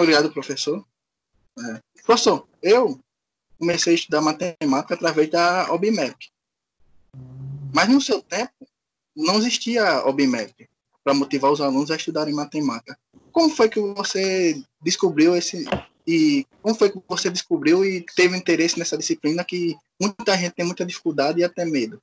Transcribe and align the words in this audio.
Obrigado, 0.00 0.32
professor. 0.32 0.82
É. 1.58 1.80
Professor, 2.04 2.48
eu 2.62 2.98
comecei 3.58 3.92
a 3.92 3.96
estudar 3.96 4.22
matemática 4.22 4.94
através 4.94 5.30
da 5.30 5.70
OBMAP. 5.72 6.16
Mas 7.72 7.88
no 7.88 8.00
seu 8.00 8.22
tempo, 8.22 8.52
não 9.14 9.36
existia 9.36 10.04
OBMAP 10.06 10.68
para 11.04 11.12
motivar 11.12 11.52
os 11.52 11.60
alunos 11.60 11.90
a 11.90 11.96
estudarem 11.96 12.34
matemática. 12.34 12.98
Como 13.30 13.50
foi 13.50 13.68
que 13.68 13.78
você 13.78 14.62
descobriu 14.82 15.36
esse 15.36 15.66
e 16.06 16.46
como 16.62 16.74
foi 16.74 16.90
que 16.90 17.00
você 17.06 17.28
descobriu 17.28 17.84
e 17.84 18.04
teve 18.16 18.36
interesse 18.36 18.78
nessa 18.78 18.96
disciplina 18.96 19.44
que 19.44 19.76
muita 20.00 20.36
gente 20.36 20.54
tem 20.54 20.64
muita 20.64 20.84
dificuldade 20.84 21.40
e 21.40 21.44
até 21.44 21.64
medo? 21.66 22.00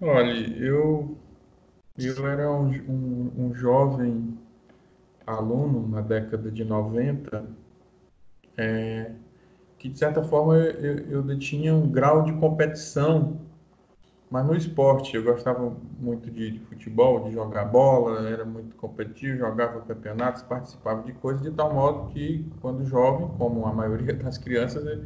Olha, 0.00 0.32
eu 0.58 1.16
eu 1.96 2.26
era 2.26 2.50
um, 2.50 2.70
um, 2.70 3.32
um 3.46 3.54
jovem 3.54 4.38
aluno 5.30 5.88
na 5.88 6.00
década 6.00 6.50
de 6.50 6.64
90 6.64 7.44
é, 8.56 9.12
que 9.78 9.88
de 9.88 9.98
certa 9.98 10.22
forma 10.22 10.56
eu, 10.56 10.98
eu 11.08 11.22
detinha 11.22 11.74
um 11.74 11.88
grau 11.88 12.22
de 12.22 12.32
competição, 12.34 13.40
mas 14.30 14.46
no 14.46 14.54
esporte 14.54 15.16
eu 15.16 15.24
gostava 15.24 15.74
muito 15.98 16.30
de, 16.30 16.50
de, 16.52 16.58
futebol, 16.60 17.24
de 17.24 17.32
jogar 17.32 17.64
bola, 17.64 18.28
era 18.28 18.44
muito 18.44 18.76
competitivo, 18.76 19.38
jogava 19.38 19.80
campeonatos, 19.80 20.42
participava 20.42 21.02
de 21.02 21.12
coisas 21.14 21.42
de 21.42 21.50
tal 21.50 21.72
modo 21.72 22.12
que 22.12 22.44
quando 22.60 22.84
jovem, 22.84 23.28
como 23.38 23.66
a 23.66 23.72
maioria 23.72 24.12
das 24.14 24.36
crianças, 24.36 25.00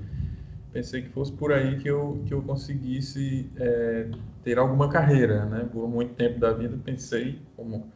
pensei 0.72 1.02
que 1.02 1.08
fosse 1.10 1.32
por 1.32 1.52
aí 1.52 1.78
que 1.78 1.88
eu 1.88 2.20
que 2.26 2.34
eu 2.34 2.42
conseguisse 2.42 3.48
é, 3.56 4.10
ter 4.42 4.58
alguma 4.58 4.88
carreira, 4.88 5.46
né? 5.46 5.68
Por 5.72 5.88
muito 5.88 6.14
tempo 6.14 6.40
da 6.40 6.52
vida 6.52 6.76
pensei, 6.84 7.38
como 7.56 7.86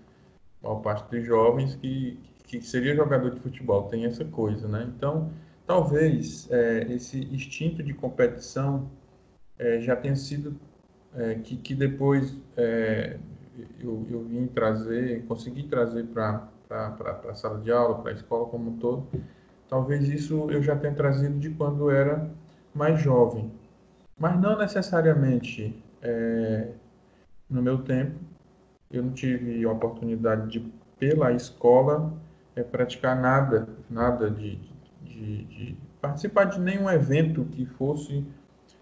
maior 0.63 0.81
parte 0.81 1.11
dos 1.11 1.27
jovens, 1.27 1.75
que 1.77 2.19
que 2.49 2.63
seria 2.63 2.97
jogador 2.97 3.31
de 3.31 3.41
futebol, 3.41 3.85
tem 3.85 4.07
essa 4.07 4.25
coisa, 4.25 4.67
né? 4.67 4.91
Então 4.97 5.31
talvez 5.67 6.51
é, 6.51 6.87
esse 6.91 7.21
instinto 7.33 7.83
de 7.83 7.93
competição 7.93 8.91
é, 9.59 9.81
já 9.81 9.95
tenha 9.95 10.17
sido 10.17 10.59
é, 11.15 11.35
que, 11.35 11.57
que 11.59 11.75
depois 11.75 12.35
é, 12.57 13.19
eu, 13.79 14.07
eu 14.11 14.25
vim 14.25 14.47
trazer, 14.47 15.25
consegui 15.27 15.65
trazer 15.65 16.05
para 16.07 16.49
a 16.71 17.35
sala 17.35 17.61
de 17.61 17.71
aula, 17.71 18.01
para 18.01 18.13
a 18.13 18.15
escola 18.15 18.47
como 18.47 18.71
um 18.71 18.79
todo. 18.79 19.07
Talvez 19.69 20.09
isso 20.09 20.51
eu 20.51 20.63
já 20.63 20.75
tenha 20.75 20.95
trazido 20.95 21.39
de 21.39 21.51
quando 21.51 21.91
era 21.91 22.31
mais 22.75 22.99
jovem, 23.01 23.53
mas 24.19 24.41
não 24.41 24.57
necessariamente 24.57 25.77
é, 26.01 26.69
no 27.51 27.63
meu 27.63 27.83
tempo. 27.83 28.19
Eu 28.91 29.03
não 29.03 29.13
tive 29.13 29.65
a 29.65 29.71
oportunidade 29.71 30.51
de, 30.51 30.73
pela 30.99 31.33
escola, 31.33 32.13
é, 32.57 32.63
praticar 32.63 33.21
nada, 33.21 33.69
nada 33.89 34.31
de, 34.31 34.59
de, 35.03 35.45
de 35.45 35.77
participar 36.01 36.45
de 36.45 36.61
nenhum 36.61 36.89
evento 36.89 37.45
que 37.47 37.67
fosse 37.67 38.25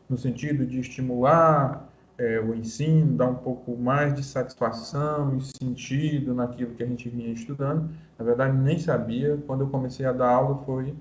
no 0.08 0.16
sentido 0.16 0.64
de 0.64 0.80
estimular 0.80 1.88
é, 2.18 2.40
o 2.40 2.54
ensino, 2.54 3.16
dar 3.16 3.28
um 3.28 3.34
pouco 3.34 3.76
mais 3.76 4.14
de 4.14 4.22
satisfação 4.22 5.36
e 5.36 5.42
sentido 5.42 6.34
naquilo 6.34 6.74
que 6.74 6.82
a 6.82 6.86
gente 6.86 7.08
vinha 7.08 7.32
estudando. 7.32 7.91
Na 8.18 8.24
verdade, 8.24 8.56
nem 8.56 8.78
sabia. 8.78 9.36
Quando 9.46 9.62
eu 9.62 9.68
comecei 9.68 10.06
a 10.06 10.12
dar 10.12 10.30
aula 10.30 10.62
foi 10.64 10.94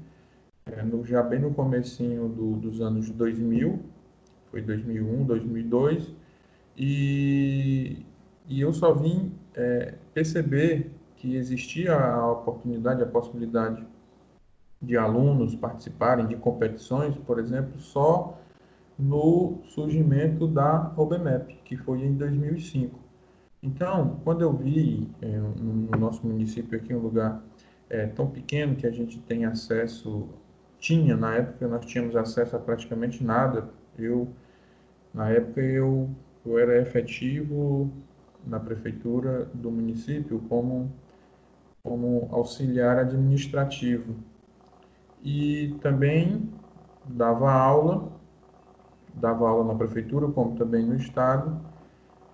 é, 0.66 0.81
no, 0.81 1.06
já 1.06 1.22
bem 1.22 1.40
no 1.40 1.53
comecinho 1.53 2.28
do, 2.28 2.56
dos 2.56 2.81
anos 2.81 3.09
2000, 3.12 3.80
foi 4.51 4.62
2001, 4.62 5.25
2002, 5.25 6.12
e, 6.78 8.06
e 8.47 8.61
eu 8.61 8.73
só 8.73 8.94
vim 8.94 9.31
é, 9.56 9.95
perceber 10.13 10.91
que 11.16 11.35
existia 11.35 11.95
a 11.95 12.31
oportunidade, 12.31 13.01
a 13.01 13.06
possibilidade 13.06 13.85
de 14.81 14.97
alunos 14.97 15.56
participarem 15.56 16.28
de 16.28 16.35
competições, 16.35 17.16
por 17.17 17.39
exemplo, 17.39 17.79
só 17.79 18.38
no 18.97 19.59
surgimento 19.66 20.47
da 20.47 20.94
OBMEP, 20.95 21.59
que 21.66 21.75
foi 21.75 22.03
em 22.03 22.13
2005. 22.16 23.00
Então, 23.61 24.19
quando 24.23 24.41
eu 24.41 24.53
vi 24.53 25.09
é, 25.22 25.27
no 25.27 25.97
nosso 25.97 26.25
município 26.25 26.77
aqui 26.77 26.94
um 26.94 27.00
lugar 27.00 27.41
é, 27.89 28.06
tão 28.06 28.29
pequeno 28.29 28.75
que 28.75 28.85
a 28.85 28.91
gente 28.91 29.19
tem 29.22 29.45
acesso, 29.45 30.29
tinha 30.79 31.17
na 31.17 31.35
época 31.35 31.67
nós 31.67 31.85
tínhamos 31.85 32.16
acesso 32.16 32.56
a 32.56 32.59
praticamente 32.59 33.23
nada. 33.23 33.67
Eu 33.97 34.27
na 35.13 35.29
época 35.29 35.62
eu, 35.62 36.09
eu 36.45 36.59
era 36.59 36.79
efetivo 36.79 37.91
na 38.47 38.59
prefeitura 38.59 39.45
do 39.53 39.72
município 39.72 40.39
como 40.50 40.91
como 41.83 42.28
auxiliar 42.31 42.97
administrativo 43.00 44.16
e 45.23 45.78
também 45.81 46.50
dava 47.03 47.51
aula, 47.51 48.11
dava 49.13 49.50
aula 49.50 49.63
na 49.73 49.75
prefeitura, 49.75 50.28
como 50.31 50.56
também 50.57 50.85
no 50.85 50.95
estado, 50.95 51.59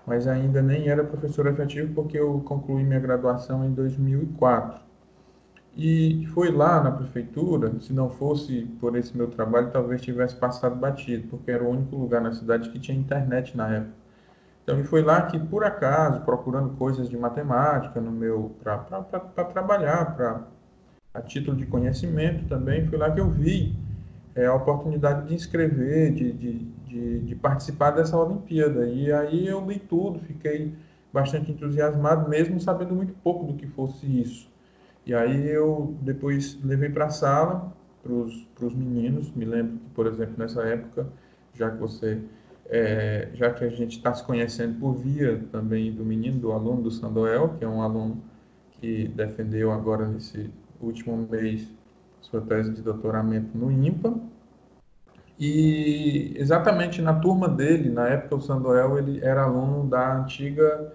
mas 0.06 0.28
ainda 0.28 0.62
nem 0.62 0.90
era 0.90 1.04
professor 1.04 1.48
efetivo 1.48 1.94
porque 1.96 2.18
eu 2.20 2.42
concluí 2.42 2.84
minha 2.84 3.00
graduação 3.00 3.66
em 3.66 3.74
2004. 3.74 4.82
E 5.76 6.26
foi 6.34 6.52
lá 6.52 6.84
na 6.84 6.92
prefeitura, 6.92 7.80
se 7.82 7.94
não 7.94 8.10
fosse 8.10 8.64
por 8.80 8.96
esse 8.98 9.16
meu 9.18 9.30
trabalho, 9.30 9.72
talvez 9.72 10.02
tivesse 10.02 10.36
passado 10.36 10.76
batido, 10.78 11.28
porque 11.30 11.52
era 11.52 11.64
o 11.64 11.70
único 11.70 11.96
lugar 11.98 12.22
na 12.22 12.34
cidade 12.34 12.70
que 12.72 12.80
tinha 12.80 12.98
internet 12.98 13.58
na 13.58 13.70
época. 13.76 14.01
Então, 14.64 14.84
foi 14.84 15.02
lá 15.02 15.24
que, 15.24 15.40
por 15.40 15.64
acaso, 15.64 16.22
procurando 16.22 16.78
coisas 16.78 17.10
de 17.10 17.18
matemática 17.18 18.00
no 18.00 18.12
meu 18.12 18.56
para 18.62 19.46
trabalhar, 19.46 20.16
para 20.16 20.44
a 21.14 21.22
título 21.22 21.58
de 21.58 21.66
conhecimento 21.66 22.48
também, 22.48 22.86
foi 22.88 22.98
lá 22.98 23.12
que 23.12 23.20
eu 23.20 23.30
vi 23.30 23.76
é, 24.36 24.46
a 24.46 24.54
oportunidade 24.54 25.28
de 25.28 25.34
inscrever, 25.34 26.14
de, 26.14 26.32
de, 26.32 26.60
de, 26.88 27.20
de, 27.20 27.36
participar 27.36 27.92
dessa 27.92 28.18
Olimpíada. 28.18 28.86
E 28.88 29.12
aí 29.12 29.48
eu 29.48 29.66
li 29.66 29.80
tudo, 29.80 30.20
fiquei 30.20 30.74
bastante 31.12 31.52
entusiasmado, 31.52 32.30
mesmo 32.30 32.60
sabendo 32.60 32.96
muito 32.96 33.14
pouco 33.16 33.46
do 33.46 33.54
que 33.56 33.68
fosse 33.68 34.06
isso. 34.06 34.50
E 35.06 35.14
aí 35.14 35.50
eu 35.50 35.96
depois 36.02 36.58
levei 36.64 36.90
para 36.90 37.06
a 37.06 37.10
sala, 37.10 37.74
para 38.04 38.14
os 38.14 38.74
meninos, 38.74 39.32
me 39.36 39.46
lembro 39.46 39.78
que, 39.78 39.90
por 39.90 40.08
exemplo, 40.08 40.36
nessa 40.38 40.62
época, 40.64 41.08
já 41.54 41.70
que 41.70 41.78
você, 41.78 42.22
é, 42.72 43.28
já 43.34 43.52
que 43.52 43.66
a 43.66 43.70
gente 43.70 43.98
está 43.98 44.14
se 44.14 44.24
conhecendo 44.24 44.80
por 44.80 44.94
via 44.94 45.44
também 45.52 45.92
do 45.92 46.06
menino, 46.06 46.40
do 46.40 46.54
aluno 46.54 46.84
do 46.84 46.90
Sandoel, 46.90 47.50
que 47.60 47.66
é 47.66 47.68
um 47.68 47.82
aluno 47.82 48.24
que 48.80 49.10
defendeu 49.10 49.72
agora 49.72 50.08
nesse 50.08 50.50
último 50.80 51.28
mês 51.30 51.68
sua 52.22 52.40
tese 52.40 52.72
de 52.72 52.82
doutoramento 52.82 53.58
no 53.58 53.70
IMPA. 53.70 54.16
E 55.38 56.34
exatamente 56.38 57.02
na 57.02 57.14
turma 57.16 57.50
dele, 57.50 57.90
na 57.90 58.08
época 58.08 58.36
o 58.36 58.42
Sandoel 58.42 58.98
ele 58.98 59.20
era 59.22 59.44
aluno 59.44 59.90
da 59.90 60.22
antiga 60.22 60.94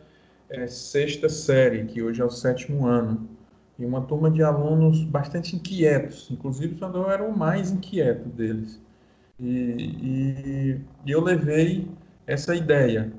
é, 0.49 0.67
sexta 0.67 1.29
série, 1.29 1.85
que 1.85 2.03
hoje 2.03 2.23
é 2.23 2.25
o 2.25 2.31
sétimo 2.31 2.87
ano. 2.87 3.29
E 3.79 3.85
uma 3.85 4.01
turma 4.01 4.31
de 4.31 4.43
alunos 4.43 5.05
bastante 5.05 5.55
inquietos, 5.55 6.31
inclusive 6.31 6.75
o 6.75 6.79
Sandoel 6.79 7.11
era 7.11 7.23
o 7.23 7.37
mais 7.37 7.71
inquieto 7.71 8.29
deles. 8.31 8.81
E, 9.39 10.81
e, 11.05 11.11
eu 11.11 11.21
levei 11.23 11.89
essa 12.27 12.55
ideia 12.55 13.13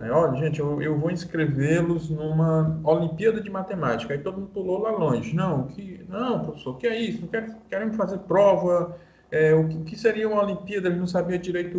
Aí, 0.00 0.10
Olha, 0.10 0.38
gente, 0.38 0.60
eu, 0.60 0.80
eu 0.82 0.98
vou 0.98 1.10
inscrevê-los 1.10 2.10
numa 2.10 2.78
Olimpíada 2.84 3.40
de 3.40 3.50
Matemática. 3.50 4.14
Aí 4.14 4.20
todo 4.20 4.38
mundo 4.38 4.50
pulou 4.52 4.78
lá 4.80 4.90
longe. 4.90 5.34
Não, 5.34 5.66
que, 5.66 6.04
não 6.08 6.44
professor, 6.44 6.76
que 6.76 6.86
é 6.86 7.00
isso? 7.00 7.22
Não 7.22 7.28
quer, 7.28 7.56
queremos 7.68 7.96
fazer 7.96 8.18
prova. 8.18 8.96
É, 9.30 9.54
o, 9.54 9.68
que, 9.68 9.76
o, 9.76 9.84
que, 9.84 9.96
seria 9.96 10.28
uma 10.28 10.42
Olimpíada? 10.42 10.88
Eles 10.88 10.98
não 10.98 11.06
sabiam 11.06 11.38
direito 11.40 11.78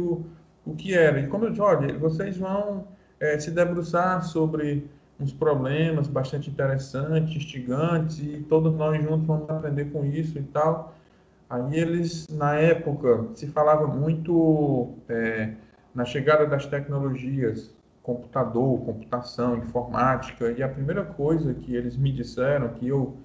o, 0.65 0.71
o 0.71 0.75
que 0.75 0.93
era. 0.93 1.19
E 1.19 1.27
como 1.27 1.45
eu 1.45 1.49
disse, 1.49 1.61
olha, 1.61 1.97
vocês 1.97 2.37
vão 2.37 2.87
é, 3.19 3.39
se 3.39 3.51
debruçar 3.51 4.23
sobre 4.23 4.85
uns 5.19 5.33
problemas 5.33 6.07
bastante 6.07 6.49
interessantes, 6.49 7.35
instigantes, 7.35 8.19
e 8.19 8.45
todos 8.47 8.73
nós 8.73 9.01
juntos 9.03 9.25
vamos 9.27 9.49
aprender 9.49 9.85
com 9.91 10.05
isso 10.05 10.37
e 10.37 10.43
tal. 10.43 10.95
Aí 11.49 11.79
eles, 11.79 12.27
na 12.27 12.55
época, 12.55 13.27
se 13.33 13.47
falava 13.47 13.87
muito 13.87 14.93
é, 15.07 15.53
na 15.95 16.05
chegada 16.05 16.45
das 16.45 16.65
tecnologias 16.65 17.73
computador, 18.03 18.79
computação, 18.85 19.57
informática, 19.57 20.51
e 20.51 20.63
a 20.63 20.67
primeira 20.67 21.03
coisa 21.03 21.53
que 21.53 21.75
eles 21.75 21.95
me 21.95 22.11
disseram, 22.11 22.69
que 22.69 22.87
eu 22.87 23.15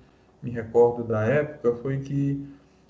me 0.42 0.50
recordo 0.50 1.04
da 1.04 1.24
época, 1.24 1.74
foi 1.76 2.00
que 2.00 2.46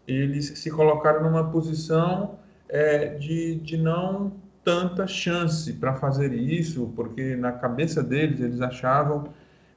eles 0.06 0.46
se 0.58 0.70
colocaram 0.70 1.22
numa 1.22 1.50
posição 1.50 2.38
é, 2.69 3.14
de, 3.14 3.56
de 3.56 3.76
não 3.76 4.32
tanta 4.64 5.06
chance 5.06 5.72
para 5.75 5.94
fazer 5.94 6.32
isso, 6.32 6.92
porque 6.96 7.37
na 7.37 7.52
cabeça 7.52 8.02
deles 8.02 8.40
eles 8.40 8.60
achavam 8.60 9.28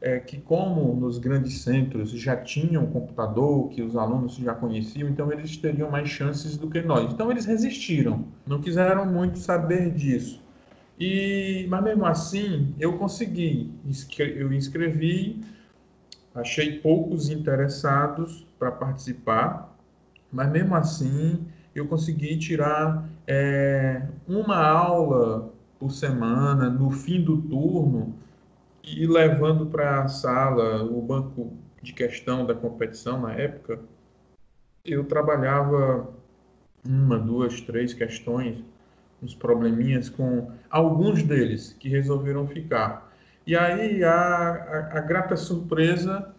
é, 0.01 0.19
que 0.19 0.37
como 0.37 0.93
nos 0.93 1.17
grandes 1.17 1.61
centros 1.61 2.11
já 2.11 2.35
tinham 2.35 2.85
computador, 2.87 3.69
que 3.69 3.81
os 3.81 3.95
alunos 3.95 4.35
já 4.35 4.53
conheciam, 4.53 5.09
então 5.09 5.31
eles 5.31 5.57
teriam 5.57 5.89
mais 5.89 6.09
chances 6.09 6.57
do 6.57 6.69
que 6.69 6.81
nós. 6.81 7.11
Então 7.11 7.31
eles 7.31 7.45
resistiram, 7.45 8.25
não 8.45 8.61
quiseram 8.61 9.05
muito 9.05 9.39
saber 9.39 9.91
disso. 9.91 10.41
E, 10.99 11.67
mas 11.69 11.83
mesmo 11.83 12.05
assim, 12.05 12.73
eu 12.79 12.97
consegui. 12.97 13.71
Eu 14.17 14.51
inscrevi 14.51 15.41
achei 16.33 16.79
poucos 16.79 17.29
interessados 17.29 18.45
para 18.59 18.71
participar, 18.71 19.75
mas 20.31 20.51
mesmo 20.51 20.75
assim 20.75 21.45
eu 21.73 21.87
consegui 21.87 22.37
tirar 22.37 23.07
é, 23.25 24.03
uma 24.27 24.57
aula 24.57 25.51
por 25.79 25.91
semana 25.91 26.69
no 26.69 26.89
fim 26.91 27.23
do 27.23 27.37
turno 27.41 28.15
e 28.95 29.05
levando 29.05 29.65
para 29.65 30.03
a 30.03 30.07
sala 30.07 30.83
o 30.83 31.01
banco 31.01 31.57
de 31.81 31.93
questão 31.93 32.45
da 32.45 32.53
competição 32.53 33.21
na 33.21 33.33
época, 33.33 33.79
eu 34.85 35.03
trabalhava 35.03 36.09
uma, 36.85 37.19
duas, 37.19 37.59
três 37.61 37.93
questões, 37.93 38.63
uns 39.21 39.35
probleminhas 39.35 40.09
com 40.09 40.51
alguns 40.69 41.23
deles 41.23 41.75
que 41.79 41.89
resolveram 41.89 42.47
ficar. 42.47 43.11
E 43.45 43.55
aí 43.55 44.03
a, 44.03 44.13
a, 44.13 44.97
a 44.97 45.01
grata 45.01 45.35
surpresa 45.35 46.33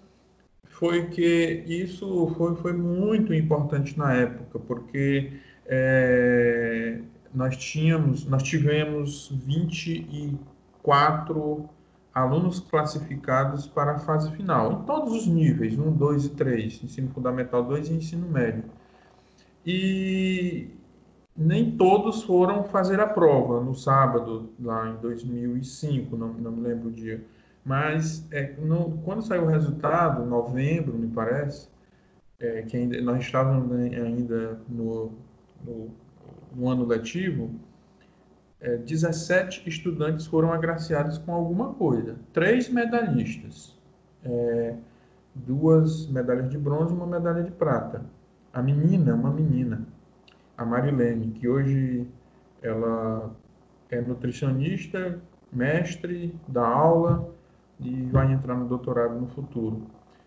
foi 0.65 1.07
que 1.07 1.65
isso 1.67 2.33
foi, 2.37 2.55
foi 2.57 2.73
muito 2.73 3.35
importante 3.35 3.99
na 3.99 4.15
época, 4.15 4.59
porque 4.61 5.33
é, 5.67 7.01
nós 7.35 7.57
tínhamos, 7.57 8.25
nós 8.27 8.43
tivemos 8.43 9.31
24 9.45 11.69
alunos 12.19 12.61
classificados 12.61 13.67
para 13.67 13.93
a 13.93 13.99
fase 13.99 14.31
final, 14.33 14.73
em 14.73 14.83
todos 14.85 15.13
os 15.13 15.27
níveis, 15.27 15.79
1, 15.79 15.93
2 15.93 16.25
e 16.27 16.31
3, 16.31 16.85
ensino 16.85 17.09
fundamental 17.11 17.65
2 17.65 17.89
e 17.89 17.95
ensino 17.95 18.29
médio. 18.29 18.65
E 19.65 20.71
nem 21.37 21.77
todos 21.77 22.23
foram 22.23 22.65
fazer 22.65 23.01
a 23.01 23.07
prova 23.07 23.63
no 23.63 23.75
sábado, 23.75 24.51
lá 24.61 24.91
em 24.91 24.97
2005, 24.97 26.17
não, 26.17 26.33
não 26.35 26.53
me 26.53 26.63
lembro 26.63 26.89
o 26.89 26.93
dia. 26.93 27.25
Mas 27.65 28.27
é, 28.33 28.55
no, 28.59 28.99
quando 29.05 29.23
saiu 29.23 29.45
o 29.45 29.47
resultado, 29.47 30.25
novembro, 30.25 30.95
me 30.95 31.09
parece, 31.09 31.69
é, 32.41 32.63
que 32.63 32.77
ainda, 32.77 33.01
nós 33.03 33.21
estávamos 33.21 33.71
ainda 33.73 34.61
no, 34.69 35.13
no, 35.65 35.91
no 36.57 36.69
ano 36.69 36.87
letivo, 36.87 37.51
é, 38.61 38.77
17 38.77 39.69
estudantes 39.69 40.27
foram 40.27 40.53
agraciados 40.53 41.19
com 41.19 41.33
alguma 41.33 41.75
coisa. 41.75 42.17
Três 42.33 42.69
medalhistas, 42.69 43.77
é, 44.25 44.75
duas 45.35 46.09
medalhas 46.09 46.51
de 46.51 46.59
bronze 46.59 46.93
e 46.93 46.97
uma 46.97 47.07
medalha 47.07 47.43
de 47.43 47.51
prata. 47.51 48.05
A 48.53 48.63
menina, 48.63 49.15
uma 49.15 49.31
menina, 49.31 49.87
a 50.57 50.65
Marilene, 50.65 51.31
que 51.31 51.49
hoje 51.49 52.07
ela 52.63 53.31
é 53.91 54.01
nutricionista, 54.01 55.21
mestre 55.53 56.35
da 56.47 56.67
aula 56.67 57.33
e 57.81 58.03
vai 58.07 58.33
entrar 58.33 58.55
no 58.57 58.67
doutorado 58.67 59.15
no 59.15 59.29
futuro. 59.29 59.83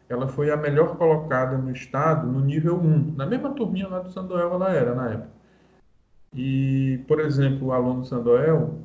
Ela 0.07 0.27
foi 0.27 0.51
a 0.51 0.57
melhor 0.57 0.97
colocada 0.97 1.57
no 1.57 1.71
estado 1.71 2.27
no 2.27 2.39
nível 2.39 2.77
1, 2.77 3.15
na 3.15 3.25
mesma 3.25 3.51
turminha 3.51 3.87
lá 3.87 3.99
do 3.99 4.09
Sandoel 4.09 4.53
ela 4.53 4.73
era 4.73 4.95
na 4.95 5.09
época. 5.09 5.40
E, 6.33 7.03
por 7.07 7.19
exemplo, 7.19 7.67
o 7.67 7.71
aluno 7.73 8.05
Sandoel, 8.05 8.79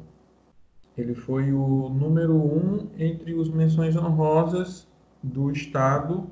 ele 0.99 1.15
foi 1.15 1.53
o 1.53 1.89
número 1.89 2.35
um 2.35 2.89
entre 2.99 3.35
os 3.35 3.49
menções 3.49 3.97
honrosas 3.97 4.89
do 5.23 5.51
Estado 5.53 6.29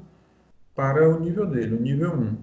para 0.75 1.09
o 1.09 1.21
nível 1.21 1.47
dele, 1.47 1.77
o 1.77 1.81
nível 1.81 2.13
1. 2.15 2.37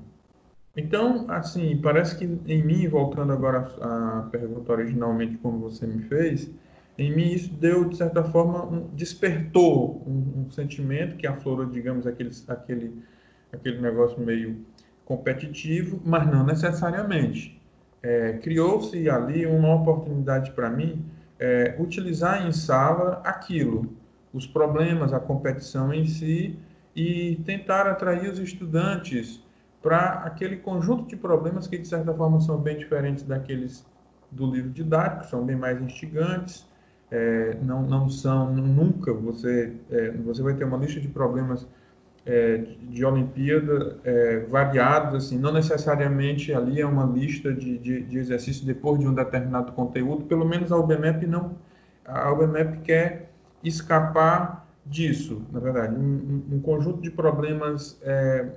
Então, 0.78 1.26
assim, 1.30 1.82
parece 1.82 2.18
que 2.18 2.24
em 2.24 2.64
mim, 2.64 2.88
voltando 2.88 3.34
agora 3.34 3.70
à 3.82 4.30
pergunta 4.32 4.72
originalmente 4.72 5.38
como 5.40 5.60
você 5.60 5.86
me 5.86 6.04
fez, 6.04 6.50
em 6.98 7.14
mim 7.14 7.34
isso 7.34 7.54
deu, 7.54 7.90
de 7.90 7.98
certa 7.98 8.24
forma, 8.24 8.66
um, 8.66 8.88
despertou 8.94 10.02
um, 10.08 10.44
um, 10.44 10.52
sentimento 10.52 11.18
que 11.18 11.28
aflorou, 11.28 11.66
digamos, 11.66 12.08
aquele, 12.08 12.32
aquele, 12.48 13.04
aquele 13.52 13.82
negócio 13.82 14.18
meio 14.22 14.66
competitivo, 15.04 16.00
mas 16.06 16.26
não 16.26 16.46
necessariamente 16.46 17.61
é, 18.04 18.34
criou-se 18.34 19.10
ali 19.10 19.46
uma 19.46 19.76
oportunidade 19.76 20.52
para 20.52 20.70
mim 20.70 21.06
é, 21.40 21.76
utilizar 21.80 22.46
em 22.46 22.52
sala 22.52 23.22
aquilo, 23.24 23.92
os 24.34 24.46
problemas, 24.46 25.14
a 25.14 25.20
competição 25.20 25.94
em 25.94 26.06
si, 26.06 26.58
e 26.96 27.42
tentar 27.46 27.88
atrair 27.88 28.30
os 28.30 28.40
estudantes 28.40 29.44
para 29.82 30.24
aquele 30.26 30.58
conjunto 30.58 31.08
de 31.08 31.16
problemas 31.16 31.68
que, 31.68 31.78
de 31.78 31.88
certa 31.88 32.14
forma, 32.14 32.40
são 32.40 32.58
bem 32.58 32.78
diferentes 32.78 33.24
daqueles 33.24 33.86
do 34.30 34.46
livro 34.46 34.70
didático, 34.70 35.26
são 35.26 35.44
bem 35.44 35.56
mais 35.56 35.82
instigantes, 35.82 36.66
é, 37.10 37.58
não, 37.62 37.82
não 37.82 38.10
são, 38.10 38.54
nunca 38.54 39.14
você, 39.14 39.74
é, 39.90 40.12
você 40.12 40.42
vai 40.42 40.54
ter 40.54 40.64
uma 40.64 40.78
lista 40.78 41.00
de 41.00 41.08
problemas 41.08 41.68
é, 42.26 42.64
de 42.90 43.04
Olimpíada 43.04 43.98
é, 44.04 44.40
variados, 44.42 45.26
assim, 45.26 45.40
não 45.40 45.52
necessariamente 45.52 46.54
ali 46.54 46.80
é 46.80 46.86
uma 46.86 47.06
lista 47.06 47.52
de, 47.54 47.78
de, 47.78 48.04
de 48.04 48.18
exercícios 48.18 48.64
depois 48.66 49.00
de 49.00 49.08
um 49.08 49.14
determinado 49.14 49.72
conteúdo, 49.72 50.26
pelo 50.26 50.46
menos 50.46 50.72
a 50.72 50.78
UBMEP 50.78 51.26
não, 51.26 51.56
a 52.06 52.32
UBMEP 52.32 52.82
quer 52.82 53.32
escapar 53.64 54.68
disso, 54.86 55.42
na 55.52 55.60
verdade, 55.60 55.96
um, 55.96 56.44
um 56.52 56.60
conjunto 56.60 57.02
de 57.02 57.10
problemas, 57.10 58.00
é, 58.04 58.48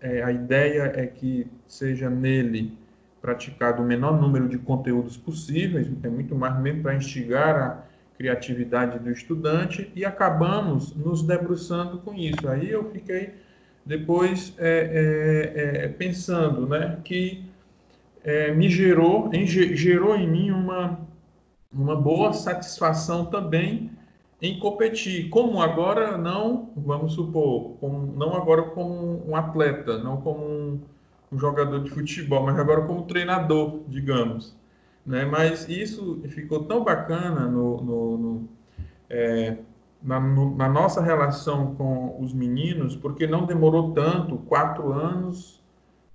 é, 0.00 0.22
a 0.22 0.32
ideia 0.32 0.92
é 0.94 1.06
que 1.06 1.46
seja 1.66 2.08
nele 2.08 2.76
praticado 3.20 3.82
o 3.82 3.86
menor 3.86 4.20
número 4.20 4.48
de 4.48 4.58
conteúdos 4.58 5.16
possíveis, 5.16 5.88
é 6.02 6.08
muito 6.08 6.34
mais 6.34 6.58
mesmo 6.60 6.82
para 6.82 6.94
instigar 6.94 7.56
a 7.56 7.91
criatividade 8.22 9.00
do 9.00 9.10
estudante 9.10 9.90
e 9.96 10.04
acabamos 10.04 10.94
nos 10.94 11.22
debruçando 11.22 11.98
com 11.98 12.14
isso. 12.14 12.48
Aí 12.48 12.70
eu 12.70 12.88
fiquei 12.92 13.34
depois 13.84 14.54
é, 14.58 15.50
é, 15.56 15.84
é, 15.84 15.88
pensando, 15.88 16.68
né, 16.68 17.00
que 17.02 17.44
é, 18.22 18.52
me 18.52 18.68
gerou, 18.70 19.28
em, 19.34 19.44
gerou 19.44 20.14
em 20.14 20.28
mim 20.30 20.52
uma, 20.52 21.00
uma 21.72 21.96
boa 21.96 22.32
satisfação 22.32 23.24
também 23.24 23.90
em 24.40 24.60
competir, 24.60 25.28
como 25.28 25.60
agora 25.60 26.16
não, 26.16 26.70
vamos 26.76 27.14
supor, 27.14 27.76
como, 27.80 28.06
não 28.16 28.34
agora 28.34 28.62
como 28.62 29.28
um 29.28 29.34
atleta, 29.34 29.98
não 29.98 30.20
como 30.20 30.44
um, 30.44 30.80
um 31.32 31.38
jogador 31.38 31.82
de 31.82 31.90
futebol, 31.90 32.44
mas 32.44 32.56
agora 32.56 32.82
como 32.82 33.02
treinador, 33.02 33.80
digamos. 33.88 34.61
Né? 35.04 35.24
Mas 35.24 35.68
isso 35.68 36.20
ficou 36.28 36.64
tão 36.64 36.84
bacana 36.84 37.46
no, 37.46 37.80
no, 37.82 38.18
no, 38.18 38.48
é, 39.10 39.56
na, 40.02 40.20
no, 40.20 40.56
na, 40.56 40.68
nossa 40.68 41.00
relação 41.00 41.74
com 41.74 42.16
os 42.20 42.32
meninos, 42.32 42.94
porque 42.94 43.26
não 43.26 43.44
demorou 43.44 43.92
tanto, 43.92 44.36
quatro 44.38 44.92
anos 44.92 45.60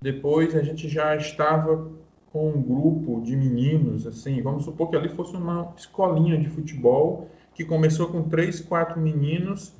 depois 0.00 0.54
a 0.54 0.62
gente 0.62 0.88
já 0.88 1.16
estava 1.16 1.90
com 2.32 2.50
um 2.50 2.62
grupo 2.62 3.20
de 3.22 3.34
meninos, 3.34 4.06
assim, 4.06 4.40
vamos 4.42 4.64
supor 4.64 4.90
que 4.90 4.96
ali 4.96 5.08
fosse 5.08 5.34
uma 5.34 5.72
escolinha 5.76 6.38
de 6.38 6.48
futebol 6.48 7.28
que 7.54 7.64
começou 7.64 8.08
com 8.08 8.22
três, 8.28 8.60
quatro 8.60 9.00
meninos 9.00 9.74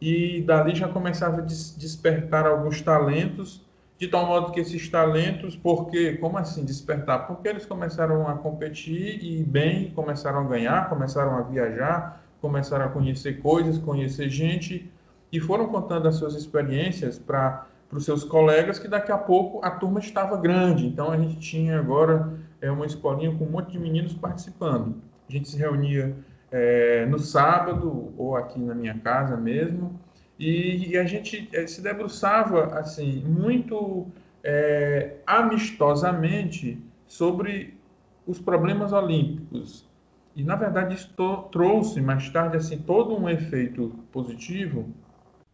e 0.00 0.42
dali 0.42 0.74
já 0.74 0.88
começava 0.88 1.38
a 1.38 1.40
des 1.42 1.76
despertar 1.76 2.46
alguns 2.46 2.80
talentos 2.80 3.64
de 4.00 4.08
tal 4.08 4.26
modo 4.26 4.50
que 4.50 4.60
esses 4.60 4.88
talentos, 4.88 5.54
porque, 5.54 6.14
como 6.14 6.38
assim 6.38 6.64
despertar? 6.64 7.26
Porque 7.26 7.46
eles 7.46 7.66
começaram 7.66 8.26
a 8.26 8.32
competir 8.32 9.22
e 9.22 9.44
bem, 9.44 9.90
começaram 9.90 10.40
a 10.40 10.44
ganhar, 10.44 10.88
começaram 10.88 11.36
a 11.36 11.42
viajar, 11.42 12.24
começaram 12.40 12.86
a 12.86 12.88
conhecer 12.88 13.42
coisas, 13.42 13.76
conhecer 13.76 14.30
gente 14.30 14.90
e 15.30 15.38
foram 15.38 15.66
contando 15.66 16.08
as 16.08 16.14
suas 16.14 16.34
experiências 16.34 17.18
para 17.18 17.66
os 17.92 18.06
seus 18.06 18.24
colegas 18.24 18.78
que 18.78 18.88
daqui 18.88 19.12
a 19.12 19.18
pouco 19.18 19.62
a 19.62 19.70
turma 19.70 20.00
estava 20.00 20.38
grande. 20.38 20.86
Então 20.86 21.10
a 21.10 21.18
gente 21.18 21.38
tinha 21.38 21.78
agora 21.78 22.32
é, 22.62 22.70
uma 22.70 22.86
escolinha 22.86 23.36
com 23.36 23.44
um 23.44 23.50
monte 23.50 23.72
de 23.72 23.78
meninos 23.78 24.14
participando. 24.14 24.94
A 25.28 25.32
gente 25.32 25.46
se 25.46 25.58
reunia 25.58 26.16
é, 26.50 27.04
no 27.04 27.18
sábado 27.18 28.14
ou 28.16 28.34
aqui 28.34 28.58
na 28.58 28.74
minha 28.74 28.98
casa 28.98 29.36
mesmo 29.36 30.00
e, 30.40 30.92
e 30.92 30.96
a 30.96 31.04
gente 31.04 31.50
é, 31.52 31.66
se 31.66 31.82
debruçava 31.82 32.78
assim 32.78 33.22
muito 33.26 34.06
é, 34.42 35.16
amistosamente 35.26 36.82
sobre 37.06 37.78
os 38.26 38.40
problemas 38.40 38.90
olímpicos. 38.92 39.86
E 40.34 40.42
na 40.42 40.56
verdade 40.56 40.94
isso 40.94 41.12
trouxe 41.52 42.00
mais 42.00 42.30
tarde 42.30 42.56
assim 42.56 42.78
todo 42.78 43.14
um 43.14 43.28
efeito 43.28 43.94
positivo, 44.10 44.88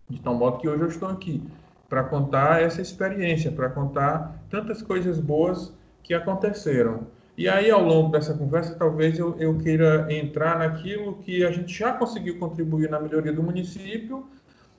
de 0.09 0.21
tal 0.21 0.37
modo 0.37 0.59
que 0.59 0.69
hoje 0.69 0.83
eu 0.83 0.89
estou 0.89 1.09
aqui 1.09 1.43
para 1.89 2.05
contar 2.05 2.63
essa 2.63 2.81
experiência, 2.81 3.51
para 3.51 3.69
contar 3.69 4.41
tantas 4.49 4.83
coisas 4.83 5.19
boas 5.19 5.75
que 6.05 6.15
aconteceram. 6.15 7.09
E 7.37 7.49
aí, 7.49 7.71
ao 7.71 7.83
longo 7.83 8.11
dessa 8.13 8.33
conversa, 8.33 8.75
talvez 8.77 9.19
eu, 9.19 9.37
eu 9.39 9.59
queira 9.59 10.07
entrar 10.11 10.59
naquilo 10.59 11.17
que 11.19 11.45
a 11.45 11.51
gente 11.51 11.77
já 11.77 11.93
conseguiu 11.93 12.39
contribuir 12.39 12.89
na 12.89 12.99
melhoria 12.99 13.33
do 13.33 13.43
município 13.43 14.27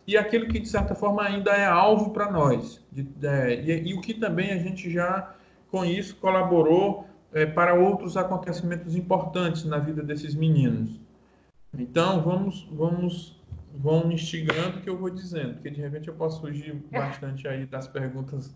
e 0.07 0.17
aquilo 0.17 0.47
que, 0.47 0.57
de 0.57 0.69
certa 0.69 0.95
forma, 0.95 1.21
ainda 1.21 1.51
é 1.51 1.65
alvo 1.65 2.11
para 2.11 2.31
nós. 2.31 2.81
De, 2.89 3.05
é, 3.27 3.55
e, 3.55 3.89
e, 3.89 3.93
o 3.93 3.99
que 3.99 4.13
também 4.13 4.51
a 4.51 4.57
gente 4.57 4.89
já, 4.89 5.35
com 5.69 5.83
isso, 5.83 6.15
colaborou 6.15 7.05
é, 7.33 7.45
para 7.45 7.73
outros 7.73 8.15
acontecimentos 8.15 8.95
importantes 8.95 9.65
na 9.65 9.77
vida 9.77 10.01
desses 10.01 10.33
meninos. 10.33 10.97
Então, 11.77 12.21
vamos, 12.21 12.65
vamos, 12.71 13.43
vão 13.75 14.07
me 14.07 14.15
instigando 14.15 14.79
que 14.79 14.89
eu 14.89 14.97
vou 14.97 15.09
dizendo, 15.09 15.55
porque 15.55 15.69
de 15.69 15.81
repente 15.81 16.07
eu 16.07 16.15
posso 16.15 16.39
fugir 16.39 16.73
bastante 16.89 17.45
aí 17.45 17.65
das 17.65 17.85
perguntas 17.85 18.55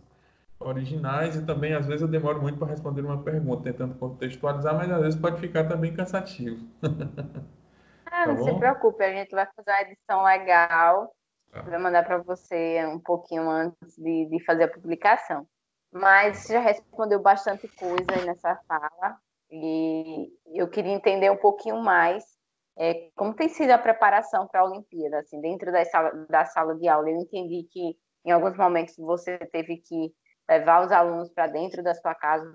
originais 0.57 1.35
e 1.35 1.45
também 1.45 1.73
às 1.73 1.85
vezes 1.85 2.01
eu 2.01 2.07
demoro 2.07 2.41
muito 2.41 2.57
para 2.57 2.67
responder 2.67 3.01
uma 3.01 3.21
pergunta, 3.21 3.63
tentando 3.63 3.95
contextualizar, 3.95 4.75
mas 4.75 4.89
às 4.89 5.01
vezes 5.01 5.19
pode 5.19 5.41
ficar 5.41 5.65
também 5.65 5.93
cansativo. 5.93 6.65
Ah, 8.13 8.25
tá 8.25 8.33
não 8.33 8.35
bom? 8.35 8.43
se 8.43 8.59
preocupe, 8.59 9.01
a 9.05 9.13
gente 9.13 9.31
vai 9.31 9.47
fazer 9.55 9.71
uma 9.71 9.81
edição 9.83 10.23
legal. 10.25 11.15
Vai 11.51 11.77
mandar 11.77 12.03
para 12.05 12.17
você 12.19 12.85
um 12.85 12.99
pouquinho 12.99 13.49
antes 13.49 13.95
de, 13.97 14.25
de 14.25 14.43
fazer 14.43 14.63
a 14.63 14.71
publicação. 14.71 15.45
Mas 15.91 16.47
já 16.47 16.59
respondeu 16.59 17.21
bastante 17.21 17.67
coisa 17.67 18.25
nessa 18.25 18.55
fala 18.67 19.17
e 19.51 20.31
eu 20.53 20.69
queria 20.69 20.93
entender 20.93 21.29
um 21.29 21.37
pouquinho 21.37 21.81
mais 21.81 22.23
é, 22.77 23.09
como 23.15 23.33
tem 23.33 23.49
sido 23.49 23.71
a 23.71 23.77
preparação 23.77 24.47
para 24.47 24.61
a 24.61 24.65
Olimpíada, 24.65 25.19
assim, 25.19 25.41
dentro 25.41 25.71
da 25.71 25.83
sala, 25.85 26.25
da 26.29 26.45
sala 26.45 26.75
de 26.75 26.87
aula. 26.87 27.09
Eu 27.09 27.17
entendi 27.17 27.67
que 27.69 27.97
em 28.25 28.31
alguns 28.31 28.55
momentos 28.55 28.95
você 28.97 29.37
teve 29.37 29.77
que 29.77 30.13
levar 30.49 30.85
os 30.85 30.91
alunos 30.91 31.29
para 31.29 31.47
dentro 31.47 31.83
da 31.83 31.93
sua 31.93 32.15
casa 32.15 32.49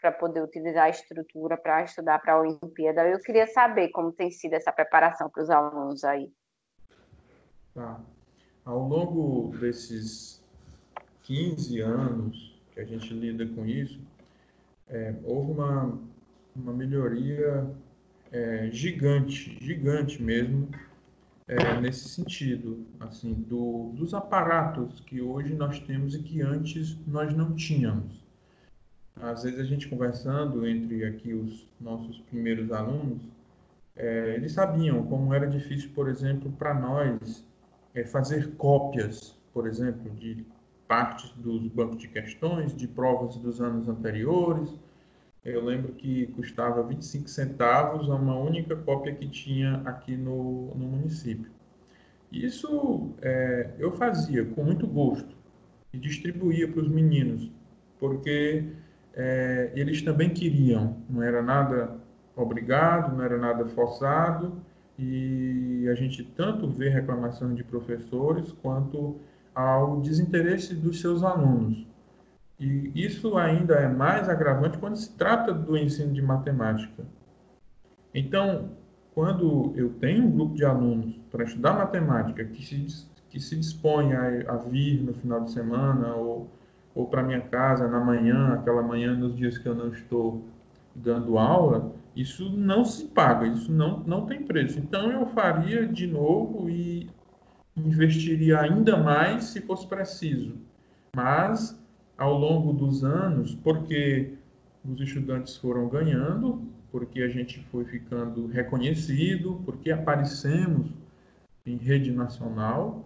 para 0.00 0.12
poder 0.12 0.42
utilizar 0.42 0.84
a 0.84 0.90
estrutura 0.90 1.56
para 1.56 1.82
estudar 1.82 2.20
para 2.20 2.34
a 2.34 2.40
Olimpíada. 2.40 3.06
Eu 3.08 3.20
queria 3.20 3.46
saber 3.48 3.88
como 3.90 4.12
tem 4.12 4.30
sido 4.30 4.54
essa 4.54 4.72
preparação 4.72 5.28
para 5.28 5.42
os 5.42 5.50
alunos 5.50 6.04
aí. 6.04 6.30
Tá. 7.74 8.00
Ao 8.66 8.80
longo 8.80 9.56
desses 9.58 10.42
15 11.22 11.80
anos 11.82 12.60
que 12.72 12.80
a 12.80 12.84
gente 12.84 13.14
lida 13.14 13.46
com 13.46 13.64
isso, 13.64 14.00
é, 14.88 15.14
houve 15.22 15.52
uma, 15.52 15.96
uma 16.56 16.72
melhoria 16.72 17.64
é, 18.32 18.68
gigante, 18.72 19.56
gigante 19.64 20.20
mesmo, 20.20 20.68
é, 21.46 21.80
nesse 21.80 22.08
sentido, 22.08 22.84
assim, 22.98 23.34
do, 23.34 23.92
dos 23.94 24.12
aparatos 24.12 24.98
que 24.98 25.20
hoje 25.20 25.54
nós 25.54 25.78
temos 25.78 26.16
e 26.16 26.22
que 26.24 26.42
antes 26.42 26.98
nós 27.06 27.32
não 27.32 27.54
tínhamos. 27.54 28.20
Às 29.14 29.44
vezes 29.44 29.60
a 29.60 29.64
gente 29.64 29.86
conversando 29.86 30.66
entre 30.66 31.04
aqui 31.04 31.32
os 31.32 31.68
nossos 31.80 32.18
primeiros 32.22 32.72
alunos, 32.72 33.22
é, 33.94 34.34
eles 34.34 34.50
sabiam 34.50 35.06
como 35.06 35.32
era 35.32 35.46
difícil, 35.46 35.90
por 35.94 36.08
exemplo, 36.08 36.50
para 36.58 36.74
nós 36.74 37.46
é, 37.96 38.04
fazer 38.04 38.52
cópias, 38.56 39.36
por 39.52 39.66
exemplo, 39.66 40.10
de 40.10 40.44
partes 40.86 41.30
dos 41.32 41.66
bancos 41.68 41.98
de 41.98 42.08
questões, 42.08 42.76
de 42.76 42.86
provas 42.86 43.36
dos 43.36 43.60
anos 43.60 43.88
anteriores, 43.88 44.70
eu 45.44 45.64
lembro 45.64 45.92
que 45.92 46.26
custava 46.28 46.82
25 46.82 47.28
centavos 47.28 48.08
uma 48.08 48.36
única 48.36 48.76
cópia 48.76 49.14
que 49.14 49.26
tinha 49.28 49.80
aqui 49.84 50.16
no, 50.16 50.74
no 50.74 50.86
município. 50.86 51.50
Isso 52.30 53.14
é, 53.22 53.70
eu 53.78 53.92
fazia 53.92 54.44
com 54.44 54.64
muito 54.64 54.86
gosto 54.86 55.34
e 55.92 55.98
distribuía 55.98 56.68
para 56.70 56.82
os 56.82 56.88
meninos, 56.88 57.50
porque 57.98 58.72
é, 59.14 59.72
eles 59.74 60.02
também 60.02 60.30
queriam, 60.30 60.96
não 61.08 61.22
era 61.22 61.40
nada 61.40 61.96
obrigado, 62.34 63.16
não 63.16 63.24
era 63.24 63.38
nada 63.38 63.64
forçado, 63.66 64.60
e 64.98 65.88
a 65.90 65.94
gente 65.94 66.24
tanto 66.24 66.68
vê 66.68 66.88
reclamações 66.88 67.56
de 67.56 67.62
professores 67.62 68.52
quanto 68.62 69.16
ao 69.54 70.00
desinteresse 70.00 70.74
dos 70.74 71.00
seus 71.00 71.22
alunos. 71.22 71.86
E 72.58 72.90
isso 72.94 73.36
ainda 73.36 73.74
é 73.74 73.88
mais 73.88 74.28
agravante 74.28 74.78
quando 74.78 74.96
se 74.96 75.12
trata 75.12 75.52
do 75.52 75.76
ensino 75.76 76.12
de 76.12 76.22
matemática. 76.22 77.04
Então, 78.14 78.70
quando 79.14 79.72
eu 79.76 79.90
tenho 79.94 80.24
um 80.24 80.30
grupo 80.30 80.54
de 80.54 80.64
alunos 80.64 81.14
para 81.30 81.44
estudar 81.44 81.74
matemática 81.74 82.44
que 82.44 82.64
se, 82.64 83.06
que 83.28 83.38
se 83.38 83.56
dispõe 83.56 84.14
a, 84.14 84.52
a 84.52 84.56
vir 84.56 85.02
no 85.02 85.12
final 85.12 85.44
de 85.44 85.52
semana 85.52 86.14
ou, 86.14 86.50
ou 86.94 87.06
para 87.06 87.22
minha 87.22 87.42
casa 87.42 87.86
na 87.88 88.00
manhã, 88.00 88.54
aquela 88.54 88.82
manhã 88.82 89.14
nos 89.14 89.36
dias 89.36 89.58
que 89.58 89.68
eu 89.68 89.74
não 89.74 89.88
estou 89.88 90.42
dando 90.94 91.36
aula, 91.36 91.92
isso 92.16 92.48
não 92.48 92.82
se 92.82 93.04
paga, 93.08 93.46
isso 93.46 93.70
não, 93.70 94.00
não 94.00 94.24
tem 94.24 94.42
preço. 94.42 94.78
Então, 94.78 95.12
eu 95.12 95.26
faria 95.26 95.86
de 95.86 96.06
novo 96.06 96.70
e 96.70 97.10
investiria 97.76 98.60
ainda 98.60 98.96
mais 98.96 99.44
se 99.44 99.60
fosse 99.60 99.86
preciso. 99.86 100.56
Mas 101.14 101.78
ao 102.16 102.32
longo 102.36 102.72
dos 102.72 103.04
anos, 103.04 103.54
porque 103.56 104.32
os 104.82 104.98
estudantes 104.98 105.56
foram 105.56 105.88
ganhando, 105.88 106.62
porque 106.90 107.20
a 107.20 107.28
gente 107.28 107.60
foi 107.70 107.84
ficando 107.84 108.46
reconhecido, 108.46 109.60
porque 109.66 109.90
aparecemos 109.90 110.88
em 111.66 111.76
rede 111.76 112.10
nacional. 112.12 113.04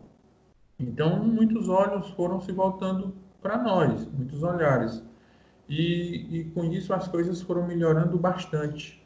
Então, 0.79 1.25
muitos 1.25 1.69
olhos 1.69 2.09
foram 2.11 2.41
se 2.41 2.53
voltando 2.53 3.13
para 3.43 3.61
nós, 3.61 4.07
muitos 4.13 4.45
olhares. 4.45 5.03
E, 5.69 6.39
e 6.39 6.45
com 6.51 6.65
isso 6.65 6.93
as 6.93 7.09
coisas 7.09 7.41
foram 7.43 7.67
melhorando 7.67 8.17
bastante. 8.19 9.00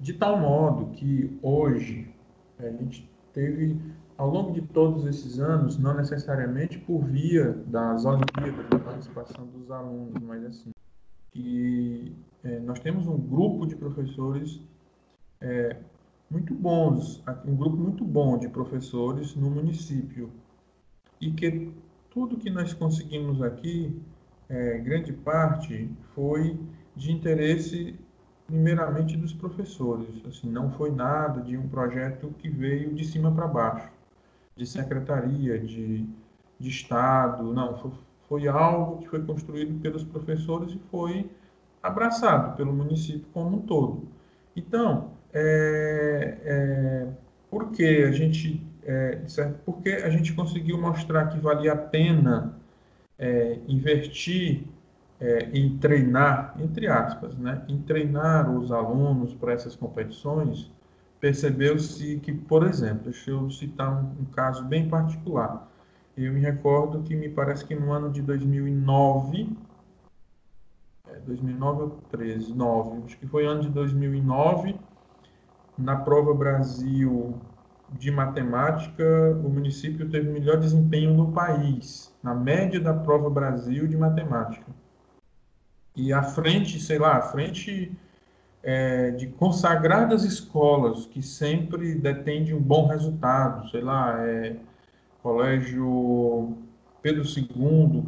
De 0.00 0.12
tal 0.12 0.38
modo 0.38 0.92
que 0.92 1.36
hoje 1.42 2.08
a 2.58 2.68
gente 2.70 3.10
teve 3.32 3.76
ao 4.16 4.28
longo 4.28 4.52
de 4.52 4.62
todos 4.62 5.06
esses 5.06 5.38
anos, 5.38 5.78
não 5.78 5.94
necessariamente 5.94 6.78
por 6.78 7.04
via 7.04 7.52
das 7.66 8.04
Olimpíadas, 8.04 8.68
da 8.68 8.78
participação 8.78 9.46
dos 9.46 9.70
alunos, 9.70 10.20
mas 10.22 10.44
assim, 10.44 10.70
que 11.30 12.12
é, 12.42 12.58
nós 12.60 12.80
temos 12.80 13.06
um 13.06 13.16
grupo 13.16 13.66
de 13.66 13.76
professores 13.76 14.60
é, 15.40 15.76
muito 16.30 16.54
bons, 16.54 17.22
um 17.44 17.56
grupo 17.56 17.76
muito 17.76 18.04
bom 18.04 18.38
de 18.38 18.48
professores 18.48 19.34
no 19.34 19.50
município, 19.50 20.30
e 21.20 21.30
que 21.32 21.72
tudo 22.10 22.36
que 22.36 22.50
nós 22.50 22.72
conseguimos 22.74 23.40
aqui, 23.40 24.00
é, 24.48 24.78
grande 24.78 25.12
parte, 25.12 25.90
foi 26.14 26.58
de 26.96 27.12
interesse 27.12 27.94
primeiramente 28.48 29.16
dos 29.16 29.32
professores. 29.32 30.08
Assim, 30.26 30.50
não 30.50 30.72
foi 30.72 30.90
nada 30.90 31.40
de 31.42 31.56
um 31.56 31.68
projeto 31.68 32.34
que 32.38 32.48
veio 32.48 32.92
de 32.94 33.04
cima 33.04 33.30
para 33.30 33.46
baixo 33.46 33.90
de 34.56 34.66
secretaria, 34.66 35.58
de, 35.60 36.04
de 36.58 36.68
Estado, 36.68 37.54
não, 37.54 37.76
foi, 37.76 37.92
foi 38.28 38.48
algo 38.48 38.98
que 38.98 39.08
foi 39.08 39.22
construído 39.22 39.78
pelos 39.80 40.02
professores 40.02 40.72
e 40.72 40.80
foi 40.90 41.30
abraçado 41.80 42.56
pelo 42.56 42.72
município 42.72 43.26
como 43.32 43.58
um 43.58 43.60
todo. 43.60 44.08
Então, 44.56 45.12
é, 45.32 46.38
é, 46.42 47.08
por 47.48 47.70
que 47.70 48.02
a 48.02 48.10
gente, 48.10 48.66
é? 48.82 49.20
Porque 49.64 49.90
a 49.90 50.10
gente 50.10 50.32
conseguiu 50.32 50.80
mostrar 50.80 51.26
que 51.28 51.38
valia 51.38 51.74
a 51.74 51.76
pena 51.76 52.56
é, 53.16 53.58
investir 53.68 54.64
é, 55.20 55.50
em 55.52 55.76
treinar, 55.78 56.54
entre 56.58 56.86
aspas, 56.86 57.36
né, 57.36 57.64
em 57.68 57.78
treinar 57.82 58.50
os 58.50 58.70
alunos 58.70 59.34
para 59.34 59.52
essas 59.52 59.74
competições, 59.74 60.70
percebeu-se 61.20 62.18
que, 62.18 62.32
por 62.32 62.64
exemplo, 62.64 63.04
deixa 63.04 63.30
eu 63.30 63.50
citar 63.50 63.92
um, 63.92 64.22
um, 64.22 64.24
caso 64.26 64.64
bem 64.64 64.88
particular. 64.88 65.68
Eu 66.16 66.32
me 66.32 66.40
recordo 66.40 67.02
que 67.02 67.16
me 67.16 67.28
parece 67.28 67.64
que 67.64 67.74
no 67.74 67.92
ano 67.92 68.10
de 68.10 68.22
2009, 68.22 69.56
é, 71.08 71.18
2009 71.20 71.82
ou 71.82 71.90
13, 72.10 72.54
9, 72.54 73.02
acho 73.04 73.18
que 73.18 73.26
foi 73.26 73.46
ano 73.46 73.62
de 73.62 73.68
2009, 73.70 74.76
na 75.76 75.96
prova 75.96 76.34
Brasil 76.34 77.34
de 77.90 78.10
matemática, 78.10 79.04
o 79.44 79.48
município 79.48 80.08
teve 80.10 80.28
o 80.28 80.32
melhor 80.32 80.58
desempenho 80.58 81.14
no 81.14 81.32
país, 81.32 82.14
na 82.22 82.34
média 82.34 82.78
da 82.78 82.92
prova 82.92 83.30
Brasil 83.30 83.86
de 83.86 83.96
matemática. 83.96 84.66
E 85.98 86.12
à 86.12 86.22
frente, 86.22 86.78
sei 86.78 86.96
lá, 86.96 87.16
à 87.16 87.22
frente 87.22 87.90
é, 88.62 89.10
de 89.10 89.26
consagradas 89.26 90.22
escolas 90.22 91.06
que 91.06 91.20
sempre 91.20 91.96
detêm 91.96 92.54
um 92.54 92.60
bom 92.60 92.86
resultado, 92.86 93.68
sei 93.68 93.80
lá, 93.80 94.16
é, 94.24 94.56
Colégio 95.20 96.56
Pedro 97.02 97.24
II, 97.24 98.04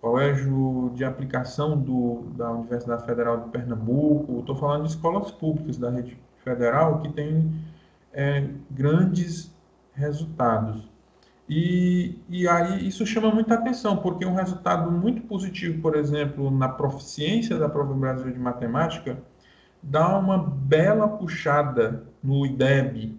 Colégio 0.00 0.92
de 0.94 1.04
Aplicação 1.04 1.76
do, 1.76 2.22
da 2.36 2.52
Universidade 2.52 3.04
Federal 3.04 3.40
de 3.40 3.50
Pernambuco, 3.50 4.38
estou 4.38 4.54
falando 4.54 4.84
de 4.84 4.90
escolas 4.90 5.32
públicas 5.32 5.76
da 5.76 5.90
rede 5.90 6.16
federal 6.44 7.00
que 7.00 7.12
têm 7.12 7.52
é, 8.12 8.48
grandes 8.70 9.52
resultados. 9.92 10.88
E, 11.48 12.18
e 12.28 12.48
aí 12.48 12.86
isso 12.86 13.04
chama 13.04 13.30
muita 13.30 13.54
atenção, 13.54 13.98
porque 13.98 14.24
um 14.24 14.34
resultado 14.34 14.90
muito 14.90 15.22
positivo, 15.22 15.80
por 15.82 15.94
exemplo, 15.94 16.50
na 16.50 16.68
proficiência 16.68 17.58
da 17.58 17.68
prova 17.68 17.92
Brasil 17.94 18.32
de 18.32 18.38
matemática, 18.38 19.18
dá 19.82 20.18
uma 20.18 20.38
bela 20.38 21.06
puxada 21.08 22.04
no 22.22 22.46
IDEB. 22.46 23.18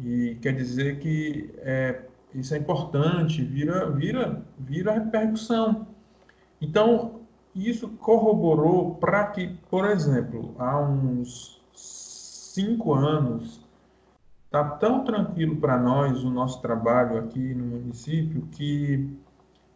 E 0.00 0.38
quer 0.40 0.54
dizer 0.54 0.98
que 1.00 1.52
é, 1.58 2.02
isso 2.32 2.54
é 2.54 2.58
importante, 2.58 3.42
vira, 3.42 3.90
vira, 3.90 4.42
vira 4.58 4.92
repercussão. 4.92 5.88
Então, 6.60 7.20
isso 7.54 7.88
corroborou 7.88 8.94
para 8.96 9.26
que, 9.28 9.56
por 9.70 9.84
exemplo, 9.86 10.54
há 10.58 10.78
uns 10.80 11.60
cinco 11.72 12.94
anos, 12.94 13.63
Está 14.54 14.62
tão 14.76 15.02
tranquilo 15.02 15.56
para 15.56 15.76
nós 15.76 16.22
o 16.22 16.30
nosso 16.30 16.62
trabalho 16.62 17.18
aqui 17.18 17.52
no 17.56 17.64
município 17.64 18.42
que 18.52 19.10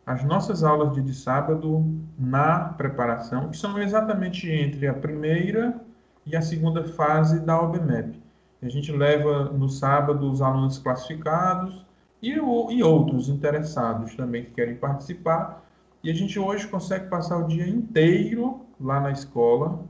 as 0.07 0.23
nossas 0.23 0.63
aulas 0.63 0.93
de, 0.93 1.03
de 1.03 1.15
sábado 1.15 1.85
na 2.17 2.61
preparação, 2.61 3.49
que 3.49 3.57
são 3.57 3.77
exatamente 3.83 4.49
entre 4.49 4.87
a 4.87 4.95
primeira 4.95 5.81
e 6.25 6.37
a 6.37 6.41
segunda 6.41 6.85
fase 6.85 7.41
da 7.41 7.61
OBMEP. 7.61 8.23
A 8.63 8.69
gente 8.69 8.93
leva 8.93 9.47
no 9.47 9.69
sábado 9.69 10.31
os 10.31 10.41
alunos 10.41 10.79
classificados 10.79 11.85
e, 12.23 12.35
e 12.35 12.81
outros 12.81 13.29
interessados 13.29 14.15
também 14.15 14.45
que 14.45 14.53
querem 14.53 14.77
participar. 14.77 15.61
E 16.05 16.09
a 16.09 16.15
gente 16.15 16.39
hoje 16.39 16.69
consegue 16.69 17.09
passar 17.09 17.39
o 17.39 17.49
dia 17.49 17.67
inteiro 17.67 18.61
lá 18.81 19.01
na 19.01 19.11
escola. 19.11 19.85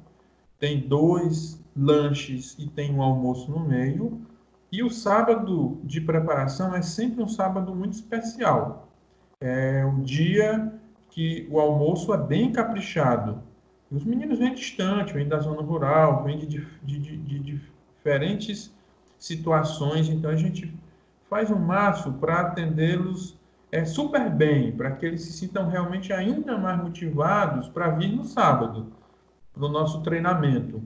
Tem 0.59 0.81
dois 0.81 1.63
lanches 1.77 2.57
e 2.59 2.67
tem 2.67 2.95
um 2.95 3.03
almoço 3.03 3.51
no 3.51 3.61
meio. 3.61 4.27
E 4.71 4.83
o 4.83 4.91
sábado 4.91 5.81
de 5.83 6.01
preparação 6.01 6.75
é 6.75 6.83
sempre 6.83 7.23
um 7.23 7.29
sábado 7.29 7.75
muito 7.75 7.95
especial. 7.95 8.89
É 9.41 9.85
o 9.85 10.03
dia 10.03 10.73
que 11.09 11.49
o 11.51 11.59
almoço 11.59 12.13
é 12.13 12.19
bem 12.19 12.53
caprichado. 12.53 13.43
Os 13.91 14.05
meninos 14.05 14.39
vêm 14.39 14.55
distante, 14.55 15.15
vêm 15.15 15.27
da 15.27 15.39
zona 15.39 15.63
rural, 15.63 16.23
vêm 16.23 16.39
de, 16.39 16.47
de, 16.83 16.99
de, 16.99 17.17
de 17.17 17.39
diferentes 17.39 18.75
situações, 19.19 20.09
então 20.09 20.31
a 20.31 20.37
gente 20.37 20.73
faz 21.29 21.51
um 21.51 21.59
maço 21.59 22.13
para 22.15 22.41
atendê-los 22.41 23.39
é, 23.73 23.85
super 23.85 24.31
bem, 24.31 24.73
para 24.73 24.93
que 24.93 25.05
eles 25.05 25.23
se 25.23 25.33
sintam 25.33 25.69
realmente 25.69 26.13
ainda 26.13 26.57
mais 26.57 26.83
motivados 26.83 27.69
para 27.69 27.91
vir 27.91 28.15
no 28.15 28.25
sábado, 28.25 28.93
para 29.53 29.65
o 29.65 29.69
nosso 29.69 30.03
treinamento. 30.03 30.83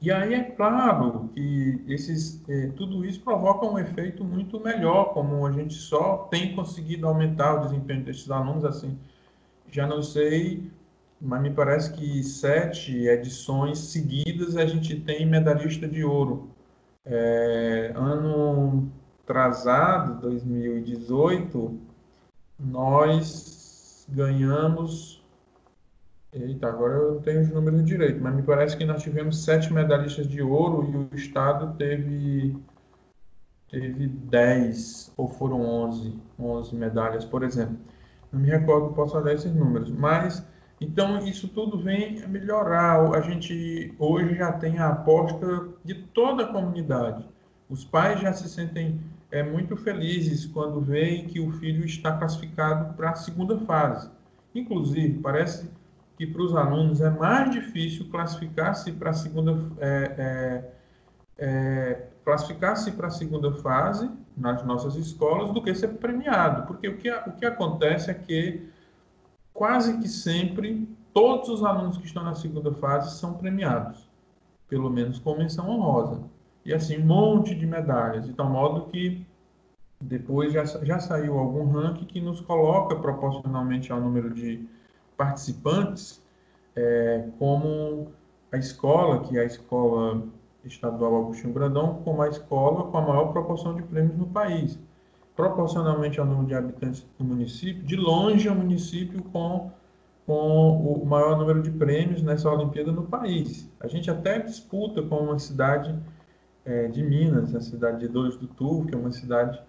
E 0.00 0.10
aí 0.10 0.32
é 0.34 0.42
claro 0.42 1.28
que 1.34 1.84
esses, 1.86 2.42
é, 2.48 2.68
tudo 2.68 3.04
isso 3.04 3.20
provoca 3.20 3.66
um 3.66 3.78
efeito 3.78 4.24
muito 4.24 4.58
melhor, 4.58 5.12
como 5.12 5.46
a 5.46 5.52
gente 5.52 5.74
só 5.74 6.28
tem 6.30 6.54
conseguido 6.54 7.06
aumentar 7.06 7.56
o 7.56 7.60
desempenho 7.66 8.02
desses 8.02 8.30
alunos, 8.30 8.64
assim, 8.64 8.98
já 9.70 9.86
não 9.86 10.02
sei, 10.02 10.70
mas 11.20 11.42
me 11.42 11.50
parece 11.50 11.92
que 11.92 12.22
sete 12.24 13.06
edições 13.06 13.78
seguidas 13.78 14.56
a 14.56 14.64
gente 14.64 14.98
tem 15.00 15.26
medalhista 15.26 15.86
de 15.86 16.02
ouro. 16.02 16.48
É, 17.04 17.92
ano 17.94 18.90
atrasado, 19.24 20.20
2018, 20.22 21.78
nós 22.58 24.06
ganhamos. 24.08 25.19
Eita, 26.32 26.68
agora 26.68 26.94
eu 26.94 27.20
tenho 27.20 27.40
os 27.40 27.50
números 27.50 27.84
direito, 27.84 28.20
mas 28.22 28.34
me 28.34 28.42
parece 28.42 28.76
que 28.76 28.84
nós 28.84 29.02
tivemos 29.02 29.42
sete 29.42 29.72
medalhistas 29.72 30.28
de 30.28 30.40
ouro 30.40 30.88
e 30.88 30.96
o 30.96 31.16
Estado 31.16 31.76
teve 31.76 32.56
teve 33.68 34.06
10 34.06 35.12
ou 35.16 35.28
foram 35.28 35.60
11, 35.60 36.16
11 36.38 36.74
medalhas, 36.76 37.24
por 37.24 37.42
exemplo. 37.42 37.76
Não 38.32 38.40
me 38.40 38.48
recordo, 38.48 38.94
posso 38.94 39.16
olhar 39.16 39.34
esses 39.34 39.52
números, 39.52 39.90
mas 39.90 40.44
então 40.80 41.18
isso 41.26 41.48
tudo 41.48 41.78
vem 41.78 42.22
a 42.22 42.28
melhorar. 42.28 43.00
A 43.12 43.20
gente 43.20 43.92
hoje 43.98 44.36
já 44.36 44.52
tem 44.52 44.78
a 44.78 44.88
aposta 44.90 45.68
de 45.84 45.94
toda 45.94 46.44
a 46.44 46.52
comunidade. 46.52 47.24
Os 47.68 47.84
pais 47.84 48.20
já 48.20 48.32
se 48.32 48.48
sentem 48.48 49.00
é, 49.32 49.42
muito 49.42 49.76
felizes 49.76 50.46
quando 50.46 50.80
veem 50.80 51.26
que 51.26 51.40
o 51.40 51.50
filho 51.52 51.84
está 51.84 52.16
classificado 52.16 52.94
para 52.94 53.10
a 53.10 53.16
segunda 53.16 53.58
fase. 53.58 54.10
Inclusive, 54.54 55.18
parece 55.20 55.68
que 56.20 56.26
para 56.26 56.42
os 56.42 56.54
alunos 56.54 57.00
é 57.00 57.08
mais 57.08 57.50
difícil 57.50 58.06
classificar-se 58.10 58.92
para 58.92 59.08
a 59.08 59.14
segunda 59.14 59.58
é, 59.78 60.14
é, 60.18 60.72
é, 61.38 62.08
classificar-se 62.22 62.92
para 62.92 63.06
a 63.06 63.10
segunda 63.10 63.50
fase 63.52 64.10
nas 64.36 64.62
nossas 64.66 64.96
escolas 64.96 65.50
do 65.50 65.62
que 65.62 65.74
ser 65.74 65.88
premiado, 65.94 66.66
porque 66.66 66.88
o 66.88 66.98
que, 66.98 67.10
o 67.10 67.32
que 67.32 67.46
acontece 67.46 68.10
é 68.10 68.14
que 68.14 68.68
quase 69.54 69.96
que 69.96 70.08
sempre 70.08 70.86
todos 71.14 71.48
os 71.48 71.64
alunos 71.64 71.96
que 71.96 72.04
estão 72.04 72.22
na 72.22 72.34
segunda 72.34 72.70
fase 72.74 73.18
são 73.18 73.32
premiados, 73.32 74.06
pelo 74.68 74.90
menos 74.90 75.18
com 75.18 75.38
menção 75.38 75.70
honrosa. 75.70 76.20
E 76.66 76.74
assim 76.74 76.98
um 76.98 77.06
monte 77.06 77.54
de 77.54 77.64
medalhas, 77.64 78.26
de 78.26 78.34
tal 78.34 78.50
modo 78.50 78.90
que 78.90 79.26
depois 79.98 80.52
já, 80.52 80.66
já 80.66 80.98
saiu 80.98 81.38
algum 81.38 81.70
ranking 81.70 82.04
que 82.04 82.20
nos 82.20 82.42
coloca 82.42 82.94
proporcionalmente 82.96 83.90
ao 83.90 83.98
número 84.02 84.34
de 84.34 84.68
participantes 85.20 86.22
é, 86.74 87.28
como 87.38 88.10
a 88.50 88.56
escola, 88.56 89.20
que 89.20 89.36
é 89.36 89.42
a 89.42 89.44
escola 89.44 90.22
estadual 90.64 91.14
Agostinho 91.24 91.52
Brandão, 91.52 92.00
como 92.02 92.22
a 92.22 92.28
escola 92.28 92.90
com 92.90 92.96
a 92.96 93.02
maior 93.02 93.26
proporção 93.26 93.74
de 93.74 93.82
prêmios 93.82 94.16
no 94.16 94.26
país. 94.26 94.78
Proporcionalmente 95.36 96.18
ao 96.18 96.24
número 96.24 96.46
de 96.46 96.54
habitantes 96.54 97.06
do 97.18 97.24
município, 97.24 97.82
de 97.82 97.96
longe 97.96 98.48
é 98.48 98.50
o 98.50 98.54
município 98.54 99.22
com, 99.24 99.70
com 100.26 101.02
o 101.02 101.04
maior 101.04 101.36
número 101.36 101.60
de 101.60 101.70
prêmios 101.70 102.22
nessa 102.22 102.50
Olimpíada 102.50 102.90
no 102.90 103.02
país. 103.02 103.70
A 103.78 103.88
gente 103.88 104.10
até 104.10 104.38
disputa 104.38 105.02
com 105.02 105.16
uma 105.16 105.38
cidade 105.38 105.94
é, 106.64 106.88
de 106.88 107.02
Minas, 107.02 107.54
a 107.54 107.60
cidade 107.60 108.00
de 108.00 108.08
Dores 108.08 108.38
do 108.38 108.46
Turvo, 108.46 108.86
que 108.86 108.94
é 108.94 108.98
uma 108.98 109.12
cidade 109.12 109.60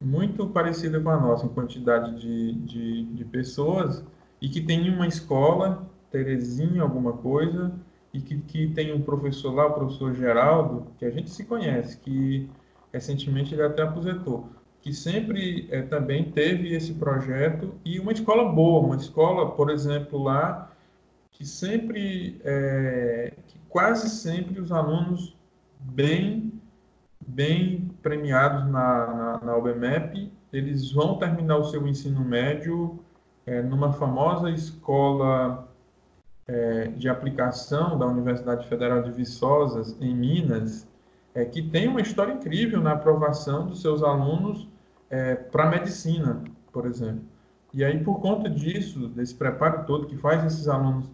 muito 0.00 0.46
parecida 0.46 1.00
com 1.00 1.10
a 1.10 1.18
nossa 1.18 1.46
em 1.46 1.48
quantidade 1.48 2.20
de, 2.20 2.52
de, 2.52 3.04
de 3.04 3.24
pessoas 3.24 4.04
e 4.42 4.48
que 4.48 4.60
tem 4.60 4.92
uma 4.92 5.06
escola, 5.06 5.88
Terezinha 6.10 6.82
alguma 6.82 7.12
coisa, 7.12 7.72
e 8.12 8.20
que, 8.20 8.36
que 8.38 8.66
tem 8.66 8.92
um 8.92 9.00
professor 9.00 9.54
lá, 9.54 9.68
o 9.68 9.72
professor 9.72 10.12
Geraldo, 10.14 10.88
que 10.98 11.04
a 11.04 11.10
gente 11.10 11.30
se 11.30 11.44
conhece, 11.44 11.96
que 11.98 12.50
recentemente 12.92 13.54
ele 13.54 13.62
até 13.62 13.82
aposentou, 13.82 14.48
que 14.80 14.92
sempre 14.92 15.68
é, 15.70 15.82
também 15.82 16.24
teve 16.32 16.74
esse 16.74 16.92
projeto 16.94 17.72
e 17.84 18.00
uma 18.00 18.12
escola 18.12 18.52
boa, 18.52 18.84
uma 18.84 18.96
escola, 18.96 19.52
por 19.52 19.70
exemplo, 19.70 20.20
lá, 20.20 20.70
que 21.30 21.46
sempre, 21.46 22.40
é, 22.44 23.32
que 23.46 23.58
quase 23.68 24.10
sempre 24.10 24.60
os 24.60 24.72
alunos 24.72 25.36
bem, 25.78 26.52
bem 27.24 27.88
premiados 28.02 28.64
na, 28.64 29.06
na, 29.06 29.40
na 29.40 29.56
UBMEP, 29.56 30.32
eles 30.52 30.90
vão 30.90 31.16
terminar 31.16 31.58
o 31.58 31.64
seu 31.64 31.86
ensino 31.86 32.24
médio 32.24 32.98
é, 33.46 33.62
numa 33.62 33.92
famosa 33.92 34.50
escola 34.50 35.68
é, 36.46 36.88
de 36.88 37.08
aplicação 37.08 37.98
da 37.98 38.06
Universidade 38.06 38.66
Federal 38.68 39.02
de 39.02 39.10
Viçosas, 39.10 39.96
em 40.00 40.14
Minas, 40.14 40.88
é, 41.34 41.44
que 41.44 41.62
tem 41.62 41.88
uma 41.88 42.00
história 42.00 42.32
incrível 42.32 42.80
na 42.80 42.92
aprovação 42.92 43.66
dos 43.66 43.80
seus 43.80 44.02
alunos 44.02 44.68
é, 45.10 45.34
para 45.34 45.70
medicina, 45.70 46.42
por 46.72 46.86
exemplo. 46.86 47.24
E 47.72 47.82
aí, 47.82 48.02
por 48.02 48.20
conta 48.20 48.50
disso, 48.50 49.08
desse 49.08 49.34
preparo 49.34 49.84
todo 49.86 50.06
que 50.06 50.16
faz 50.16 50.44
esses 50.44 50.68
alunos 50.68 51.10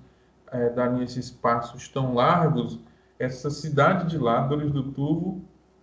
é, 0.51 0.71
darem 0.71 1.03
esses 1.03 1.31
passos 1.31 1.89
tão 1.89 2.15
largos, 2.15 2.81
essa 3.19 3.51
cidade 3.51 4.09
de 4.11 4.19
lá, 4.19 4.41
Dores 4.47 4.73
do 4.73 4.83
Turvo, 4.83 5.41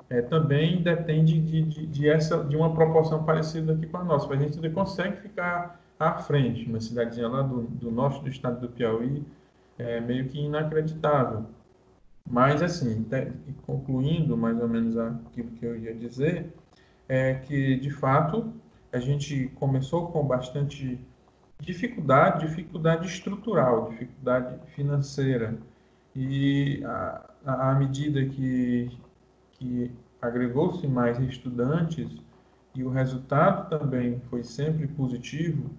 é, 0.10 0.21
também 0.21 0.81
depende 0.81 1.39
de, 1.39 1.62
de, 1.63 1.88
de, 1.88 2.10
essa, 2.10 2.43
de 2.43 2.55
uma 2.55 2.73
proporção 2.73 3.23
parecida 3.23 3.73
aqui 3.73 3.88
com 3.88 3.97
a 3.97 4.03
nossa. 4.03 4.31
A 4.31 4.38
gente 4.38 4.69
consegue 4.69 5.17
ficar 5.17 5.79
à 5.99 6.13
frente, 6.15 6.65
uma 6.69 6.79
cidadezinha 6.79 7.27
lá 7.27 7.41
do, 7.41 7.63
do 7.63 7.91
norte 7.91 8.21
do 8.21 8.29
estado 8.29 8.60
do 8.60 8.69
Piauí, 8.69 9.25
é 9.77 9.99
meio 9.99 10.27
que 10.27 10.39
inacreditável. 10.39 11.45
Mas, 12.29 12.62
assim, 12.62 13.05
concluindo 13.65 14.36
mais 14.36 14.60
ou 14.60 14.67
menos 14.67 14.97
aquilo 14.97 15.51
que 15.51 15.65
eu 15.65 15.77
ia 15.77 15.93
dizer, 15.93 16.53
é 17.08 17.36
que, 17.36 17.75
de 17.77 17.91
fato, 17.91 18.51
a 18.91 18.99
gente 18.99 19.47
começou 19.55 20.08
com 20.08 20.25
bastante 20.25 20.99
dificuldade, 21.60 22.47
dificuldade 22.47 23.08
estrutural, 23.08 23.89
dificuldade 23.89 24.60
financeira, 24.73 25.58
e 26.15 26.81
à 27.45 27.75
medida 27.77 28.25
que, 28.25 28.89
que 29.51 29.91
agregou-se 30.21 30.88
mais 30.88 31.19
estudantes 31.19 32.08
e 32.73 32.84
o 32.84 32.89
resultado 32.89 33.69
também 33.69 34.19
foi 34.29 34.43
sempre 34.43 34.88
positivo 34.88 35.69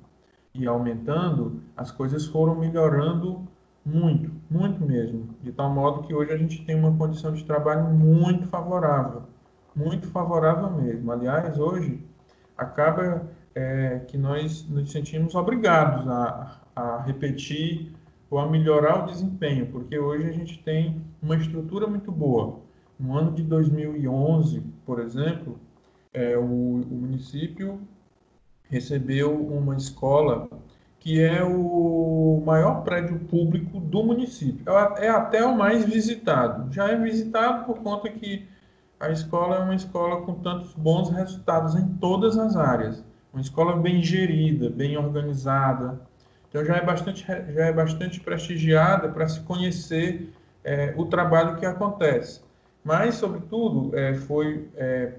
e 0.59 0.67
aumentando, 0.67 1.61
as 1.77 1.91
coisas 1.91 2.27
foram 2.27 2.55
melhorando 2.55 3.47
muito, 3.85 4.33
muito 4.51 4.85
mesmo, 4.85 5.29
de 5.43 5.53
tal 5.53 5.73
modo 5.73 6.03
que 6.03 6.13
hoje 6.13 6.33
a 6.33 6.37
gente 6.37 6.65
tem 6.65 6.75
uma 6.75 6.97
condição 6.97 7.33
de 7.33 7.45
trabalho 7.45 7.85
muito 7.85 8.49
favorável, 8.49 9.23
muito 9.75 10.09
favorável 10.09 10.71
mesmo. 10.71 11.13
Aliás, 11.13 11.59
hoje 11.59 12.03
acaba 12.59 13.29
é, 13.55 14.01
que 14.09 14.19
nós 14.19 14.69
nos 14.69 14.91
sentimos 14.91 15.35
obrigados 15.35 16.09
a, 16.09 16.61
a 16.75 17.03
repetir 17.03 17.93
ou 18.29 18.39
a 18.39 18.49
melhorar 18.49 19.05
o 19.05 19.07
desempenho, 19.07 19.67
porque 19.67 19.99
hoje 19.99 20.29
a 20.29 20.33
gente 20.33 20.63
tem 20.63 21.01
uma 21.23 21.37
estrutura 21.37 21.87
muito 21.87 22.11
boa. 22.11 22.61
No 22.99 23.17
ano 23.17 23.33
de 23.33 23.43
2011, 23.43 24.63
por 24.85 24.99
exemplo, 24.99 25.61
é, 26.13 26.37
o, 26.37 26.43
o 26.43 26.95
município 26.95 27.81
recebeu 28.71 29.35
uma 29.35 29.77
escola 29.77 30.49
que 30.99 31.23
é 31.23 31.43
o 31.45 32.43
maior 32.45 32.83
prédio 32.83 33.19
público 33.21 33.79
do 33.79 34.03
município. 34.03 34.65
É, 34.69 35.07
é 35.07 35.09
até 35.09 35.45
o 35.45 35.57
mais 35.57 35.85
visitado. 35.85 36.73
Já 36.73 36.89
é 36.89 36.97
visitado 36.97 37.65
por 37.65 37.79
conta 37.79 38.09
que 38.09 38.49
a 38.99 39.11
escola 39.11 39.57
é 39.57 39.59
uma 39.61 39.75
escola 39.75 40.23
com 40.23 40.35
tantos 40.35 40.73
bons 40.75 41.11
resultados 41.11 41.77
em 41.77 41.87
todas 41.99 42.37
as 42.37 42.57
áreas. 42.57 43.05
Uma 43.33 43.41
escola 43.41 43.77
bem 43.77 44.03
gerida, 44.03 44.69
bem 44.69 44.97
organizada. 44.97 46.01
Então 46.49 46.65
já 46.65 46.77
é 46.77 46.85
bastante, 46.85 47.25
já 47.25 47.67
é 47.67 47.73
bastante 47.73 48.19
prestigiada 48.19 49.09
para 49.09 49.29
se 49.29 49.41
conhecer 49.43 50.33
é, 50.65 50.93
o 50.97 51.05
trabalho 51.05 51.57
que 51.57 51.67
acontece. 51.67 52.41
Mas, 52.83 53.15
sobretudo, 53.17 53.97
é, 53.97 54.15
foi 54.15 54.69
é, 54.75 55.13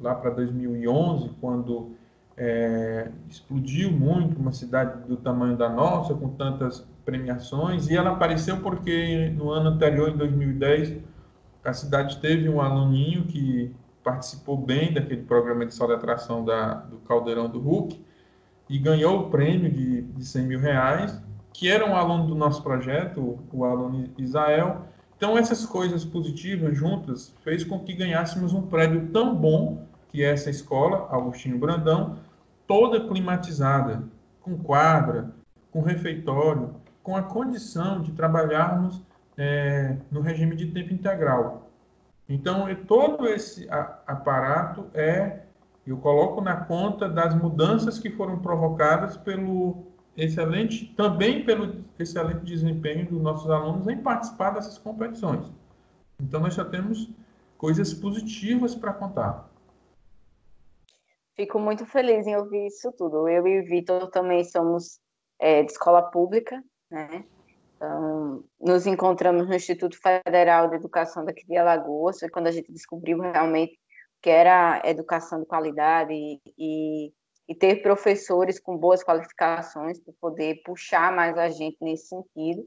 lá 0.00 0.14
para 0.14 0.30
2011, 0.30 1.30
quando 1.40 1.92
é, 2.36 3.10
explodiu 3.28 3.90
muito 3.90 4.38
uma 4.38 4.52
cidade 4.52 5.06
do 5.06 5.16
tamanho 5.16 5.56
da 5.56 5.68
nossa, 5.68 6.14
com 6.14 6.30
tantas 6.30 6.86
premiações, 7.04 7.88
e 7.88 7.96
ela 7.96 8.10
apareceu 8.10 8.60
porque 8.60 9.30
no 9.36 9.50
ano 9.50 9.70
anterior, 9.70 10.08
em 10.08 10.16
2010, 10.16 10.98
a 11.64 11.72
cidade 11.72 12.18
teve 12.18 12.48
um 12.48 12.60
aluninho 12.60 13.24
que 13.24 13.74
participou 14.02 14.56
bem 14.56 14.92
daquele 14.92 15.22
programa 15.22 15.64
de 15.64 15.74
soletração 15.74 16.44
da, 16.44 16.74
do 16.74 16.96
Caldeirão 16.98 17.48
do 17.48 17.58
Hulk 17.58 18.04
e 18.68 18.78
ganhou 18.78 19.20
o 19.20 19.30
prêmio 19.30 19.70
de, 19.70 20.02
de 20.02 20.24
100 20.24 20.46
mil 20.46 20.60
reais, 20.60 21.22
que 21.52 21.70
era 21.70 21.88
um 21.88 21.94
aluno 21.94 22.26
do 22.26 22.34
nosso 22.34 22.62
projeto, 22.62 23.38
o 23.52 23.64
aluno 23.64 24.08
Isael. 24.18 24.82
Então, 25.16 25.38
essas 25.38 25.64
coisas 25.64 26.04
positivas 26.04 26.76
juntas 26.76 27.34
fez 27.42 27.64
com 27.64 27.78
que 27.78 27.94
ganhássemos 27.94 28.52
um 28.52 28.62
prédio 28.62 29.08
tão 29.12 29.34
bom 29.34 29.86
que 30.14 30.22
é 30.22 30.30
essa 30.30 30.48
escola, 30.48 31.08
Agostinho 31.10 31.58
Brandão, 31.58 32.18
toda 32.66 33.06
climatizada, 33.06 34.04
com 34.40 34.58
quadra, 34.58 35.30
com 35.70 35.80
refeitório, 35.80 36.74
com 37.02 37.16
a 37.16 37.22
condição 37.22 38.00
de 38.00 38.12
trabalharmos 38.12 39.02
é, 39.36 39.96
no 40.10 40.20
regime 40.20 40.56
de 40.56 40.66
tempo 40.66 40.92
integral. 40.92 41.70
Então, 42.28 42.66
todo 42.86 43.26
esse 43.26 43.68
aparato 43.70 44.86
é, 44.94 45.40
eu 45.86 45.98
coloco 45.98 46.40
na 46.40 46.56
conta 46.56 47.08
das 47.08 47.34
mudanças 47.34 47.98
que 47.98 48.10
foram 48.10 48.38
provocadas 48.38 49.16
pelo 49.16 49.84
excelente, 50.16 50.86
também 50.96 51.44
pelo 51.44 51.84
excelente 51.98 52.44
desempenho 52.44 53.06
dos 53.06 53.20
nossos 53.20 53.50
alunos 53.50 53.86
em 53.88 53.98
participar 53.98 54.50
dessas 54.50 54.78
competições. 54.78 55.52
Então, 56.18 56.40
nós 56.40 56.54
já 56.54 56.64
temos 56.64 57.10
coisas 57.58 57.92
positivas 57.92 58.74
para 58.74 58.92
contar. 58.92 59.50
Fico 61.36 61.58
muito 61.58 61.84
feliz 61.86 62.26
em 62.26 62.36
ouvir 62.36 62.66
isso 62.66 62.92
tudo. 62.92 63.28
Eu 63.28 63.46
e 63.46 63.60
o 63.60 63.64
Vitor 63.64 64.08
também 64.10 64.44
somos 64.44 65.00
é, 65.38 65.62
de 65.62 65.72
escola 65.72 66.02
pública, 66.02 66.62
né? 66.90 67.24
Então, 67.76 68.44
nos 68.60 68.86
encontramos 68.86 69.48
no 69.48 69.54
Instituto 69.54 69.98
Federal 70.00 70.68
de 70.68 70.76
Educação 70.76 71.24
daqui 71.24 71.44
de 71.46 71.56
Alagoas, 71.56 72.20
foi 72.20 72.30
quando 72.30 72.46
a 72.46 72.50
gente 72.50 72.72
descobriu 72.72 73.18
realmente 73.18 73.78
que 74.22 74.30
era 74.30 74.80
educação 74.84 75.40
de 75.40 75.46
qualidade 75.46 76.14
e, 76.14 76.40
e, 76.56 77.12
e 77.46 77.54
ter 77.54 77.82
professores 77.82 78.58
com 78.58 78.76
boas 78.76 79.04
qualificações 79.04 79.98
para 79.98 80.14
poder 80.18 80.62
puxar 80.64 81.12
mais 81.12 81.36
a 81.36 81.50
gente 81.50 81.76
nesse 81.80 82.08
sentido. 82.08 82.66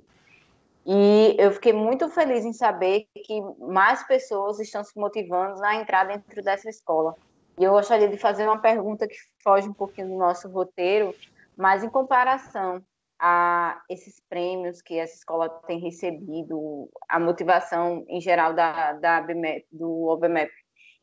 E 0.86 1.36
eu 1.40 1.52
fiquei 1.52 1.74
muito 1.74 2.08
feliz 2.10 2.46
em 2.46 2.54
saber 2.54 3.08
que 3.26 3.42
mais 3.60 4.06
pessoas 4.06 4.60
estão 4.60 4.84
se 4.84 4.98
motivando 4.98 5.60
na 5.60 5.76
entrada 5.76 6.14
dentro 6.14 6.44
dessa 6.44 6.70
escola. 6.70 7.16
E 7.58 7.64
eu 7.64 7.72
gostaria 7.72 8.08
de 8.08 8.18
fazer 8.18 8.46
uma 8.46 8.60
pergunta 8.60 9.08
que 9.08 9.16
foge 9.44 9.68
um 9.68 9.74
pouquinho 9.74 10.10
do 10.10 10.18
nosso 10.18 10.48
roteiro, 10.48 11.14
mas 11.56 11.84
em 11.84 11.90
comparação 11.90 12.84
a 13.20 13.82
esses 13.90 14.22
prêmios 14.30 14.80
que 14.82 15.00
essa 15.00 15.16
escola 15.16 15.50
tem 15.66 15.80
recebido, 15.80 16.88
a 17.10 17.20
motivação 17.20 18.06
em 18.08 18.22
geral 18.22 18.54
da, 18.54 18.94
da 18.94 19.18
ABMEP, 19.18 19.66
do 19.72 20.06
OBMEP, 20.06 20.52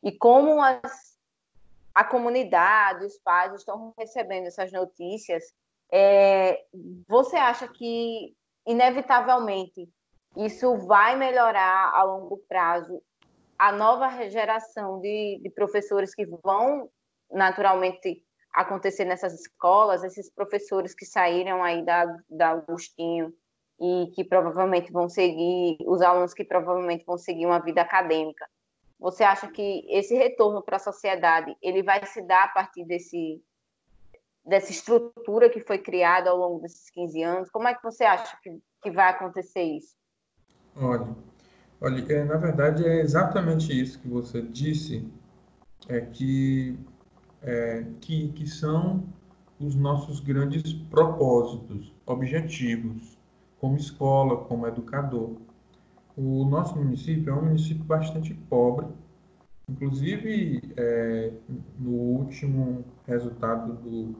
e 0.01 0.13
como 0.13 0.61
as, 0.61 1.17
a 1.93 2.05
comunidade, 2.05 3.05
os 3.05 3.17
pais 3.17 3.53
estão 3.53 3.93
recebendo 3.97 4.45
essas 4.45 4.71
notícias, 4.71 5.53
é, 5.91 6.63
você 7.07 7.35
acha 7.35 7.67
que, 7.67 8.33
inevitavelmente, 8.65 9.89
isso 10.37 10.77
vai 10.85 11.17
melhorar 11.17 11.91
a 11.93 12.03
longo 12.03 12.37
prazo 12.47 13.01
a 13.57 13.71
nova 13.71 14.29
geração 14.29 14.99
de, 14.99 15.39
de 15.41 15.49
professores 15.49 16.13
que 16.13 16.25
vão 16.25 16.89
naturalmente 17.31 18.23
acontecer 18.53 19.05
nessas 19.05 19.33
escolas, 19.33 20.03
esses 20.03 20.29
professores 20.29 20.93
que 20.93 21.05
saíram 21.05 21.63
aí 21.63 21.83
da, 21.83 22.05
da 22.29 22.49
Agostinho 22.51 23.33
e 23.79 24.11
que 24.15 24.23
provavelmente 24.23 24.91
vão 24.91 25.09
seguir, 25.09 25.77
os 25.85 26.01
alunos 26.01 26.33
que 26.33 26.45
provavelmente 26.45 27.05
vão 27.05 27.17
seguir 27.17 27.45
uma 27.45 27.59
vida 27.59 27.81
acadêmica. 27.81 28.47
Você 28.97 29.23
acha 29.23 29.49
que 29.49 29.85
esse 29.89 30.15
retorno 30.15 30.61
para 30.61 30.77
a 30.77 30.79
sociedade, 30.79 31.55
ele 31.61 31.83
vai 31.83 32.05
se 32.05 32.21
dar 32.21 32.45
a 32.45 32.47
partir 32.47 32.85
desse, 32.85 33.43
dessa 34.45 34.71
estrutura 34.71 35.49
que 35.49 35.59
foi 35.59 35.77
criada 35.77 36.29
ao 36.29 36.37
longo 36.37 36.61
desses 36.61 36.89
15 36.91 37.23
anos? 37.23 37.49
Como 37.49 37.67
é 37.67 37.75
que 37.75 37.83
você 37.83 38.05
acha 38.05 38.37
que, 38.41 38.57
que 38.81 38.91
vai 38.91 39.09
acontecer 39.09 39.63
isso? 39.63 39.97
Olha, 40.77 41.05
olha 41.85 42.03
é, 42.11 42.25
na 42.25 42.37
verdade 42.37 42.83
é 42.83 42.99
exatamente 43.01 43.71
isso 43.79 43.99
que 43.99 44.07
você 44.07 44.41
disse, 44.41 45.07
é 45.87 46.01
que 46.01 46.79
é, 47.43 47.85
que, 48.01 48.29
que 48.29 48.47
são 48.47 49.03
os 49.59 49.75
nossos 49.75 50.19
grandes 50.19 50.73
propósitos, 50.73 51.93
objetivos, 52.07 53.15
como 53.59 53.77
escola, 53.77 54.37
como 54.45 54.65
educador. 54.65 55.35
O 56.17 56.43
nosso 56.45 56.75
município 56.75 57.31
é 57.31 57.35
um 57.35 57.45
município 57.45 57.83
bastante 57.83 58.33
pobre, 58.33 58.87
inclusive 59.69 60.61
é, 60.75 61.31
no 61.77 61.91
último 61.91 62.83
resultado 63.05 63.73
do, 63.73 64.15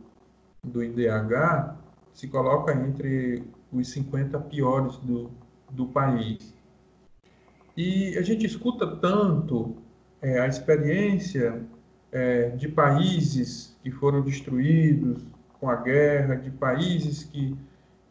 do 0.64 0.84
IDH, 0.84 1.76
se 2.14 2.28
coloca 2.28 2.74
entre 2.74 3.44
os 3.74 3.90
50 3.90 4.40
piores 4.42 4.98
do, 4.98 5.32
do 5.72 5.88
país. 5.88 6.55
E 7.76 8.18
a 8.18 8.22
gente 8.22 8.46
escuta 8.46 8.88
tanto 8.88 9.76
é, 10.22 10.40
a 10.40 10.48
experiência 10.48 11.62
é, 12.12 12.50
de 12.50 12.68
países 12.70 13.78
que 13.84 13.92
foram 13.92 14.22
destruídos 14.22 15.24
com 15.60 15.70
a 15.70 15.76
guerra, 15.76 16.36
de 16.36 16.50
países 16.52 17.24
que, 17.24 17.56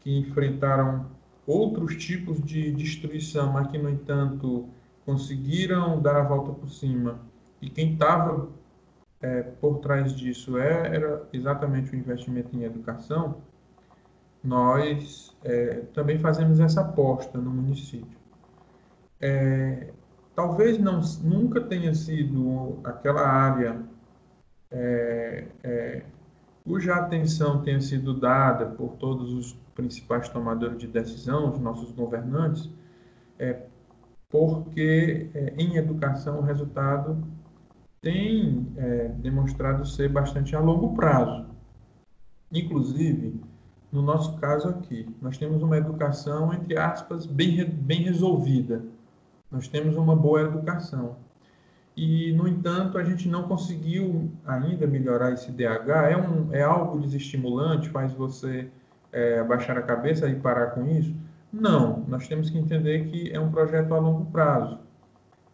que 0.00 0.18
enfrentaram 0.18 1.07
outros 1.46 1.96
tipos 1.96 2.42
de 2.42 2.72
destruição, 2.72 3.53
mas 3.53 3.68
que, 3.68 3.79
no 3.79 3.88
entanto, 3.88 4.68
conseguiram 5.05 6.00
dar 6.00 6.16
a 6.16 6.22
volta 6.22 6.53
por 6.53 6.68
cima. 6.68 7.20
E 7.61 7.70
quem 7.70 7.94
estava 7.94 8.48
é, 9.20 9.42
por 9.42 9.79
trás 9.79 10.14
disso 10.14 10.59
é, 10.59 10.94
era 10.94 11.27
exatamente 11.33 11.92
o 11.92 11.96
investimento 11.96 12.55
em 12.55 12.64
educação. 12.64 13.38
Nós 14.42 15.35
é, 15.42 15.83
também 15.94 16.18
fazemos 16.18 16.61
essa 16.61 16.83
aposta 16.83 17.38
no 17.38 17.50
município. 17.50 18.23
É, 19.26 19.90
talvez 20.37 20.78
não, 20.78 21.00
nunca 21.22 21.58
tenha 21.62 21.94
sido 21.94 22.78
aquela 22.84 23.26
área 23.26 23.80
é, 24.70 25.46
é, 25.62 26.02
cuja 26.62 26.96
atenção 26.96 27.62
tenha 27.62 27.80
sido 27.80 28.20
dada 28.20 28.66
por 28.66 28.96
todos 28.96 29.32
os 29.32 29.54
principais 29.74 30.28
tomadores 30.28 30.76
de 30.76 30.87
decisão, 30.87 31.50
os 31.50 31.58
nossos 31.58 31.90
governantes, 31.92 32.68
é 33.38 33.62
porque 34.28 35.30
é, 35.32 35.54
em 35.56 35.76
educação 35.76 36.40
o 36.40 36.42
resultado 36.42 37.24
tem 38.02 38.70
é, 38.76 39.08
demonstrado 39.08 39.87
ser 39.87 40.10
bastante 40.10 40.54
a 40.54 40.60
longo 40.60 40.94
prazo. 40.94 41.46
Inclusive, 42.52 43.40
no 43.90 44.02
nosso 44.02 44.37
caso 44.37 44.68
aqui, 44.68 45.08
nós 45.22 45.38
temos 45.38 45.62
uma 45.62 45.78
educação, 45.78 46.52
entre 46.52 46.76
aspas, 46.76 47.24
bem, 47.24 47.64
bem 47.64 48.02
resolvida. 48.02 48.84
Nós 49.54 49.68
temos 49.68 49.96
uma 49.96 50.16
boa 50.16 50.42
educação 50.42 51.16
e, 51.96 52.32
no 52.32 52.48
entanto, 52.48 52.98
a 52.98 53.04
gente 53.04 53.28
não 53.28 53.44
conseguiu 53.44 54.32
ainda 54.44 54.84
melhorar 54.86 55.32
esse 55.32 55.52
DH. 55.52 56.10
É, 56.10 56.16
um, 56.16 56.52
é 56.52 56.62
algo 56.62 57.00
desestimulante, 57.00 57.88
faz 57.88 58.12
você 58.12 58.68
é, 59.12 59.38
abaixar 59.38 59.78
a 59.78 59.82
cabeça 59.82 60.28
e 60.28 60.34
parar 60.34 60.72
com 60.72 60.84
isso? 60.88 61.14
Não, 61.52 62.04
nós 62.08 62.26
temos 62.26 62.50
que 62.50 62.58
entender 62.58 63.04
que 63.06 63.30
é 63.32 63.38
um 63.38 63.52
projeto 63.52 63.94
a 63.94 63.98
longo 63.98 64.24
prazo. 64.32 64.80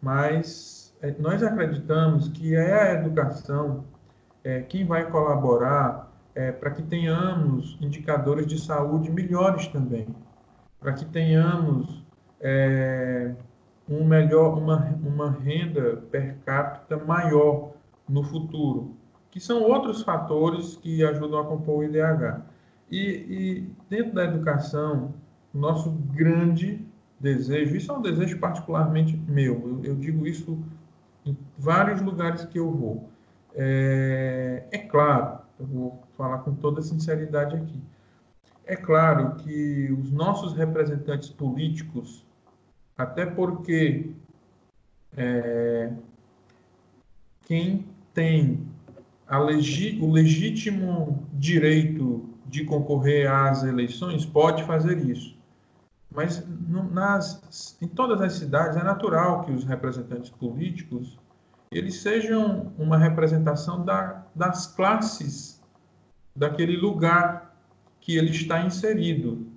Mas 0.01 0.97
é, 0.99 1.13
nós 1.19 1.43
acreditamos 1.43 2.27
que 2.29 2.55
é 2.55 2.73
a 2.73 2.93
educação 2.93 3.83
é, 4.43 4.61
quem 4.61 4.83
vai 4.83 5.09
colaborar 5.11 6.11
é, 6.33 6.51
para 6.51 6.71
que 6.71 6.81
tenhamos 6.81 7.77
indicadores 7.79 8.47
de 8.47 8.59
saúde 8.59 9.11
melhores 9.11 9.67
também, 9.67 10.07
para 10.79 10.93
que 10.93 11.05
tenhamos 11.05 12.03
é, 12.39 13.35
um 13.91 14.05
melhor, 14.05 14.57
uma, 14.57 14.77
uma 15.03 15.29
renda 15.31 15.97
per 16.09 16.37
capita 16.45 16.97
maior 16.97 17.73
no 18.07 18.23
futuro, 18.23 18.95
que 19.29 19.39
são 19.39 19.63
outros 19.63 20.01
fatores 20.01 20.75
que 20.77 21.03
ajudam 21.03 21.39
a 21.39 21.45
compor 21.45 21.79
o 21.79 21.83
IDH. 21.83 22.41
E, 22.89 22.99
e 22.99 23.69
dentro 23.89 24.13
da 24.13 24.23
educação, 24.23 25.13
nosso 25.53 25.91
grande 25.91 26.85
desejo, 27.19 27.75
isso 27.75 27.91
é 27.91 27.97
um 27.97 28.01
desejo 28.01 28.39
particularmente 28.39 29.15
meu, 29.27 29.79
eu, 29.83 29.91
eu 29.91 29.95
digo 29.95 30.25
isso 30.25 30.57
em 31.25 31.37
vários 31.57 32.01
lugares 32.01 32.45
que 32.45 32.57
eu 32.57 32.71
vou. 32.71 33.09
É, 33.53 34.63
é 34.71 34.77
claro, 34.77 35.39
eu 35.59 35.65
vou 35.65 36.03
falar 36.17 36.39
com 36.39 36.53
toda 36.55 36.81
sinceridade 36.81 37.55
aqui. 37.55 37.81
É 38.65 38.75
claro 38.75 39.35
que 39.35 39.91
os 39.91 40.11
nossos 40.11 40.53
representantes 40.53 41.29
políticos, 41.29 42.25
até 42.97 43.25
porque 43.25 44.11
é, 45.15 45.91
quem 47.45 47.85
tem 48.13 48.65
legi 49.39 49.99
o 50.01 50.11
legítimo 50.11 51.27
direito 51.33 52.29
de 52.45 52.65
concorrer 52.65 53.31
às 53.31 53.63
eleições 53.63 54.25
pode 54.25 54.63
fazer 54.63 54.97
isso. 55.05 55.37
Mas 56.13 56.45
nas, 56.91 57.77
em 57.81 57.87
todas 57.87 58.19
as 58.21 58.33
cidades 58.33 58.75
é 58.75 58.83
natural 58.83 59.43
que 59.43 59.51
os 59.51 59.63
representantes 59.63 60.29
políticos 60.29 61.17
eles 61.71 62.01
sejam 62.01 62.73
uma 62.77 62.97
representação 62.97 63.85
da, 63.85 64.25
das 64.35 64.67
classes 64.67 65.61
daquele 66.35 66.75
lugar 66.75 67.55
que 68.01 68.17
ele 68.17 68.31
está 68.31 68.65
inserido. 68.65 69.47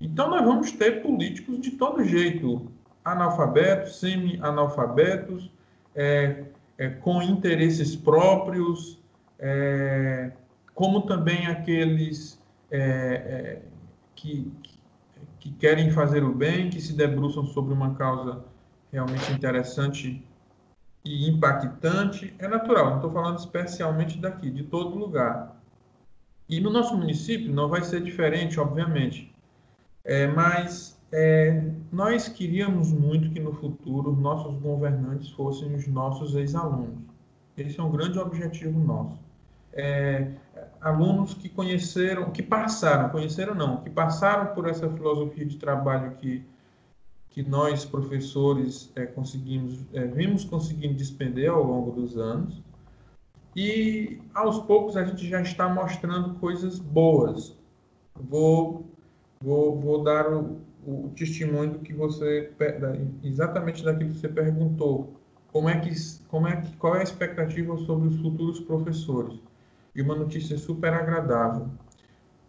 Então 0.00 0.30
nós 0.30 0.44
vamos 0.44 0.72
ter 0.72 1.02
políticos 1.02 1.60
de 1.60 1.72
todo 1.72 2.04
jeito, 2.04 2.70
analfabetos, 3.04 3.98
semi-analfabetos, 3.98 5.50
é, 5.94 6.44
é, 6.76 6.88
com 6.88 7.20
interesses 7.22 7.96
próprios, 7.96 8.98
é, 9.38 10.30
como 10.74 11.02
também 11.02 11.46
aqueles 11.46 12.40
é, 12.70 12.80
é, 12.80 13.62
que, 14.14 14.52
que 15.40 15.50
querem 15.52 15.90
fazer 15.90 16.22
o 16.22 16.32
bem, 16.32 16.70
que 16.70 16.80
se 16.80 16.92
debruçam 16.92 17.44
sobre 17.46 17.72
uma 17.72 17.94
causa 17.94 18.44
realmente 18.92 19.32
interessante 19.32 20.24
e 21.04 21.28
impactante. 21.28 22.34
É 22.38 22.46
natural, 22.46 22.90
não 22.90 22.96
estou 22.96 23.10
falando 23.10 23.38
especialmente 23.38 24.18
daqui, 24.18 24.50
de 24.50 24.64
todo 24.64 24.96
lugar. 24.96 25.56
E 26.48 26.60
no 26.60 26.70
nosso 26.70 26.96
município 26.96 27.52
não 27.52 27.68
vai 27.68 27.82
ser 27.82 28.02
diferente, 28.02 28.60
obviamente. 28.60 29.34
É, 30.08 30.26
mas 30.26 30.98
é, 31.12 31.70
nós 31.92 32.28
queríamos 32.28 32.90
muito 32.90 33.30
que 33.30 33.38
no 33.38 33.52
futuro 33.52 34.16
nossos 34.16 34.58
governantes 34.58 35.28
fossem 35.32 35.74
os 35.74 35.86
nossos 35.86 36.34
ex-alunos. 36.34 36.98
Esse 37.54 37.78
é 37.78 37.82
um 37.82 37.90
grande 37.90 38.18
objetivo 38.18 38.80
nosso. 38.80 39.20
É, 39.70 40.30
alunos 40.80 41.34
que 41.34 41.50
conheceram, 41.50 42.30
que 42.30 42.42
passaram, 42.42 43.10
conheceram 43.10 43.54
não, 43.54 43.82
que 43.82 43.90
passaram 43.90 44.54
por 44.54 44.66
essa 44.66 44.88
filosofia 44.88 45.44
de 45.44 45.58
trabalho 45.58 46.12
que, 46.12 46.42
que 47.28 47.42
nós, 47.42 47.84
professores, 47.84 48.90
é, 48.96 49.04
conseguimos, 49.04 49.84
é, 49.92 50.06
vimos 50.06 50.42
conseguindo 50.42 50.94
despender 50.94 51.50
ao 51.50 51.62
longo 51.62 51.90
dos 51.90 52.16
anos. 52.16 52.62
E 53.54 54.22
aos 54.32 54.58
poucos 54.60 54.96
a 54.96 55.04
gente 55.04 55.28
já 55.28 55.42
está 55.42 55.68
mostrando 55.68 56.38
coisas 56.38 56.78
boas. 56.78 57.54
Vou, 58.14 58.86
vou, 59.40 59.78
vou 59.80 60.02
dar 60.02 60.32
o, 60.32 60.60
o 60.86 61.10
testemunho 61.16 61.72
do 61.72 61.78
que 61.80 61.92
você 61.92 62.52
exatamente 63.22 63.84
daquilo 63.84 64.10
que 64.10 64.18
você 64.18 64.28
perguntou. 64.28 65.14
Como 65.52 65.68
é 65.68 65.78
que, 65.80 65.90
como 66.28 66.46
é 66.46 66.56
que, 66.56 66.76
qual 66.76 66.96
é 66.96 67.00
a 67.00 67.02
expectativa 67.02 67.76
sobre 67.78 68.08
os 68.08 68.16
futuros 68.20 68.60
professores? 68.60 69.40
E 69.94 70.02
uma 70.02 70.14
notícia 70.14 70.56
super 70.56 70.92
agradável. 70.92 71.68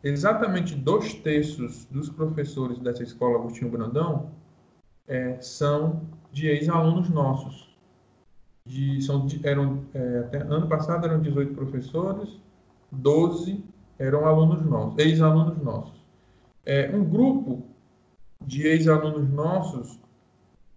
Exatamente 0.03 0.75
dois 0.75 1.13
terços 1.15 1.85
dos 1.85 2.09
professores 2.09 2.79
dessa 2.79 3.03
escola 3.03 3.39
Agostinho 3.39 3.71
Brandão 3.71 4.31
é, 5.07 5.41
são 5.41 6.01
de 6.31 6.47
ex-alunos 6.47 7.09
nossos. 7.09 7.69
De, 8.65 9.01
são, 9.01 9.25
eram, 9.43 9.83
é, 9.93 10.19
até, 10.19 10.37
ano 10.37 10.67
passado 10.67 11.05
eram 11.05 11.21
18 11.21 11.53
professores, 11.53 12.39
12 12.91 13.63
eram 13.97 14.25
alunos 14.25 14.63
nossos, 14.65 14.97
ex-alunos 14.99 15.57
nossos. 15.61 15.98
É, 16.65 16.89
um 16.95 17.03
grupo 17.03 17.63
de 18.45 18.67
ex-alunos 18.67 19.29
nossos 19.29 19.99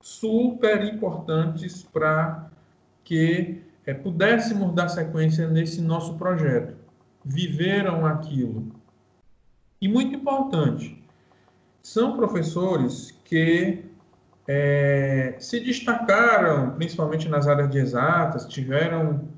super 0.00 0.84
importantes 0.84 1.82
para 1.82 2.50
que 3.04 3.62
é, 3.86 3.94
pudéssemos 3.94 4.74
dar 4.74 4.88
sequência 4.88 5.48
nesse 5.48 5.80
nosso 5.80 6.16
projeto. 6.16 6.76
Viveram 7.24 8.04
aquilo. 8.06 8.72
E 9.80 9.88
muito 9.88 10.14
importante, 10.14 11.02
são 11.82 12.16
professores 12.16 13.10
que 13.24 13.84
é, 14.46 15.36
se 15.38 15.60
destacaram, 15.60 16.70
principalmente 16.72 17.28
nas 17.28 17.46
áreas 17.46 17.70
de 17.70 17.78
exatas, 17.78 18.46
tiveram 18.46 19.28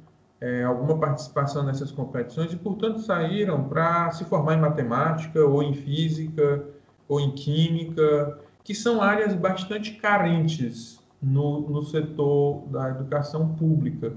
é, 0.44 0.62
alguma 0.62 0.98
participação 0.98 1.62
nessas 1.62 1.90
competições 1.90 2.52
e, 2.52 2.56
portanto, 2.56 3.00
saíram 3.00 3.64
para 3.64 4.10
se 4.10 4.26
formar 4.26 4.56
em 4.56 4.60
matemática 4.60 5.42
ou 5.42 5.62
em 5.62 5.72
física 5.72 6.62
ou 7.08 7.18
em 7.18 7.30
química, 7.30 8.38
que 8.62 8.74
são 8.74 9.00
áreas 9.00 9.34
bastante 9.34 9.92
carentes 9.92 11.00
no, 11.22 11.62
no 11.62 11.82
setor 11.82 12.66
da 12.66 12.90
educação 12.90 13.54
pública. 13.54 14.12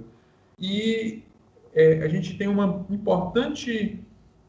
E 0.59 1.23
é, 1.73 2.03
a 2.03 2.09
gente 2.09 2.37
tem 2.37 2.49
um 2.49 2.85
importante 2.89 4.03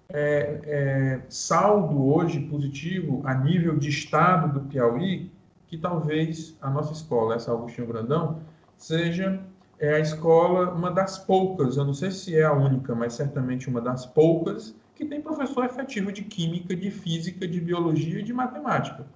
é, 0.08 0.60
é, 0.64 1.20
saldo 1.28 2.12
hoje 2.12 2.40
positivo 2.40 3.22
a 3.24 3.34
nível 3.34 3.78
de 3.78 3.88
estado 3.88 4.52
do 4.52 4.66
Piauí, 4.66 5.30
que 5.68 5.78
talvez 5.78 6.56
a 6.60 6.68
nossa 6.68 6.92
escola, 6.92 7.36
essa 7.36 7.52
Augustinho 7.52 7.86
Brandão, 7.86 8.40
seja 8.76 9.40
é, 9.78 9.94
a 9.94 10.00
escola, 10.00 10.72
uma 10.72 10.90
das 10.90 11.18
poucas, 11.18 11.76
eu 11.76 11.84
não 11.84 11.94
sei 11.94 12.10
se 12.10 12.36
é 12.36 12.44
a 12.44 12.52
única, 12.52 12.94
mas 12.94 13.14
certamente 13.14 13.68
uma 13.68 13.80
das 13.80 14.06
poucas, 14.06 14.74
que 14.94 15.04
tem 15.04 15.20
professor 15.20 15.64
efetivo 15.64 16.10
de 16.10 16.22
química, 16.22 16.74
de 16.74 16.90
física, 16.90 17.46
de 17.46 17.60
biologia 17.60 18.18
e 18.18 18.22
de 18.24 18.32
matemática, 18.32 19.06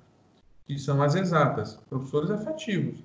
que 0.64 0.79
são 0.79 1.03
as 1.03 1.16
exatas, 1.16 1.75
professores 1.88 2.31
efetivos. 2.31 3.03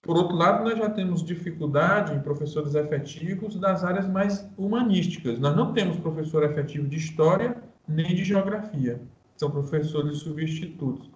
Por 0.00 0.16
outro 0.16 0.36
lado, 0.36 0.64
nós 0.64 0.78
já 0.78 0.88
temos 0.88 1.22
dificuldade 1.24 2.14
em 2.14 2.20
professores 2.20 2.74
efetivos 2.74 3.56
das 3.56 3.84
áreas 3.84 4.06
mais 4.06 4.46
humanísticas. 4.56 5.38
Nós 5.38 5.56
não 5.56 5.72
temos 5.72 5.98
professor 5.98 6.42
efetivo 6.44 6.86
de 6.86 6.96
história 6.96 7.56
nem 7.88 8.14
de 8.14 8.22
geografia. 8.22 9.00
São 9.36 9.50
professores 9.50 10.18
substitutos. 10.18 11.10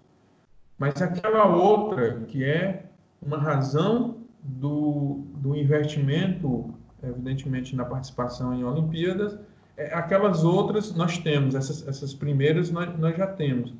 Mas 0.78 1.00
aquela 1.02 1.46
outra, 1.46 2.20
que 2.20 2.44
é 2.44 2.86
uma 3.20 3.38
razão 3.38 4.17
do, 4.42 5.24
do 5.36 5.56
investimento, 5.56 6.74
evidentemente, 7.02 7.74
na 7.76 7.84
participação 7.84 8.54
em 8.54 8.64
Olimpíadas, 8.64 9.38
é, 9.76 9.94
aquelas 9.94 10.44
outras 10.44 10.94
nós 10.94 11.18
temos, 11.18 11.54
essas, 11.54 11.86
essas 11.86 12.14
primeiras 12.14 12.70
nós, 12.70 12.98
nós 12.98 13.16
já 13.16 13.26
temos, 13.26 13.74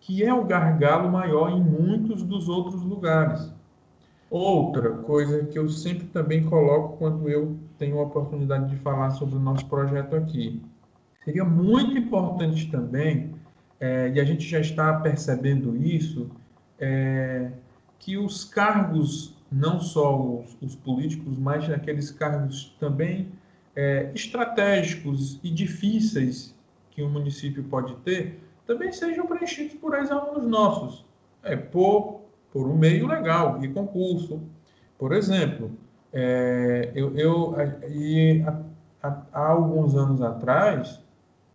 que 0.00 0.24
é 0.24 0.32
o 0.32 0.44
gargalo 0.44 1.10
maior 1.10 1.50
em 1.50 1.60
muitos 1.60 2.22
dos 2.22 2.48
outros 2.48 2.82
lugares. 2.82 3.52
Outra 4.30 4.90
coisa 4.90 5.44
que 5.44 5.58
eu 5.58 5.68
sempre 5.68 6.06
também 6.06 6.44
coloco 6.44 6.96
quando 6.96 7.28
eu 7.28 7.56
tenho 7.78 7.98
a 7.98 8.02
oportunidade 8.02 8.70
de 8.70 8.76
falar 8.76 9.10
sobre 9.10 9.36
o 9.36 9.40
nosso 9.40 9.66
projeto 9.66 10.16
aqui. 10.16 10.62
Seria 11.24 11.44
muito 11.44 11.96
importante 11.96 12.70
também, 12.70 13.34
é, 13.78 14.10
e 14.14 14.18
a 14.18 14.24
gente 14.24 14.48
já 14.48 14.58
está 14.58 14.94
percebendo 15.00 15.76
isso, 15.76 16.30
é, 16.80 17.50
que 17.98 18.16
os 18.16 18.42
cargos, 18.44 19.31
não 19.52 19.80
só 19.80 20.18
os, 20.18 20.56
os 20.60 20.74
políticos, 20.74 21.38
mas 21.38 21.68
aqueles 21.70 22.10
cargos 22.10 22.74
também 22.80 23.28
é, 23.74 24.10
estratégicos 24.14 25.38
e 25.42 25.50
difíceis 25.50 26.54
que 26.90 27.02
um 27.02 27.10
município 27.10 27.64
pode 27.64 27.94
ter 27.96 28.40
também 28.66 28.92
sejam 28.92 29.26
preenchidos 29.26 29.74
por 29.74 29.94
ex-alunos 29.94 30.48
nossos, 30.48 31.04
é, 31.42 31.56
por, 31.56 32.20
por 32.52 32.66
um 32.66 32.76
meio 32.76 33.06
legal, 33.06 33.62
e 33.62 33.68
concurso. 33.68 34.40
Por 34.98 35.12
exemplo, 35.12 35.70
é, 36.12 36.92
eu, 36.94 37.16
eu 37.16 37.54
e 37.88 38.42
há, 39.02 39.22
há 39.32 39.46
alguns 39.48 39.96
anos 39.96 40.22
atrás, 40.22 41.00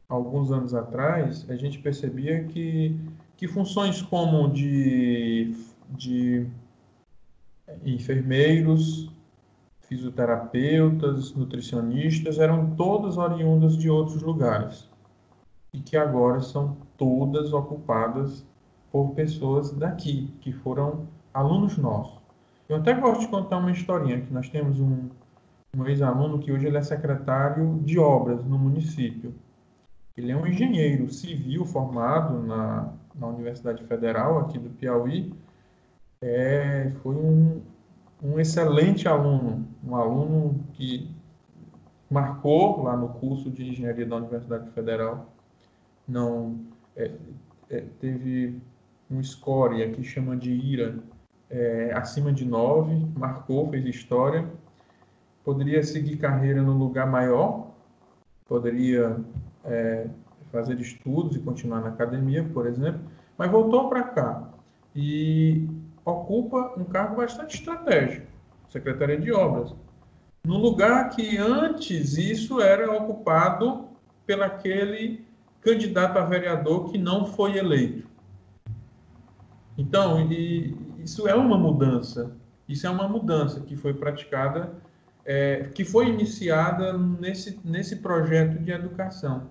alguns 0.10 0.52
anos 0.52 0.74
atrás, 0.74 1.46
a 1.50 1.56
gente 1.56 1.80
percebia 1.80 2.44
que, 2.44 2.96
que 3.38 3.48
funções 3.48 4.02
como 4.02 4.50
de, 4.52 5.56
de 5.92 6.46
enfermeiros, 7.84 9.12
fisioterapeutas, 9.82 11.34
nutricionistas, 11.34 12.40
eram 12.40 12.76
todas 12.76 13.18
oriundas 13.18 13.78
de 13.78 13.90
outros 13.90 14.22
lugares 14.22 14.90
e 15.74 15.80
que 15.80 15.96
agora 15.96 16.42
são 16.42 16.78
todas 16.98 17.54
ocupadas 17.54 18.46
por 18.92 19.12
pessoas 19.12 19.72
daqui, 19.72 20.34
que 20.42 20.52
foram 20.52 21.08
alunos 21.34 21.78
nossos. 21.78 22.18
Eu 22.68 22.78
até 22.78 22.94
gosto 22.94 23.22
de 23.22 23.28
contar 23.28 23.58
uma 23.58 23.72
historinha, 23.72 24.22
que 24.22 24.34
nós 24.34 24.50
temos 24.50 24.80
um, 24.80 25.10
um 25.76 25.86
ex-aluno 25.86 26.40
que 26.40 26.52
hoje 26.52 26.68
ele 26.68 26.78
é 26.78 26.82
secretário 26.82 27.80
de 27.84 27.98
obras 28.00 28.44
no 28.44 28.58
município. 28.58 29.34
Ele 30.18 30.32
é 30.32 30.36
um 30.36 30.48
engenheiro 30.48 31.08
civil 31.10 31.64
formado 31.66 32.42
na, 32.42 32.92
na 33.16 33.28
Universidade 33.28 33.84
Federal 33.84 34.40
aqui 34.40 34.58
do 34.58 34.70
Piauí. 34.72 35.32
É, 36.22 36.92
foi 37.04 37.16
um, 37.16 37.62
um 38.24 38.40
excelente 38.40 39.08
aluno, 39.08 39.68
um 39.84 39.96
aluno 39.96 40.64
que 40.74 41.10
marcou 42.10 42.84
lá 42.84 42.96
no 42.96 43.10
curso 43.10 43.52
de 43.52 43.70
engenharia 43.70 44.06
da 44.06 44.16
Universidade 44.16 44.70
Federal, 44.72 45.32
não 46.08 46.60
é, 46.96 47.12
é, 47.70 47.84
teve 48.00 48.60
um 49.10 49.22
score 49.22 49.84
aqui 49.84 50.04
chama 50.04 50.36
de 50.36 50.52
IRA 50.52 51.00
é, 51.50 51.94
acima 51.94 52.32
de 52.32 52.46
9, 52.46 53.08
marcou, 53.16 53.70
fez 53.70 53.86
história, 53.86 54.46
poderia 55.44 55.84
seguir 55.84 56.18
carreira 56.18 56.62
no 56.62 56.74
lugar 56.74 57.08
maior, 57.08 57.72
poderia 58.48 59.18
é, 59.64 60.08
fazer 60.52 60.80
estudos 60.80 61.36
e 61.36 61.40
continuar 61.40 61.82
na 61.82 61.90
academia, 61.90 62.44
por 62.44 62.68
exemplo, 62.68 63.02
mas 63.38 63.52
voltou 63.52 63.90
para 63.90 64.04
cá. 64.04 64.50
E 64.96 65.68
ocupa 66.12 66.74
um 66.78 66.86
cargo 66.86 67.18
bastante 67.18 67.56
estratégico, 67.56 68.28
Secretaria 68.70 69.20
de 69.20 69.32
Obras, 69.32 69.76
no 70.46 70.58
lugar 70.58 71.10
que 71.10 71.38
antes 71.38 72.18
isso 72.18 72.62
era 72.62 72.90
ocupado 72.92 73.90
pelaquele 74.26 75.26
candidato 75.60 76.18
a 76.18 76.24
vereador 76.24 76.90
que 76.90 76.98
não 76.98 77.26
foi 77.26 77.58
eleito. 77.58 78.08
Então, 79.78 80.28
isso 81.00 81.28
é 81.28 81.36
uma 81.36 81.58
mudança. 81.58 82.32
Isso 82.68 82.88
é 82.88 82.90
uma 82.90 83.08
mudança 83.08 83.60
que 83.60 83.76
foi 83.76 83.94
praticada, 83.94 84.74
é, 85.26 85.70
que 85.74 85.84
foi 85.84 86.08
iniciada 86.08 86.98
nesse, 86.98 87.60
nesse 87.64 87.98
projeto 87.98 88.60
de 88.60 88.72
educação. 88.72 89.50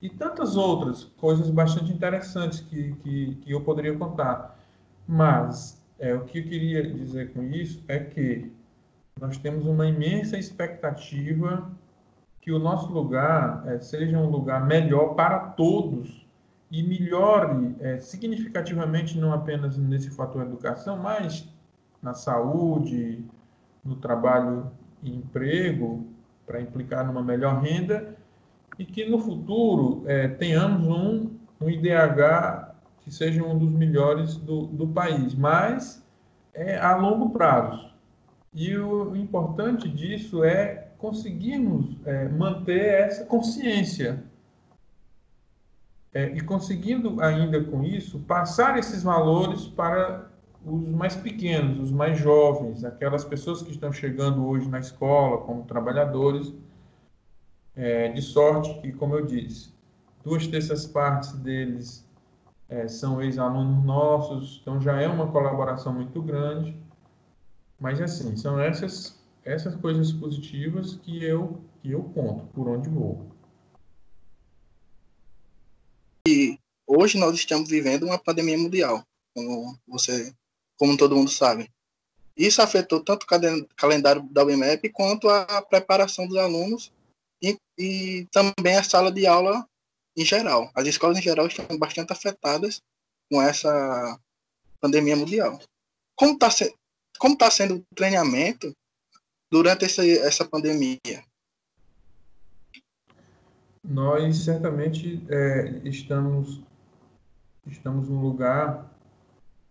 E 0.00 0.08
tantas 0.10 0.56
outras 0.56 1.04
coisas 1.04 1.48
bastante 1.50 1.90
interessantes 1.90 2.60
que, 2.60 2.92
que, 2.96 3.34
que 3.36 3.52
eu 3.52 3.62
poderia 3.62 3.96
contar. 3.96 4.58
Mas 5.06 5.77
é, 5.98 6.14
o 6.14 6.24
que 6.24 6.38
eu 6.38 6.44
queria 6.44 6.82
dizer 6.90 7.32
com 7.32 7.42
isso 7.42 7.82
é 7.88 7.98
que 7.98 8.50
nós 9.20 9.36
temos 9.36 9.66
uma 9.66 9.86
imensa 9.86 10.38
expectativa 10.38 11.70
que 12.40 12.52
o 12.52 12.58
nosso 12.58 12.92
lugar 12.92 13.64
é, 13.66 13.80
seja 13.80 14.16
um 14.16 14.30
lugar 14.30 14.64
melhor 14.64 15.14
para 15.14 15.38
todos 15.40 16.26
e 16.70 16.82
melhore 16.82 17.74
é, 17.80 17.98
significativamente 17.98 19.18
não 19.18 19.32
apenas 19.32 19.76
nesse 19.76 20.10
fator 20.10 20.42
educação, 20.42 20.96
mas 20.98 21.48
na 22.02 22.14
saúde, 22.14 23.24
no 23.84 23.96
trabalho 23.96 24.70
e 25.02 25.14
emprego, 25.14 26.06
para 26.46 26.60
implicar 26.60 27.04
numa 27.06 27.22
melhor 27.22 27.60
renda, 27.60 28.16
e 28.78 28.84
que 28.84 29.04
no 29.04 29.18
futuro 29.18 30.04
é, 30.06 30.28
tenhamos 30.28 30.86
um, 30.86 31.30
um 31.60 31.68
IDH 31.68 32.67
que 33.08 33.14
seja 33.14 33.42
um 33.42 33.58
dos 33.58 33.72
melhores 33.72 34.36
do, 34.36 34.66
do 34.66 34.86
país, 34.86 35.34
mas 35.34 36.06
é 36.52 36.76
a 36.78 36.94
longo 36.94 37.30
prazo. 37.30 37.90
E 38.52 38.76
o 38.76 39.16
importante 39.16 39.88
disso 39.88 40.44
é 40.44 40.88
conseguirmos 40.98 41.96
é, 42.04 42.28
manter 42.28 42.84
essa 42.84 43.24
consciência 43.24 44.22
é, 46.12 46.36
e 46.36 46.40
conseguindo 46.42 47.22
ainda 47.22 47.64
com 47.64 47.82
isso 47.82 48.18
passar 48.20 48.78
esses 48.78 49.02
valores 49.02 49.66
para 49.68 50.28
os 50.66 50.88
mais 50.90 51.16
pequenos, 51.16 51.78
os 51.78 51.90
mais 51.90 52.18
jovens, 52.18 52.84
aquelas 52.84 53.24
pessoas 53.24 53.62
que 53.62 53.70
estão 53.70 53.90
chegando 53.90 54.46
hoje 54.46 54.68
na 54.68 54.80
escola 54.80 55.38
como 55.38 55.62
trabalhadores, 55.64 56.52
é, 57.74 58.08
de 58.08 58.20
sorte 58.20 58.78
que, 58.82 58.92
como 58.92 59.14
eu 59.14 59.24
disse, 59.24 59.72
duas 60.22 60.46
terças 60.46 60.84
partes 60.84 61.32
deles 61.38 62.07
é, 62.68 62.86
são 62.86 63.22
ex-alunos 63.22 63.84
nossos, 63.84 64.58
então 64.60 64.80
já 64.80 65.00
é 65.00 65.08
uma 65.08 65.30
colaboração 65.32 65.92
muito 65.92 66.20
grande. 66.20 66.76
Mas 67.80 68.00
assim, 68.00 68.36
são 68.36 68.60
essas 68.60 69.16
essas 69.44 69.74
coisas 69.76 70.12
positivas 70.12 70.96
que 70.96 71.24
eu 71.24 71.60
que 71.80 71.90
eu 71.90 72.02
conto 72.04 72.46
por 72.48 72.68
onde 72.68 72.88
vou. 72.88 73.30
E 76.26 76.58
hoje 76.86 77.16
nós 77.16 77.34
estamos 77.34 77.70
vivendo 77.70 78.04
uma 78.04 78.18
pandemia 78.18 78.58
mundial, 78.58 79.02
como 79.34 79.78
você, 79.86 80.34
como 80.76 80.96
todo 80.96 81.16
mundo 81.16 81.30
sabe. 81.30 81.70
Isso 82.36 82.60
afetou 82.60 83.02
tanto 83.02 83.24
o 83.24 83.66
calendário 83.76 84.22
da 84.30 84.44
UEMEP 84.44 84.90
quanto 84.90 85.28
a 85.28 85.62
preparação 85.62 86.26
dos 86.26 86.36
alunos 86.36 86.92
e, 87.42 87.58
e 87.78 88.28
também 88.30 88.76
a 88.76 88.82
sala 88.82 89.10
de 89.10 89.26
aula 89.26 89.66
em 90.18 90.24
geral. 90.24 90.70
As 90.74 90.86
escolas 90.86 91.16
em 91.16 91.22
geral 91.22 91.46
estão 91.46 91.78
bastante 91.78 92.12
afetadas 92.12 92.82
com 93.30 93.40
essa 93.40 94.18
pandemia 94.80 95.16
mundial. 95.16 95.58
Como 96.16 96.32
está 96.32 96.50
se, 96.50 96.74
tá 97.38 97.50
sendo 97.50 97.76
o 97.76 97.94
treinamento 97.94 98.72
durante 99.50 99.84
essa, 99.84 100.04
essa 100.04 100.44
pandemia? 100.44 101.24
Nós 103.84 104.38
certamente 104.38 105.24
é, 105.30 105.80
estamos 105.84 106.60
estamos 107.66 108.08
num 108.08 108.20
lugar 108.20 108.90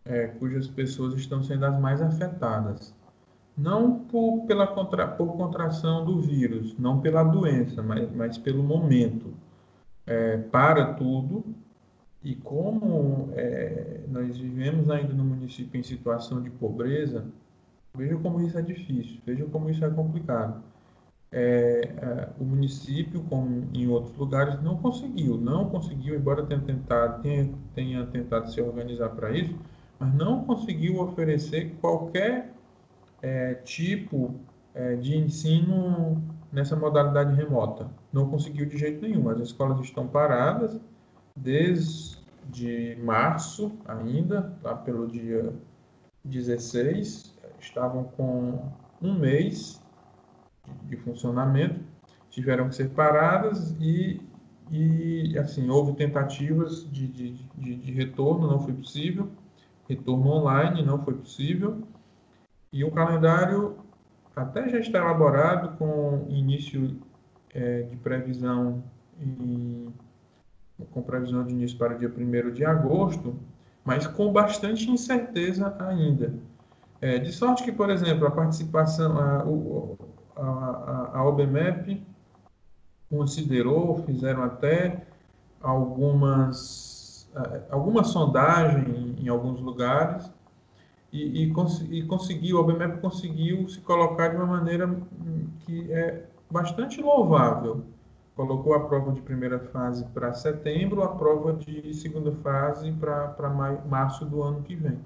é, 0.05 0.27
cujas 0.27 0.67
pessoas 0.67 1.15
estão 1.15 1.43
sendo 1.43 1.65
as 1.65 1.79
mais 1.79 2.01
afetadas. 2.01 2.95
Não 3.57 3.99
por, 3.99 4.45
pela 4.45 4.67
contra, 4.67 5.07
por 5.07 5.35
contração 5.35 6.05
do 6.05 6.21
vírus, 6.21 6.77
não 6.77 7.01
pela 7.01 7.23
doença, 7.23 7.81
mas, 7.81 8.09
mas 8.15 8.37
pelo 8.37 8.61
momento. 8.61 9.33
É, 10.07 10.37
para 10.37 10.93
tudo, 10.93 11.43
e 12.23 12.33
como 12.35 13.29
é, 13.35 14.01
nós 14.07 14.37
vivemos 14.37 14.89
ainda 14.89 15.13
no 15.13 15.23
município 15.23 15.79
em 15.79 15.83
situação 15.83 16.41
de 16.41 16.49
pobreza, 16.49 17.25
veja 17.93 18.15
como 18.17 18.41
isso 18.41 18.57
é 18.57 18.61
difícil, 18.61 19.19
veja 19.25 19.45
como 19.45 19.69
isso 19.69 19.83
é 19.83 19.89
complicado. 19.89 20.63
É, 21.31 22.29
o 22.39 22.43
município, 22.45 23.21
como 23.29 23.67
em 23.73 23.87
outros 23.87 24.15
lugares, 24.17 24.61
não 24.61 24.77
conseguiu, 24.77 25.37
não 25.37 25.69
conseguiu, 25.69 26.15
embora 26.15 26.45
tenha 26.45 26.61
tentado, 26.61 27.21
tenha, 27.21 27.49
tenha 27.75 28.05
tentado 28.05 28.49
se 28.49 28.61
organizar 28.61 29.09
para 29.09 29.31
isso, 29.31 29.55
mas 29.99 30.13
não 30.13 30.45
conseguiu 30.45 31.01
oferecer 31.01 31.75
qualquer 31.81 32.53
é, 33.21 33.55
tipo 33.55 34.35
é, 34.73 34.95
de 34.95 35.17
ensino 35.17 36.21
nessa 36.51 36.75
modalidade 36.75 37.35
remota. 37.35 37.89
Não 38.11 38.29
conseguiu 38.29 38.65
de 38.65 38.77
jeito 38.77 39.01
nenhum. 39.01 39.29
As 39.29 39.39
escolas 39.39 39.79
estão 39.81 40.07
paradas 40.07 40.79
desde 41.35 42.97
março 43.03 43.71
ainda, 43.85 44.57
lá 44.63 44.75
pelo 44.75 45.07
dia 45.07 45.53
16, 46.23 47.35
estavam 47.59 48.05
com 48.05 48.71
um 49.01 49.13
mês 49.17 49.81
de, 50.65 50.89
de 50.89 50.97
funcionamento, 50.97 51.79
tiveram 52.29 52.69
que 52.69 52.75
ser 52.75 52.89
paradas 52.89 53.75
e, 53.79 54.21
e 54.71 55.37
assim, 55.37 55.69
houve 55.69 55.93
tentativas 55.93 56.89
de, 56.91 57.07
de, 57.07 57.31
de, 57.55 57.75
de 57.75 57.91
retorno, 57.91 58.47
não 58.47 58.59
foi 58.59 58.73
possível, 58.73 59.29
retorno 59.87 60.29
online 60.29 60.83
não 60.83 61.03
foi 61.03 61.15
possível, 61.15 61.83
e 62.71 62.83
o 62.83 62.91
calendário 62.91 63.77
até 64.35 64.69
já 64.69 64.79
está 64.79 64.99
elaborado 64.99 65.77
com 65.77 66.27
início 66.29 66.99
é, 67.53 67.83
de 67.83 67.95
previsão 67.97 68.83
e, 69.19 69.87
com 70.91 71.01
previsão 71.01 71.43
de 71.43 71.53
início 71.53 71.77
para 71.77 71.95
o 71.95 71.97
dia 71.97 72.11
1 72.15 72.51
de 72.51 72.65
agosto, 72.65 73.35
mas 73.83 74.05
com 74.05 74.31
bastante 74.31 74.89
incerteza 74.89 75.75
ainda. 75.79 76.33
É, 76.99 77.17
de 77.17 77.31
sorte 77.31 77.63
que, 77.63 77.71
por 77.71 77.89
exemplo, 77.89 78.27
a 78.27 78.31
participação, 78.31 79.17
a, 79.17 79.43
a, 80.35 81.11
a, 81.13 81.25
OBMEP 81.25 82.03
considerou, 83.09 84.03
fizeram 84.03 84.43
até 84.43 85.05
algumas, 85.61 87.31
alguma 87.69 88.03
sondagem 88.03 89.15
em, 89.19 89.27
alguns 89.29 89.59
lugares, 89.61 90.29
e, 91.11 91.45
e, 91.45 91.53
e 91.91 92.03
conseguiu, 92.03 92.57
a 92.57 92.61
OBMEP 92.61 92.99
conseguiu 92.99 93.67
se 93.69 93.79
colocar 93.79 94.29
de 94.29 94.35
uma 94.35 94.45
maneira 94.45 94.89
que 95.61 95.91
é 95.91 96.25
bastante 96.49 97.01
louvável. 97.01 97.83
Colocou 98.35 98.73
a 98.75 98.87
prova 98.87 99.11
de 99.11 99.21
primeira 99.21 99.59
fase 99.59 100.05
para 100.13 100.33
setembro, 100.33 101.01
a 101.01 101.09
prova 101.15 101.53
de 101.53 101.93
segunda 101.93 102.31
fase 102.31 102.91
para 102.91 103.49
março 103.89 104.25
do 104.25 104.43
ano 104.43 104.61
que 104.61 104.75
vem. 104.75 104.99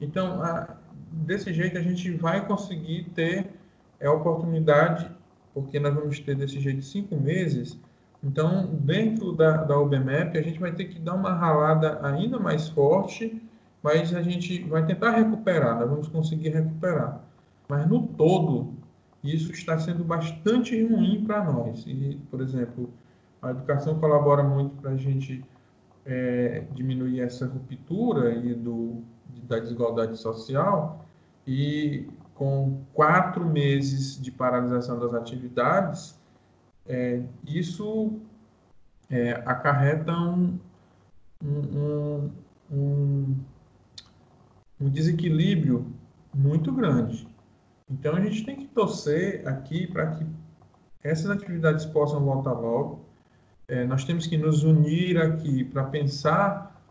Então, 0.00 0.42
a, 0.42 0.76
desse 1.10 1.52
jeito, 1.52 1.78
a 1.78 1.82
gente 1.82 2.10
vai 2.12 2.46
conseguir 2.46 3.04
ter 3.14 3.50
a 4.02 4.10
oportunidade, 4.10 5.10
porque 5.54 5.80
nós 5.80 5.94
vamos 5.94 6.20
ter 6.20 6.34
desse 6.34 6.60
jeito 6.60 6.82
cinco 6.82 7.16
meses. 7.16 7.78
Então, 8.22 8.66
dentro 8.66 9.32
da, 9.32 9.64
da 9.64 9.78
OBMEP, 9.78 10.36
a 10.36 10.42
gente 10.42 10.60
vai 10.60 10.72
ter 10.72 10.84
que 10.84 10.98
dar 10.98 11.14
uma 11.14 11.32
ralada 11.32 11.98
ainda 12.02 12.38
mais 12.38 12.68
forte 12.68 13.40
mas 13.82 14.14
a 14.14 14.22
gente 14.22 14.62
vai 14.64 14.84
tentar 14.84 15.10
recuperar, 15.10 15.78
nós 15.78 15.88
vamos 15.88 16.08
conseguir 16.08 16.50
recuperar. 16.50 17.20
Mas 17.68 17.86
no 17.86 18.06
todo, 18.06 18.74
isso 19.22 19.52
está 19.52 19.78
sendo 19.78 20.04
bastante 20.04 20.80
ruim 20.84 21.24
para 21.24 21.44
nós. 21.44 21.84
E, 21.86 22.20
por 22.30 22.40
exemplo, 22.40 22.92
a 23.42 23.50
educação 23.50 23.98
colabora 23.98 24.42
muito 24.42 24.76
para 24.76 24.92
a 24.92 24.96
gente 24.96 25.44
é, 26.04 26.64
diminuir 26.72 27.20
essa 27.20 27.46
ruptura 27.46 28.32
e 28.34 28.54
do, 28.54 29.02
da 29.44 29.58
desigualdade 29.58 30.16
social. 30.18 31.04
E 31.46 32.08
com 32.34 32.80
quatro 32.94 33.44
meses 33.44 34.20
de 34.20 34.30
paralisação 34.30 34.98
das 34.98 35.12
atividades, 35.14 36.18
é, 36.86 37.22
isso 37.44 38.12
é, 39.10 39.32
acarreta 39.44 40.12
um, 40.12 40.58
um, 41.42 42.30
um, 42.70 43.36
um 44.80 44.88
desequilíbrio 44.88 45.92
muito 46.34 46.72
grande. 46.72 47.26
Então 47.90 48.14
a 48.14 48.20
gente 48.20 48.44
tem 48.44 48.56
que 48.56 48.66
torcer 48.66 49.46
aqui 49.48 49.86
para 49.86 50.12
que 50.12 50.26
essas 51.02 51.30
atividades 51.30 51.86
possam 51.86 52.24
voltar 52.24 52.52
logo. 52.52 53.00
É, 53.66 53.84
nós 53.84 54.04
temos 54.04 54.26
que 54.26 54.36
nos 54.36 54.62
unir 54.62 55.18
aqui 55.18 55.64
para 55.64 55.84
pensar 55.84 56.82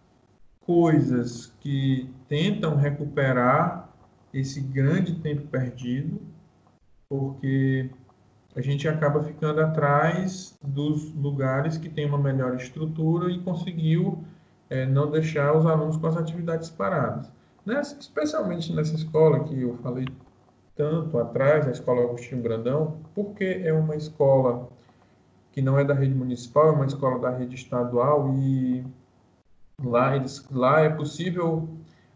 coisas 0.61 1.53
que 1.59 2.09
tentam 2.27 2.75
recuperar 2.75 3.89
esse 4.33 4.59
grande 4.59 5.15
tempo 5.15 5.47
perdido, 5.47 6.21
porque 7.07 7.89
a 8.55 8.61
gente 8.61 8.87
acaba 8.87 9.23
ficando 9.23 9.61
atrás 9.61 10.57
dos 10.61 11.13
lugares 11.13 11.77
que 11.77 11.89
têm 11.89 12.05
uma 12.05 12.17
melhor 12.17 12.55
estrutura 12.55 13.31
e 13.31 13.39
conseguiu 13.39 14.23
é, 14.69 14.85
não 14.85 15.09
deixar 15.09 15.55
os 15.55 15.65
alunos 15.65 15.97
com 15.97 16.07
as 16.07 16.17
atividades 16.17 16.69
paradas. 16.69 17.31
Nessa, 17.65 17.97
especialmente 17.99 18.73
nessa 18.73 18.95
escola 18.95 19.43
que 19.43 19.61
eu 19.61 19.77
falei 19.77 20.05
tanto 20.77 21.17
atrás, 21.17 21.67
a 21.67 21.71
Escola 21.71 22.03
Agostinho 22.03 22.41
Brandão, 22.41 22.99
porque 23.15 23.61
é 23.63 23.73
uma 23.73 23.95
escola 23.95 24.69
que 25.51 25.61
não 25.61 25.77
é 25.77 25.83
da 25.83 25.95
rede 25.95 26.13
municipal, 26.13 26.67
é 26.67 26.71
uma 26.71 26.85
escola 26.85 27.19
da 27.19 27.31
rede 27.31 27.55
estadual 27.55 28.31
e 28.35 28.85
lá, 29.83 30.15
eles, 30.15 30.45
lá 30.51 30.81
é 30.81 30.89
possível 30.89 31.67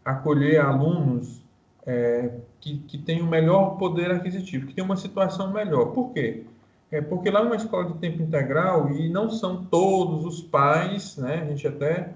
acolher 0.04 0.60
alunos 0.60 1.42
é, 1.84 2.38
que, 2.60 2.78
que 2.78 2.96
têm 2.98 3.20
um 3.20 3.28
melhor 3.28 3.76
poder 3.78 4.12
aquisitivo, 4.12 4.68
que 4.68 4.74
têm 4.74 4.84
uma 4.84 4.96
situação 4.96 5.52
melhor. 5.52 5.86
Por 5.86 6.12
quê? 6.12 6.44
É 6.90 7.00
porque 7.00 7.30
lá 7.30 7.40
é 7.40 7.42
uma 7.42 7.56
escola 7.56 7.86
de 7.86 7.98
tempo 7.98 8.22
integral 8.22 8.92
e 8.92 9.08
não 9.08 9.28
são 9.28 9.64
todos 9.64 10.24
os 10.24 10.40
pais, 10.40 11.16
né? 11.16 11.40
A 11.42 11.46
gente 11.46 11.66
até 11.66 12.12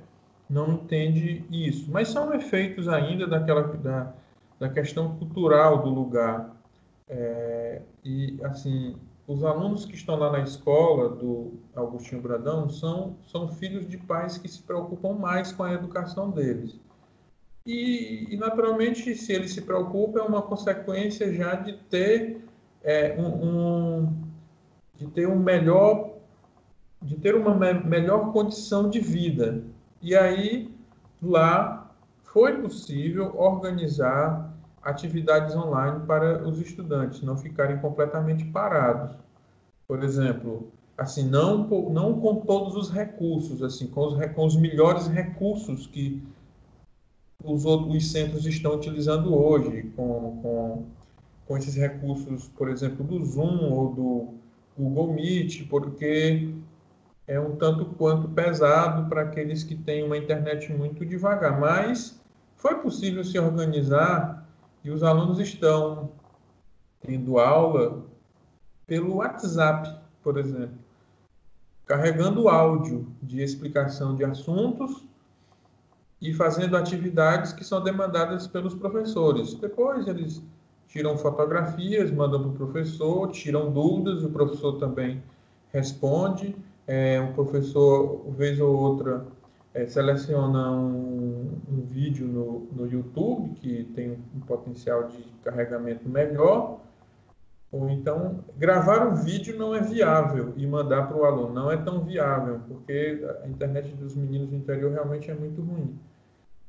não 0.49 0.75
entende 0.75 1.45
isso, 1.51 1.91
mas 1.91 2.09
são 2.09 2.33
efeitos 2.33 2.87
ainda 2.87 3.27
daquela 3.27 3.63
da, 3.63 4.13
da 4.59 4.69
questão 4.69 5.17
cultural 5.17 5.83
do 5.83 5.91
lugar. 5.91 6.57
É, 7.09 7.83
e, 8.05 8.39
assim, 8.43 8.97
os 9.27 9.45
alunos 9.45 9.85
que 9.85 9.95
estão 9.95 10.17
lá 10.17 10.31
na 10.31 10.41
escola 10.41 11.09
do 11.09 11.55
Agostinho 11.75 12.23
Bradão 12.23 12.69
são, 12.69 13.17
são 13.27 13.49
filhos 13.49 13.87
de 13.87 13.99
pais 13.99 14.39
que 14.39 14.49
se 14.49 14.63
preocupam 14.63 15.13
mais 15.13 15.53
com 15.53 15.63
a 15.63 15.73
educação 15.73 16.31
deles. 16.31 16.79
E, 17.65 18.27
e 18.33 18.37
naturalmente, 18.37 19.15
se 19.15 19.33
eles 19.33 19.53
se 19.53 19.63
preocupam, 19.63 20.21
é 20.21 20.23
uma 20.23 20.43
consequência 20.43 21.33
já 21.35 21.57
de 21.57 21.73
ter 21.91 22.41
é, 22.83 23.17
um, 23.19 23.27
um, 23.27 24.17
de 24.95 25.07
ter 25.09 25.29
um 25.29 25.39
melhor 25.39 26.15
de 27.03 27.17
ter 27.17 27.35
uma 27.35 27.55
me 27.55 27.75
melhor 27.85 28.33
condição 28.33 28.89
de 28.89 29.01
vida. 29.01 29.63
E 30.01 30.17
aí 30.17 30.75
lá 31.23 31.91
foi 32.23 32.61
possível 32.61 33.37
organizar 33.37 34.46
atividades 34.87 35.55
online 35.57 36.07
para 36.07 36.47
os 36.47 36.61
estudantes 36.61 37.21
não 37.23 37.37
ficarem 37.37 37.79
completamente 37.79 38.45
parados. 38.45 39.17
Por 39.87 40.03
exemplo, 40.03 40.71
assim, 40.97 41.29
não, 41.29 41.67
não 41.91 42.21
com 42.21 42.37
todos 42.37 42.77
os 42.77 42.91
recursos, 42.91 43.63
assim, 43.63 43.89
com 43.89 44.07
os, 44.07 44.27
com 44.33 44.47
os 44.47 44.57
melhores 44.57 45.09
recursos 45.09 45.89
que 45.89 46.23
os 47.45 47.65
outros 47.65 48.11
centros 48.13 48.47
estão 48.47 48.75
utilizando 48.75 49.35
hoje, 49.35 49.91
com, 49.97 50.39
com, 50.41 50.85
com 51.47 51.57
esses 51.59 51.75
recursos, 51.75 52.49
por 52.57 52.69
exemplo, 52.69 53.05
do 53.05 53.25
Zoom 53.25 53.71
ou 53.73 53.93
do 53.93 54.29
Google 54.79 55.13
Meet, 55.13 55.69
porque 55.69 56.55
é 57.27 57.41
um 57.41 57.57
tanto 57.57 57.87
quanto 57.87 58.29
pesado 58.29 59.09
para 59.09 59.23
aqueles 59.23 59.65
que 59.65 59.75
têm 59.75 60.05
uma 60.05 60.17
internet 60.17 60.73
muito 60.73 61.05
devagar, 61.05 61.59
mas 61.59 62.21
foi 62.55 62.77
possível 62.77 63.25
se 63.25 63.39
organizar 63.39 64.46
e 64.87 64.91
os 64.91 65.03
alunos 65.03 65.41
estão 65.41 66.13
tendo 67.01 67.41
aula 67.41 68.05
pelo 68.87 69.17
WhatsApp, 69.17 69.99
por 70.23 70.39
exemplo, 70.39 70.79
carregando 71.85 72.49
áudio 72.49 73.09
de 73.21 73.43
explicação 73.43 74.15
de 74.15 74.25
assuntos 74.25 75.05
e 76.23 76.33
fazendo 76.33 76.77
atividades 76.77 77.53
que 77.53 77.65
são 77.65 77.83
demandadas 77.83 78.47
pelos 78.47 78.77
professores. 78.77 79.55
Depois 79.55 80.07
eles 80.07 80.41
tiram 80.87 81.19
fotografias, 81.19 82.13
mandam 82.13 82.43
para 82.43 82.51
o 82.51 82.55
professor, 82.55 83.29
tiram 83.33 83.73
dúvidas, 83.73 84.23
o 84.23 84.31
professor 84.31 84.79
também 84.79 85.21
responde. 85.73 86.55
É, 86.87 87.21
o 87.21 87.33
professor, 87.33 88.25
vez 88.31 88.61
ou 88.61 88.73
outra, 88.73 89.27
é, 89.77 89.87
seleciona 89.87 90.73
um, 90.73 91.61
um 91.69 91.83
vídeo 91.83 92.27
no, 92.27 92.61
no 92.73 92.91
YouTube 92.91 93.51
que 93.57 93.85
tem 93.95 94.13
um 94.35 94.41
potencial 94.41 95.07
de 95.07 95.23
carregamento 95.45 96.09
melhor, 96.09 96.81
ou 97.71 97.91
então 97.91 98.43
gravar 98.57 99.07
um 99.07 99.15
vídeo 99.15 99.59
não 99.59 99.75
é 99.75 99.83
viável 99.83 100.55
e 100.57 100.67
mandar 100.67 101.07
para 101.07 101.17
o 101.19 101.27
aluno 101.27 101.53
não 101.53 101.71
é 101.71 101.77
tão 101.77 102.03
viável, 102.03 102.63
porque 102.67 103.23
a 103.45 103.47
internet 103.47 103.93
dos 103.97 104.17
meninos 104.17 104.49
do 104.49 104.57
interior 104.57 104.91
realmente 104.93 105.31
é 105.31 105.35
muito 105.35 105.61
ruim. 105.61 105.99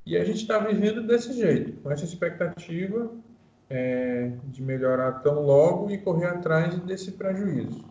E 0.06 0.18
a 0.18 0.26
gente 0.26 0.42
está 0.42 0.60
vivendo 0.60 1.08
desse 1.08 1.32
jeito, 1.32 1.82
com 1.82 1.90
essa 1.90 2.04
expectativa 2.04 3.10
é, 3.70 4.34
de 4.44 4.62
melhorar 4.62 5.22
tão 5.22 5.46
logo 5.46 5.90
e 5.90 5.98
correr 5.98 6.28
atrás 6.28 6.78
desse 6.80 7.14
prejuízo. 7.14 7.86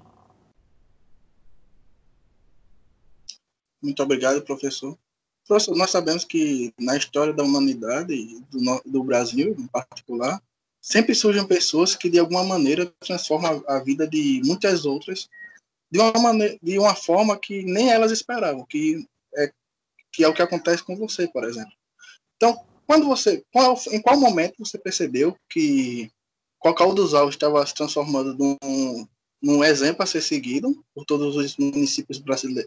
Muito 3.83 4.03
obrigado, 4.03 4.43
professor. 4.43 4.99
Professor, 5.47 5.77
nós 5.77 5.91
sabemos 5.91 6.25
que 6.25 6.73
na 6.79 6.97
história 6.97 7.33
da 7.33 7.45
humanidade, 7.45 8.41
do, 8.51 8.83
do 8.85 9.05
Brasil 9.05 9.55
em 9.59 9.67
particular, 9.67 10.43
sempre 10.81 11.15
surgem 11.15 11.47
pessoas 11.47 11.95
que 11.95 12.11
de 12.11 12.19
alguma 12.19 12.45
maneira 12.45 12.93
transformam 13.01 13.63
a 13.69 13.79
vida 13.79 14.07
de 14.07 14.41
muitas 14.45 14.85
outras 14.85 15.29
de 15.91 16.01
uma 16.01 16.13
maneira, 16.13 16.59
de 16.63 16.79
uma 16.79 16.95
forma 16.95 17.39
que 17.39 17.63
nem 17.63 17.91
elas 17.91 18.11
esperavam, 18.11 18.65
que 18.65 19.07
é 19.37 19.53
que 20.13 20.25
é 20.25 20.29
o 20.29 20.35
que 20.35 20.43
acontece 20.43 20.83
com 20.83 20.97
você, 20.97 21.29
por 21.29 21.45
exemplo. 21.45 21.73
Então, 22.37 22.59
quando 22.87 23.07
você, 23.07 23.45
qual, 23.53 23.79
em 23.91 24.01
qual 24.01 24.19
momento 24.19 24.55
você 24.59 24.79
percebeu 24.79 25.37
que 25.49 26.11
Cocal 26.59 26.95
dos 26.95 27.13
Alves 27.13 27.35
estava 27.35 27.65
se 27.67 27.75
transformando 27.75 28.35
num, 28.35 29.07
num 29.43 29.63
exemplo 29.63 30.03
a 30.03 30.07
ser 30.07 30.23
seguido 30.23 30.83
por 30.95 31.05
todos 31.05 31.37
os 31.37 31.57
municípios 31.57 32.19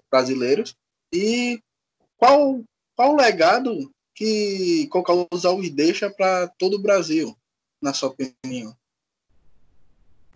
brasileiros 0.09 0.75
e 1.11 1.59
qual, 2.19 2.61
qual 2.95 3.13
o 3.13 3.15
legado 3.15 3.91
que 4.13 4.87
Coca-Cola 4.91 5.27
deixa 5.73 6.09
para 6.09 6.49
todo 6.59 6.75
o 6.75 6.81
Brasil, 6.81 7.33
na 7.81 7.93
sua 7.93 8.09
opinião? 8.09 8.75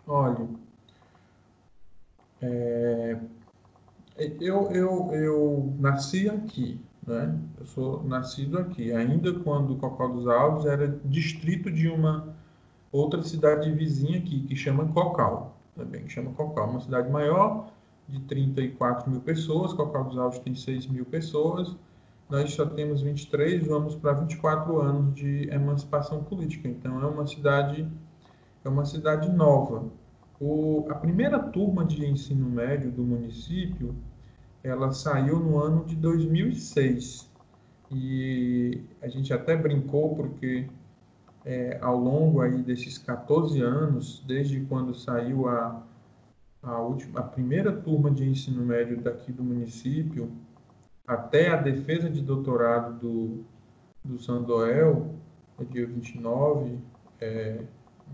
Olha, 0.08 0.48
é, 2.42 3.18
eu, 4.40 4.72
eu, 4.72 5.12
eu 5.14 5.76
nasci 5.78 6.30
aqui, 6.30 6.80
né? 7.06 7.38
Eu 7.60 7.66
sou 7.66 8.04
nascido 8.04 8.58
aqui, 8.58 8.94
ainda 8.94 9.34
quando 9.40 9.76
Cocó 9.78 10.08
dos 10.08 10.28
Alves 10.28 10.66
era 10.66 10.88
distrito 11.06 11.70
de 11.70 11.90
uma 11.90 12.34
outra 12.92 13.22
cidade 13.24 13.72
vizinha 13.72 14.20
aqui, 14.20 14.44
que 14.44 14.56
chama 14.56 14.88
Cocal, 14.94 15.58
também, 15.76 16.06
que 16.06 16.12
chama 16.12 16.32
Cocal, 16.32 16.70
uma 16.70 16.82
cidade 16.82 17.10
maior, 17.10 17.73
de 18.14 18.20
34 18.22 19.10
mil 19.10 19.22
pessoas, 19.22 19.74
Cocal 19.74 20.06
dos 20.06 20.18
Alves 20.18 20.40
tem 20.40 20.54
6 20.54 20.88
mil 20.88 21.04
pessoas, 21.04 21.76
nós 22.30 22.54
só 22.54 22.66
temos 22.66 23.02
23, 23.02 23.66
vamos 23.66 23.96
para 23.96 24.14
24 24.14 24.80
anos 24.80 25.16
de 25.16 25.50
emancipação 25.50 26.24
política. 26.24 26.68
Então 26.68 27.02
é 27.02 27.06
uma 27.06 27.26
cidade 27.28 27.88
é 28.64 28.70
uma 28.70 28.86
cidade 28.86 29.30
nova. 29.30 29.86
O, 30.40 30.86
a 30.90 30.96
primeira 30.96 31.38
turma 31.38 31.84
de 31.84 32.06
ensino 32.06 32.50
médio 32.50 32.92
do 32.92 33.04
município, 33.04 33.94
ela 34.64 34.92
saiu 34.92 35.40
no 35.40 35.60
ano 35.60 35.84
de 35.84 35.96
2006. 35.96 37.30
E 37.92 38.82
a 39.02 39.08
gente 39.08 39.34
até 39.34 39.56
brincou 39.56 40.16
porque 40.16 40.68
é, 41.46 41.78
ao 41.82 41.98
longo 41.98 42.42
aí 42.42 42.62
desses 42.62 42.98
14 42.98 43.62
anos, 43.62 44.24
desde 44.26 44.62
quando 44.62 44.96
saiu 44.96 45.48
a, 45.48 45.84
a, 46.64 46.80
última, 46.80 47.20
a 47.20 47.24
primeira 47.24 47.72
turma 47.72 48.10
de 48.10 48.28
ensino 48.28 48.66
médio 48.66 49.02
daqui 49.02 49.32
do 49.32 49.44
município, 49.44 50.32
até 51.06 51.50
a 51.50 51.58
defesa 51.58 52.10
de 52.10 52.22
doutorado 52.22 52.98
do, 53.00 53.44
do 54.04 54.18
Sandoel, 54.18 55.14
no 55.60 55.66
dia 55.66 55.86
29 55.86 56.80
é, 57.20 57.64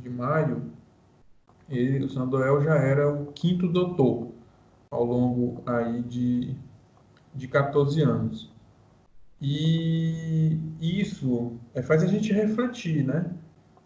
de 0.01 0.09
maio, 0.09 0.71
ele, 1.69 2.05
o 2.05 2.09
Sandoel 2.09 2.61
já 2.61 2.75
era 2.75 3.09
o 3.09 3.27
quinto 3.27 3.67
doutor 3.67 4.29
ao 4.89 5.03
longo 5.03 5.61
aí 5.67 6.01
de, 6.01 6.55
de 7.35 7.47
14 7.47 8.01
anos. 8.01 8.51
E 9.39 10.59
isso 10.81 11.53
é, 11.73 11.81
faz 11.81 12.03
a 12.03 12.07
gente 12.07 12.33
refletir, 12.33 13.05
né? 13.05 13.31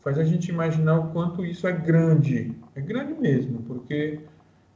faz 0.03 0.20
a 0.20 0.24
gente 0.24 0.49
imaginar 0.49 0.99
o 0.99 1.11
quanto 1.11 1.45
isso 1.45 1.66
é 1.66 1.72
grande. 1.72 2.53
É 2.76 2.82
grande 2.82 3.14
mesmo, 3.14 3.64
porque 3.64 4.20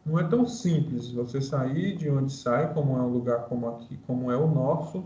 não 0.07 0.19
é 0.19 0.23
tão 0.23 0.45
simples 0.45 1.11
você 1.11 1.41
sair 1.41 1.97
de 1.97 2.09
onde 2.09 2.31
sai, 2.31 2.73
como 2.73 2.97
é 2.97 3.01
um 3.01 3.09
lugar 3.09 3.45
como 3.45 3.67
aqui, 3.69 3.97
como 4.07 4.31
é 4.31 4.37
o 4.37 4.47
nosso, 4.47 5.03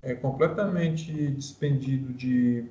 é 0.00 0.14
completamente 0.14 1.12
despendido 1.32 2.12
de 2.12 2.66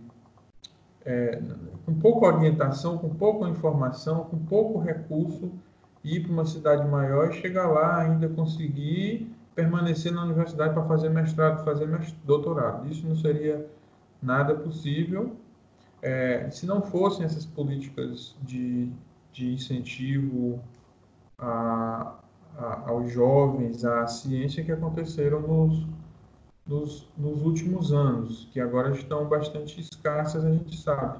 é, 1.05 1.41
com 1.85 1.93
pouca 1.93 2.27
orientação, 2.27 2.97
com 2.97 3.09
pouca 3.09 3.47
informação, 3.49 4.25
com 4.25 4.37
pouco 4.37 4.79
recurso, 4.79 5.51
ir 6.03 6.23
para 6.23 6.31
uma 6.31 6.45
cidade 6.45 6.87
maior 6.87 7.29
e 7.29 7.41
chegar 7.41 7.67
lá 7.67 8.01
ainda 8.01 8.27
conseguir 8.29 9.29
permanecer 9.53 10.11
na 10.11 10.23
universidade 10.23 10.73
para 10.73 10.83
fazer 10.83 11.09
mestrado, 11.09 11.63
fazer 11.63 11.87
doutorado. 12.23 12.87
Isso 12.89 13.05
não 13.05 13.15
seria 13.15 13.65
nada 14.21 14.55
possível 14.55 15.35
é, 16.01 16.49
se 16.51 16.65
não 16.65 16.81
fossem 16.81 17.25
essas 17.25 17.45
políticas 17.45 18.35
de, 18.41 18.89
de 19.31 19.53
incentivo 19.53 20.59
a, 21.39 22.15
a, 22.57 22.89
aos 22.89 23.11
jovens, 23.11 23.85
à 23.85 24.07
ciência 24.07 24.63
que 24.63 24.71
aconteceram 24.71 25.41
nos, 25.41 25.87
nos, 26.65 27.07
nos, 27.17 27.41
últimos 27.43 27.93
anos, 27.93 28.49
que 28.51 28.59
agora 28.59 28.91
estão 28.91 29.27
bastante 29.27 29.79
escassas, 29.79 30.43
a 30.43 30.51
gente 30.51 30.77
sabe. 30.77 31.19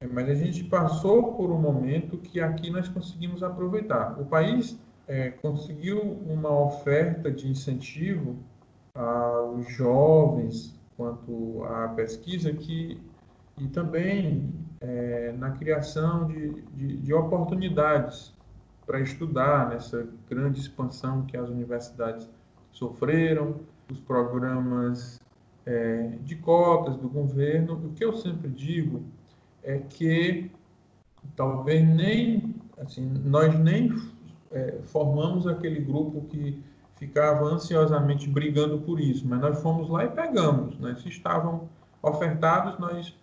É, 0.00 0.06
mas 0.06 0.28
a 0.28 0.34
gente 0.34 0.64
passou 0.64 1.34
por 1.34 1.50
um 1.50 1.58
momento 1.58 2.16
que 2.18 2.40
aqui 2.40 2.70
nós 2.70 2.88
conseguimos 2.88 3.42
aproveitar. 3.42 4.20
O 4.20 4.24
país 4.24 4.78
é, 5.06 5.30
conseguiu 5.30 6.00
uma 6.00 6.50
oferta 6.50 7.30
de 7.30 7.48
incentivo 7.48 8.36
aos 8.94 9.70
jovens 9.72 10.74
quanto 10.96 11.62
à 11.64 11.88
pesquisa 11.88 12.52
que 12.52 13.00
e 13.58 13.68
também 13.68 14.52
é, 14.80 15.32
na 15.32 15.50
criação 15.52 16.26
de, 16.26 16.62
de, 16.74 16.96
de 16.98 17.14
oportunidades 17.14 18.35
para 18.86 19.00
estudar 19.00 19.68
nessa 19.68 20.08
grande 20.30 20.60
expansão 20.60 21.22
que 21.22 21.36
as 21.36 21.48
universidades 21.48 22.28
sofreram, 22.70 23.56
os 23.90 23.98
programas 24.00 25.20
é, 25.64 26.16
de 26.22 26.36
cotas 26.36 26.96
do 26.96 27.08
governo. 27.08 27.74
O 27.74 27.92
que 27.92 28.04
eu 28.04 28.16
sempre 28.16 28.48
digo 28.48 29.02
é 29.62 29.78
que 29.78 30.50
talvez 31.34 31.86
nem 31.86 32.54
assim, 32.78 33.08
nós 33.24 33.58
nem 33.58 33.90
é, 34.52 34.78
formamos 34.84 35.46
aquele 35.46 35.80
grupo 35.80 36.22
que 36.28 36.62
ficava 36.96 37.44
ansiosamente 37.44 38.28
brigando 38.28 38.78
por 38.78 39.00
isso, 39.00 39.26
mas 39.26 39.40
nós 39.40 39.60
fomos 39.60 39.88
lá 39.88 40.04
e 40.04 40.08
pegamos. 40.08 40.78
Né? 40.78 40.94
Se 40.96 41.08
estavam 41.08 41.68
ofertados, 42.02 42.78
nós, 42.78 43.14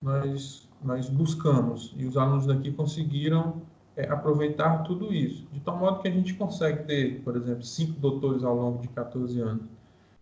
nós, 0.00 0.68
nós 0.82 1.08
buscamos. 1.08 1.94
E 1.96 2.04
os 2.04 2.16
alunos 2.16 2.46
daqui 2.46 2.70
conseguiram 2.72 3.62
é, 3.96 4.08
aproveitar 4.08 4.82
tudo 4.84 5.12
isso. 5.12 5.46
De 5.52 5.60
tal 5.60 5.76
modo 5.76 6.00
que 6.00 6.08
a 6.08 6.10
gente 6.10 6.34
consegue 6.34 6.84
ter, 6.84 7.20
por 7.22 7.36
exemplo, 7.36 7.62
cinco 7.62 7.98
doutores 8.00 8.42
ao 8.42 8.54
longo 8.54 8.80
de 8.80 8.88
14 8.88 9.40
anos. 9.40 9.64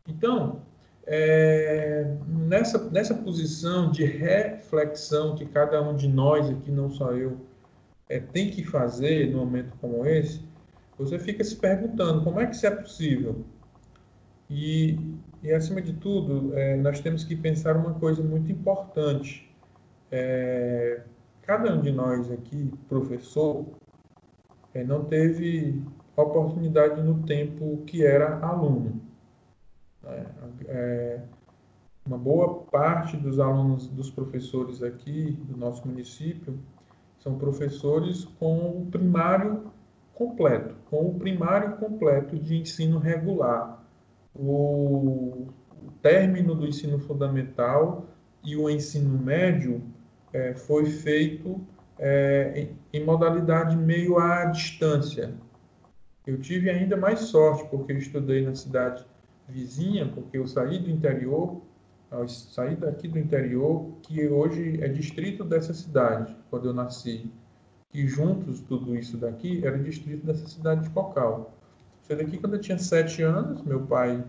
Então, 0.07 0.62
é, 1.07 2.16
nessa, 2.27 2.91
nessa 2.91 3.14
posição 3.14 3.91
de 3.91 4.05
reflexão 4.05 5.35
que 5.35 5.47
cada 5.47 5.81
um 5.83 5.95
de 5.97 6.09
nós 6.09 6.49
aqui, 6.49 6.71
não 6.71 6.91
só 6.91 7.12
eu, 7.12 7.39
é, 8.09 8.18
tem 8.18 8.51
que 8.51 8.64
fazer 8.64 9.31
num 9.31 9.39
momento 9.39 9.73
como 9.81 10.05
esse, 10.05 10.43
você 10.99 11.18
fica 11.18 11.43
se 11.43 11.57
perguntando 11.57 12.23
como 12.23 12.41
é 12.41 12.47
que 12.47 12.55
isso 12.55 12.66
é 12.66 12.71
possível. 12.71 13.45
E, 14.51 14.99
e 15.43 15.53
acima 15.53 15.81
de 15.81 15.93
tudo, 15.95 16.53
é, 16.59 16.77
nós 16.77 17.01
temos 17.01 17.25
que 17.25 17.37
pensar 17.37 17.77
uma 17.77 17.95
coisa 17.95 18.23
muito 18.23 18.51
importante. 18.51 19.49
É, 20.11 21.03
cada 21.51 21.74
um 21.74 21.80
de 21.80 21.90
nós 21.90 22.30
aqui, 22.30 22.72
professor, 22.88 23.66
é, 24.72 24.84
não 24.84 25.07
teve 25.07 25.82
oportunidade 26.16 27.03
no 27.03 27.24
tempo 27.24 27.82
que 27.88 28.07
era 28.07 28.38
aluno. 28.38 29.03
Né? 30.01 30.26
É, 30.68 31.20
uma 32.07 32.16
boa 32.16 32.61
parte 32.70 33.16
dos 33.16 33.40
alunos, 33.40 33.88
dos 33.88 34.09
professores 34.09 34.80
aqui 34.80 35.32
do 35.48 35.57
nosso 35.57 35.88
município, 35.88 36.57
são 37.18 37.36
professores 37.36 38.26
com 38.38 38.82
o 38.82 38.86
primário 38.88 39.72
completo, 40.14 40.76
com 40.88 41.09
o 41.09 41.18
primário 41.18 41.78
completo 41.78 42.38
de 42.38 42.59
ensino 42.59 43.01
regular. 43.01 43.84
O 44.36 45.48
término 46.01 46.55
do 46.55 46.64
ensino 46.64 47.01
fundamental 47.01 48.07
e 48.44 48.57
o 48.57 48.70
ensino 48.70 49.18
médio 49.18 49.82
é, 50.33 50.55
foi 50.55 50.87
feito 50.87 51.61
é, 51.99 52.53
em, 52.93 53.01
em, 53.01 53.05
modalidade 53.05 53.76
meio 53.76 54.18
à 54.18 54.47
distância. 54.47 55.35
Eu 56.26 56.41
tive 56.41 56.70
ainda 56.70 56.97
mais 56.97 57.20
sorte, 57.20 57.68
porque 57.70 57.93
eu 57.93 57.99
estudei 57.99 58.45
na 58.45 58.55
cidade 58.55 59.05
vizinha, 59.49 60.07
porque 60.07 60.39
eu 60.39 60.47
saí 60.47 60.78
do 60.78 60.91
interior, 60.91 61.61
eu 62.11 62.28
saí 62.28 62.76
daqui 62.76 63.09
do 63.09 63.18
interior, 63.18 63.93
que 64.03 64.26
hoje 64.28 64.83
é 64.83 64.89
distrito 64.89 65.45
dessa 65.45 65.74
cidade, 65.74 66.35
quando 66.49 66.68
eu 66.68 66.74
nasci. 66.74 67.31
E 67.93 68.07
juntos, 68.07 68.61
tudo 68.61 68.97
isso 68.97 69.16
daqui, 69.16 69.64
era 69.64 69.76
distrito 69.78 70.24
dessa 70.24 70.47
cidade 70.47 70.85
de 70.85 70.91
Cocal. 70.91 71.53
Saí 72.03 72.16
daqui 72.16 72.39
quando 72.39 72.55
eu 72.55 72.61
tinha 72.61 72.78
sete 72.78 73.22
anos, 73.22 73.62
meu 73.62 73.87
pai, 73.87 74.24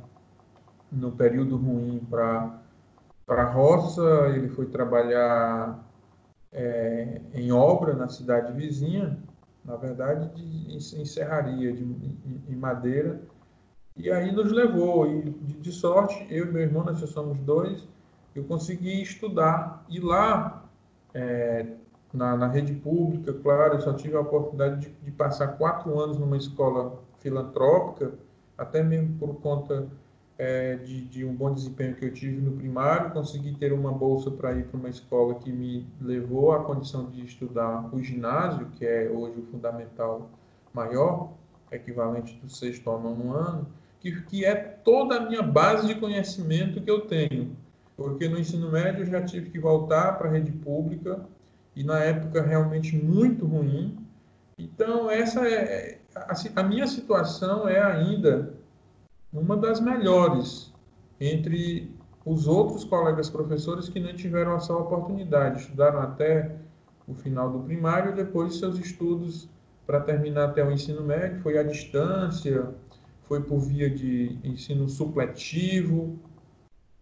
no 0.92 1.12
período 1.12 1.56
ruim 1.58 2.00
para 2.10 2.60
a 3.28 3.44
roça, 3.44 4.30
ele 4.36 4.50
foi 4.50 4.66
trabalhar 4.66 5.91
é, 6.52 7.22
em 7.34 7.52
obra 7.52 7.94
na 7.94 8.08
cidade 8.10 8.52
vizinha, 8.54 9.18
na 9.64 9.76
verdade, 9.76 10.34
de, 10.36 10.76
em, 10.76 11.06
serraria, 11.06 11.72
de, 11.72 11.84
em, 12.50 12.56
madeira. 12.56 13.22
E 13.96 14.12
aí 14.12 14.32
nos 14.32 14.52
levou, 14.52 15.08
e 15.08 15.22
de, 15.22 15.54
de, 15.54 15.72
sorte, 15.72 16.26
eu 16.30 16.48
e 16.48 16.52
meu 16.52 16.62
irmão, 16.62 16.84
nós 16.84 17.00
somos 17.10 17.38
dois, 17.40 17.88
eu 18.36 18.44
consegui 18.44 19.02
estudar. 19.02 19.86
E 19.90 20.00
lá, 20.00 20.66
é, 21.14 21.68
na, 22.14 22.36
na, 22.36 22.48
rede 22.48 22.74
pública, 22.74 23.34
claro, 23.34 23.76
eu 23.76 23.82
só 23.82 23.94
tive 23.94 24.16
a 24.16 24.22
oportunidade 24.22 24.88
de, 24.88 24.90
de 24.90 25.12
passar 25.12 25.50
quatro 25.58 26.00
anos 26.00 26.18
numa 26.18 26.38
escola 26.38 27.00
filantrópica, 27.20 28.14
até 28.58 28.84
mesmo 28.84 29.18
por 29.18 29.36
conta 29.42 29.88
é, 30.42 30.76
de, 30.76 31.02
de, 31.06 31.24
um 31.24 31.36
bom 31.36 31.54
desempenho 31.54 31.94
que 31.94 32.04
eu 32.04 32.12
tive 32.12 32.42
no 32.42 32.54
primário, 32.54 33.12
consegui 33.12 33.54
ter 33.54 33.72
uma 33.72 33.92
bolsa 33.92 34.32
para 34.32 34.54
ir 34.54 34.66
para 34.66 34.80
uma 34.80 34.90
escola 34.90 35.36
que 35.36 35.52
me 35.52 35.86
levou 36.02 36.52
à 36.52 36.64
condição 36.64 37.12
de 37.12 37.24
estudar 37.24 37.94
o 37.94 38.02
ginásio, 38.02 38.66
que 38.72 38.84
é 38.84 39.08
hoje 39.08 39.40
o 39.40 39.44
fundamental 39.52 40.32
maior, 40.74 41.34
equivalente 41.72 42.36
do 42.42 42.50
sexto 42.50 42.90
ao 42.90 43.00
nono 43.00 43.32
ano, 43.32 43.68
que, 44.00 44.20
que 44.24 44.44
é 44.44 44.56
toda 44.56 45.18
a 45.18 45.30
minha 45.30 45.44
base 45.44 45.86
de 45.86 45.94
conhecimento 45.94 46.82
que 46.82 46.90
eu 46.90 47.02
tenho. 47.02 47.56
Porque 47.96 48.28
no 48.28 48.40
ensino 48.40 48.72
médio 48.72 49.04
eu 49.04 49.06
já 49.06 49.22
tive 49.22 49.52
que 49.52 49.60
voltar 49.60 50.18
para 50.18 50.28
a 50.28 50.32
rede 50.32 50.52
pública, 50.52 51.24
e 51.76 51.84
na 51.84 52.00
época 52.00 52.42
realmente 52.42 52.96
muito 52.96 53.46
ruim. 53.46 53.96
Então, 54.58 55.08
essa 55.08 55.48
é 55.48 56.00
a, 56.16 56.34
a 56.62 56.64
minha 56.64 56.88
situação 56.88 57.70
é 57.70 57.80
ainda 57.80 58.60
uma 59.34 59.56
das 59.56 59.80
melhores 59.80 60.74
entre 61.20 61.96
os 62.26 62.48
outros 62.48 62.84
colegas 62.84 63.30
professores 63.30 63.90
que 63.90 64.00
não 64.00 64.14
tiveram 64.14 64.56
essa 64.56 64.76
oportunidade, 64.76 65.62
estudaram 65.62 66.02
até 66.02 66.56
o 67.08 67.14
final 67.14 67.52
do 67.52 67.60
primário 67.60 68.16
depois 68.16 68.58
seus 68.58 68.78
estudos 68.78 69.50
para 69.86 70.00
terminar 70.00 70.46
até 70.46 70.64
o 70.64 70.72
ensino 70.72 71.02
médio 71.02 71.42
foi 71.42 71.58
à 71.58 71.64
distância, 71.64 72.70
foi 73.24 73.42
por 73.42 73.60
via 73.60 73.90
de 73.90 74.38
ensino 74.44 74.88
supletivo 74.88 76.20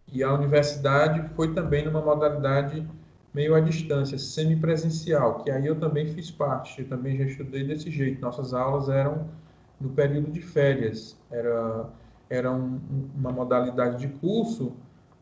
e 0.08 0.24
a 0.24 0.34
universidade 0.34 1.28
foi 1.36 1.54
também 1.54 1.86
numa 1.86 2.02
modalidade 2.02 2.88
meio 3.34 3.54
à 3.54 3.60
distância, 3.60 4.18
semipresencial, 4.18 5.44
que 5.44 5.52
aí 5.52 5.68
eu 5.68 5.80
também 5.80 6.08
fiz 6.08 6.32
parte, 6.32 6.82
eu 6.82 6.88
também 6.88 7.18
já 7.18 7.26
estudei 7.26 7.64
desse 7.64 7.92
jeito. 7.92 8.20
Nossas 8.22 8.54
aulas 8.54 8.90
eram 8.90 9.28
no 9.80 9.90
período 9.90 10.32
de 10.32 10.42
férias, 10.42 11.18
era 11.30 11.88
era 12.30 12.52
um, 12.52 12.80
uma 13.16 13.32
modalidade 13.32 13.98
de 13.98 14.08
curso 14.20 14.74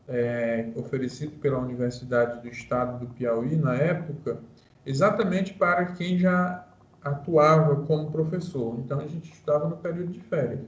é, 0.08 0.68
oferecido 0.74 1.32
pela 1.38 1.58
Universidade 1.58 2.40
do 2.40 2.48
Estado 2.48 2.98
do 3.04 3.12
Piauí 3.14 3.56
na 3.56 3.74
época, 3.74 4.38
exatamente 4.84 5.54
para 5.54 5.86
quem 5.86 6.18
já 6.18 6.66
atuava 7.02 7.76
como 7.84 8.10
professor. 8.10 8.78
Então 8.78 9.00
a 9.00 9.06
gente 9.06 9.32
estudava 9.32 9.68
no 9.68 9.76
período 9.76 10.12
de 10.12 10.20
férias. 10.20 10.60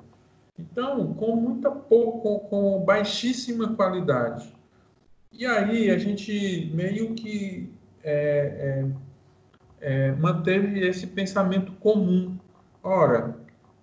Então, 0.58 1.14
com 1.14 1.36
muita 1.36 1.70
pouco, 1.70 2.40
com 2.48 2.84
baixíssima 2.84 3.74
qualidade. 3.74 4.54
E 5.32 5.46
aí 5.46 5.90
a 5.90 5.96
gente 5.96 6.70
meio 6.74 7.14
que 7.14 7.72
é, 8.04 8.84
é, 9.80 10.08
é 10.08 10.12
manteve 10.12 10.86
esse 10.86 11.06
pensamento 11.06 11.72
comum. 11.72 12.36
Ora, 12.82 13.36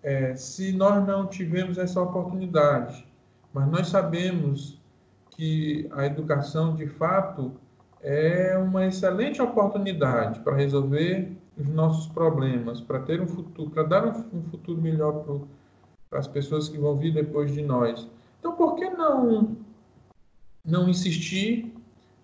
é, 0.07 0.33
se 0.37 0.71
nós 0.71 1.05
não 1.05 1.27
tivemos 1.27 1.77
essa 1.77 2.01
oportunidade, 2.01 3.05
mas 3.53 3.69
nós 3.69 3.87
sabemos 3.89 4.79
que 5.31 5.85
a 5.91 6.05
educação, 6.05 6.73
de 6.73 6.87
fato, 6.87 7.51
é 8.01 8.57
uma 8.57 8.85
excelente 8.85 9.41
oportunidade 9.41 10.39
para 10.39 10.55
resolver 10.55 11.35
os 11.57 11.67
nossos 11.67 12.07
problemas, 12.07 12.79
para 12.79 12.99
ter 12.99 13.19
um 13.19 13.27
futuro, 13.27 13.69
para 13.69 13.83
dar 13.83 14.07
um, 14.07 14.43
futuro 14.43 14.81
melhor 14.81 15.25
para 16.09 16.19
as 16.19 16.27
pessoas 16.27 16.69
que 16.69 16.77
vão 16.77 16.95
vir 16.95 17.13
depois 17.13 17.51
de 17.51 17.61
nós. 17.61 18.07
Então, 18.39 18.53
por 18.55 18.75
que 18.75 18.89
não 18.89 19.57
não 20.63 20.87
insistir 20.87 21.75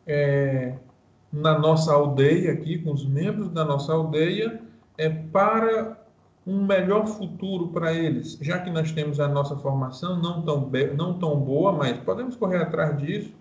é, 0.08 0.78
na 1.34 1.60
nossa 1.60 1.92
aldeia 1.92 2.54
aqui, 2.54 2.78
com 2.78 2.94
os 2.94 3.06
membros 3.06 3.50
da 3.50 3.66
nossa 3.66 3.92
aldeia, 3.92 4.62
é 4.98 5.10
para 5.10 6.02
um 6.46 6.66
melhor 6.66 7.08
futuro 7.08 7.70
para 7.70 7.94
eles, 7.94 8.38
já 8.42 8.60
que 8.60 8.70
nós 8.70 8.92
temos 8.92 9.20
a 9.20 9.28
nossa 9.28 9.56
formação 9.56 10.22
não 10.22 10.42
tão, 10.42 10.70
não 10.96 11.18
tão 11.18 11.40
boa, 11.40 11.72
mas 11.72 11.98
podemos 12.00 12.36
correr 12.36 12.58
atrás 12.58 12.98
disso. 12.98 13.34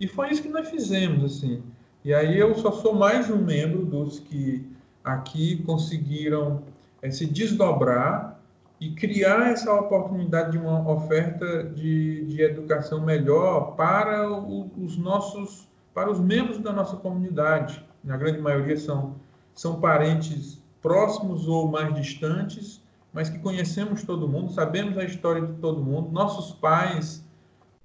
E 0.00 0.06
foi 0.06 0.30
isso 0.30 0.42
que 0.42 0.48
nós 0.48 0.68
fizemos, 0.68 1.24
assim. 1.24 1.62
E 2.04 2.14
aí 2.14 2.38
eu 2.38 2.54
só 2.54 2.70
sou 2.72 2.94
mais 2.94 3.30
um 3.30 3.38
membro 3.38 3.84
dos 3.84 4.18
que 4.18 4.66
aqui 5.04 5.62
conseguiram 5.64 6.62
é, 7.02 7.10
se 7.10 7.26
desdobrar 7.26 8.40
e 8.80 8.90
criar 8.94 9.50
essa 9.50 9.72
oportunidade 9.72 10.52
de 10.52 10.58
uma 10.58 10.88
oferta 10.90 11.64
de, 11.64 12.24
de 12.26 12.42
educação 12.42 13.04
melhor 13.04 13.74
para 13.74 14.30
o, 14.30 14.70
os 14.76 14.96
nossos, 14.96 15.68
para 15.94 16.10
os 16.10 16.20
membros 16.20 16.58
da 16.58 16.72
nossa 16.72 16.96
comunidade. 16.96 17.84
Na 18.04 18.16
grande 18.16 18.38
maioria 18.38 18.76
são, 18.76 19.16
são 19.54 19.80
parentes 19.80 20.62
próximos 20.86 21.48
ou 21.48 21.66
mais 21.66 21.92
distantes, 21.96 22.80
mas 23.12 23.28
que 23.28 23.40
conhecemos 23.40 24.04
todo 24.04 24.28
mundo, 24.28 24.52
sabemos 24.52 24.96
a 24.96 25.02
história 25.02 25.44
de 25.44 25.54
todo 25.54 25.82
mundo. 25.82 26.12
Nossos 26.12 26.54
pais, 26.54 27.24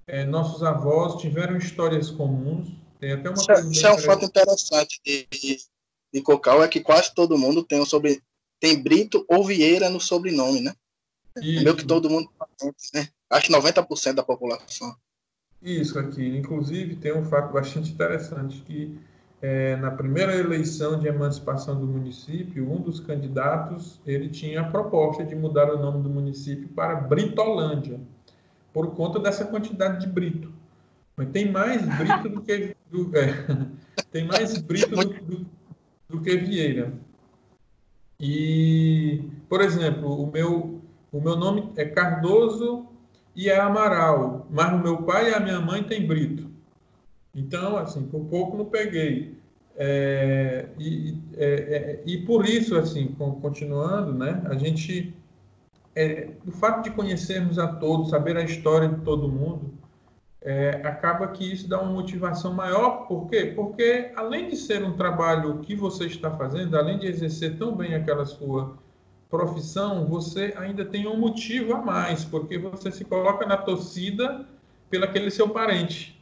é, 0.06 0.24
nossos 0.24 0.62
avós 0.62 1.20
tiveram 1.20 1.56
histórias 1.56 2.10
comuns. 2.10 2.68
Tem 3.00 3.10
até 3.10 3.28
uma 3.28 3.34
isso, 3.36 3.50
é, 3.50 3.60
isso 3.62 3.86
é 3.88 3.92
um 3.92 3.98
fato 3.98 4.24
interessante 4.24 5.00
de, 5.04 5.26
de, 5.32 5.58
de 6.14 6.22
Cocal, 6.22 6.62
é 6.62 6.68
que 6.68 6.78
quase 6.78 7.12
todo 7.12 7.36
mundo 7.36 7.64
tem 7.64 7.80
um 7.80 7.86
sobre 7.86 8.22
tem 8.60 8.80
Brito 8.80 9.24
ou 9.28 9.44
Vieira 9.44 9.90
no 9.90 10.00
sobrenome, 10.00 10.60
né? 10.60 10.72
Isso. 11.38 11.64
Meio 11.64 11.74
que 11.74 11.84
todo 11.84 12.08
mundo, 12.08 12.30
né? 12.94 13.08
Acho 13.28 13.50
90% 13.50 14.12
da 14.12 14.22
população. 14.22 14.94
Isso 15.60 15.98
aqui. 15.98 16.24
Inclusive, 16.38 16.94
tem 16.94 17.12
um 17.12 17.24
fato 17.24 17.52
bastante 17.52 17.90
interessante 17.90 18.60
que 18.60 18.96
é, 19.42 19.74
na 19.76 19.90
primeira 19.90 20.36
eleição 20.36 21.00
de 21.00 21.08
emancipação 21.08 21.78
do 21.78 21.84
município, 21.84 22.70
um 22.70 22.80
dos 22.80 23.00
candidatos 23.00 24.00
ele 24.06 24.28
tinha 24.28 24.60
a 24.60 24.70
proposta 24.70 25.24
de 25.24 25.34
mudar 25.34 25.68
o 25.68 25.78
nome 25.78 26.00
do 26.00 26.08
município 26.08 26.68
para 26.68 26.94
Britolândia, 26.94 27.98
por 28.72 28.94
conta 28.94 29.18
dessa 29.18 29.44
quantidade 29.44 30.00
de 30.00 30.06
brito. 30.06 30.52
Mas 31.16 31.28
tem 31.30 31.50
mais 31.50 31.82
brito 31.98 32.28
do 32.28 32.40
que 32.40 32.76
do, 32.88 33.10
é, 33.16 33.34
tem 34.12 34.24
mais 34.24 34.56
brito 34.58 34.94
do, 34.94 35.04
do, 35.04 35.46
do 36.08 36.20
que 36.20 36.36
Vieira. 36.36 36.92
E, 38.20 39.28
por 39.48 39.60
exemplo, 39.60 40.22
o 40.22 40.30
meu 40.30 40.80
o 41.10 41.20
meu 41.20 41.36
nome 41.36 41.70
é 41.76 41.84
Cardoso 41.84 42.86
e 43.36 43.50
é 43.50 43.60
Amaral, 43.60 44.46
mas 44.50 44.72
o 44.72 44.78
meu 44.78 45.02
pai 45.02 45.30
e 45.30 45.34
a 45.34 45.40
minha 45.40 45.60
mãe 45.60 45.82
têm 45.82 46.06
Brito. 46.06 46.51
Então, 47.34 47.76
assim, 47.76 48.06
por 48.06 48.26
pouco 48.26 48.56
não 48.56 48.66
peguei. 48.66 49.38
É, 49.76 50.68
e, 50.78 51.18
é, 51.36 51.46
é, 51.46 52.02
e 52.04 52.18
por 52.18 52.44
isso, 52.44 52.76
assim, 52.76 53.08
continuando, 53.40 54.12
né, 54.12 54.42
a 54.46 54.54
gente, 54.54 55.16
é, 55.96 56.28
o 56.46 56.50
fato 56.50 56.84
de 56.84 56.90
conhecermos 56.90 57.58
a 57.58 57.66
todos, 57.66 58.10
saber 58.10 58.36
a 58.36 58.42
história 58.42 58.88
de 58.88 59.00
todo 59.00 59.28
mundo, 59.28 59.72
é, 60.42 60.80
acaba 60.84 61.28
que 61.28 61.50
isso 61.50 61.68
dá 61.68 61.80
uma 61.80 61.92
motivação 61.92 62.52
maior. 62.52 63.06
Por 63.06 63.28
quê? 63.28 63.52
Porque, 63.54 64.10
além 64.16 64.48
de 64.48 64.56
ser 64.56 64.84
um 64.84 64.96
trabalho 64.96 65.60
que 65.60 65.74
você 65.74 66.06
está 66.06 66.30
fazendo, 66.32 66.76
além 66.76 66.98
de 66.98 67.06
exercer 67.06 67.56
tão 67.56 67.74
bem 67.74 67.94
aquela 67.94 68.26
sua 68.26 68.76
profissão, 69.30 70.06
você 70.06 70.52
ainda 70.58 70.84
tem 70.84 71.06
um 71.06 71.16
motivo 71.16 71.74
a 71.74 71.80
mais, 71.80 72.24
porque 72.24 72.58
você 72.58 72.90
se 72.90 73.04
coloca 73.04 73.46
na 73.46 73.56
torcida 73.56 74.46
pelo 74.90 75.04
aquele 75.04 75.30
seu 75.30 75.48
parente. 75.48 76.21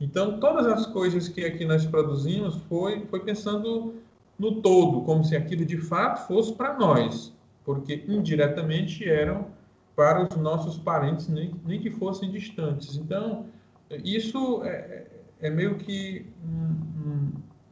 Então, 0.00 0.38
todas 0.38 0.66
as 0.66 0.86
coisas 0.86 1.28
que 1.28 1.44
aqui 1.44 1.64
nós 1.64 1.86
produzimos 1.86 2.56
foi, 2.68 3.06
foi 3.06 3.20
pensando 3.20 3.94
no 4.38 4.60
todo, 4.60 5.02
como 5.02 5.24
se 5.24 5.34
aquilo 5.34 5.64
de 5.64 5.78
fato 5.78 6.26
fosse 6.26 6.52
para 6.52 6.78
nós, 6.78 7.32
porque 7.64 8.04
indiretamente 8.06 9.08
eram 9.08 9.46
para 9.94 10.28
os 10.30 10.36
nossos 10.36 10.76
parentes, 10.76 11.28
nem, 11.28 11.54
nem 11.64 11.80
que 11.80 11.90
fossem 11.90 12.30
distantes. 12.30 12.96
Então, 12.96 13.46
isso 14.04 14.62
é, 14.64 15.06
é 15.40 15.48
meio 15.48 15.76
que 15.76 16.26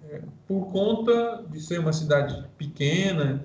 é, 0.09 0.23
por 0.49 0.73
conta 0.73 1.45
de 1.51 1.61
ser 1.61 1.81
uma 1.81 1.93
cidade 1.93 2.49
pequena, 2.57 3.45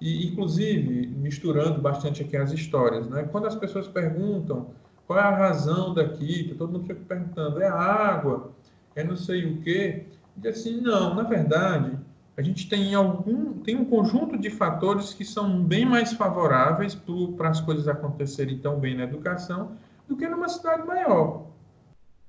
e 0.00 0.26
inclusive 0.26 1.08
misturando 1.08 1.80
bastante 1.80 2.22
aqui 2.22 2.36
as 2.36 2.52
histórias, 2.52 3.06
né? 3.08 3.24
Quando 3.24 3.46
as 3.46 3.54
pessoas 3.54 3.86
perguntam 3.86 4.68
qual 5.10 5.18
é 5.18 5.22
a 5.24 5.36
razão 5.36 5.92
daqui, 5.92 6.44
que 6.44 6.54
todo 6.54 6.70
mundo 6.70 6.86
fica 6.86 7.00
perguntando, 7.00 7.60
é 7.60 7.66
água, 7.66 8.52
é 8.94 9.02
não 9.02 9.16
sei 9.16 9.44
o 9.44 9.60
quê. 9.60 10.06
E 10.40 10.46
assim, 10.46 10.80
não, 10.80 11.16
na 11.16 11.24
verdade, 11.24 11.98
a 12.36 12.42
gente 12.42 12.68
tem 12.68 12.94
algum 12.94 13.54
tem 13.54 13.74
um 13.74 13.84
conjunto 13.84 14.38
de 14.38 14.48
fatores 14.50 15.12
que 15.12 15.24
são 15.24 15.64
bem 15.64 15.84
mais 15.84 16.12
favoráveis 16.12 16.96
para 17.36 17.48
as 17.48 17.60
coisas 17.60 17.88
acontecerem 17.88 18.58
tão 18.58 18.78
bem 18.78 18.96
na 18.96 19.02
educação 19.02 19.72
do 20.06 20.16
que 20.16 20.28
numa 20.28 20.48
cidade 20.48 20.86
maior. 20.86 21.48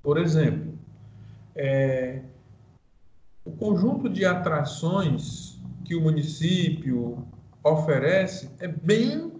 Por 0.02 0.18
exemplo, 0.18 0.76
é, 1.54 2.22
o 3.44 3.52
conjunto 3.52 4.08
de 4.08 4.24
atrações 4.24 5.56
que 5.84 5.94
o 5.94 6.00
município 6.00 7.24
oferece 7.62 8.50
é 8.58 8.66
bem 8.66 9.30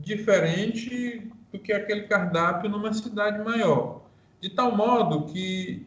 diferente 0.00 1.30
do 1.52 1.58
que 1.58 1.72
aquele 1.72 2.02
cardápio 2.08 2.70
numa 2.70 2.92
cidade 2.92 3.42
maior. 3.44 4.00
De 4.40 4.50
tal 4.50 4.74
modo 4.74 5.26
que 5.26 5.86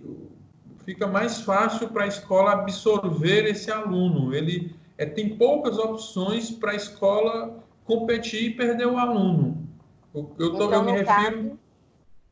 fica 0.86 1.08
mais 1.08 1.42
fácil 1.42 1.90
para 1.90 2.04
a 2.04 2.08
escola 2.08 2.54
absorver 2.54 3.46
esse 3.46 3.72
aluno. 3.72 4.34
Ele 4.34 4.74
é, 4.98 5.06
tem 5.06 5.36
poucas 5.36 5.78
opções 5.78 6.52
para 6.52 6.72
a 6.72 6.76
escola 6.76 7.64
competir 7.84 8.52
e 8.52 8.56
perder 8.56 8.88
o 8.88 8.98
aluno. 8.98 9.68
Eu, 10.14 10.56
tô, 10.56 10.66
então, 10.66 10.72
eu 10.72 10.84
me 10.84 10.92
refiro. 10.92 11.06
Caso, 11.06 11.60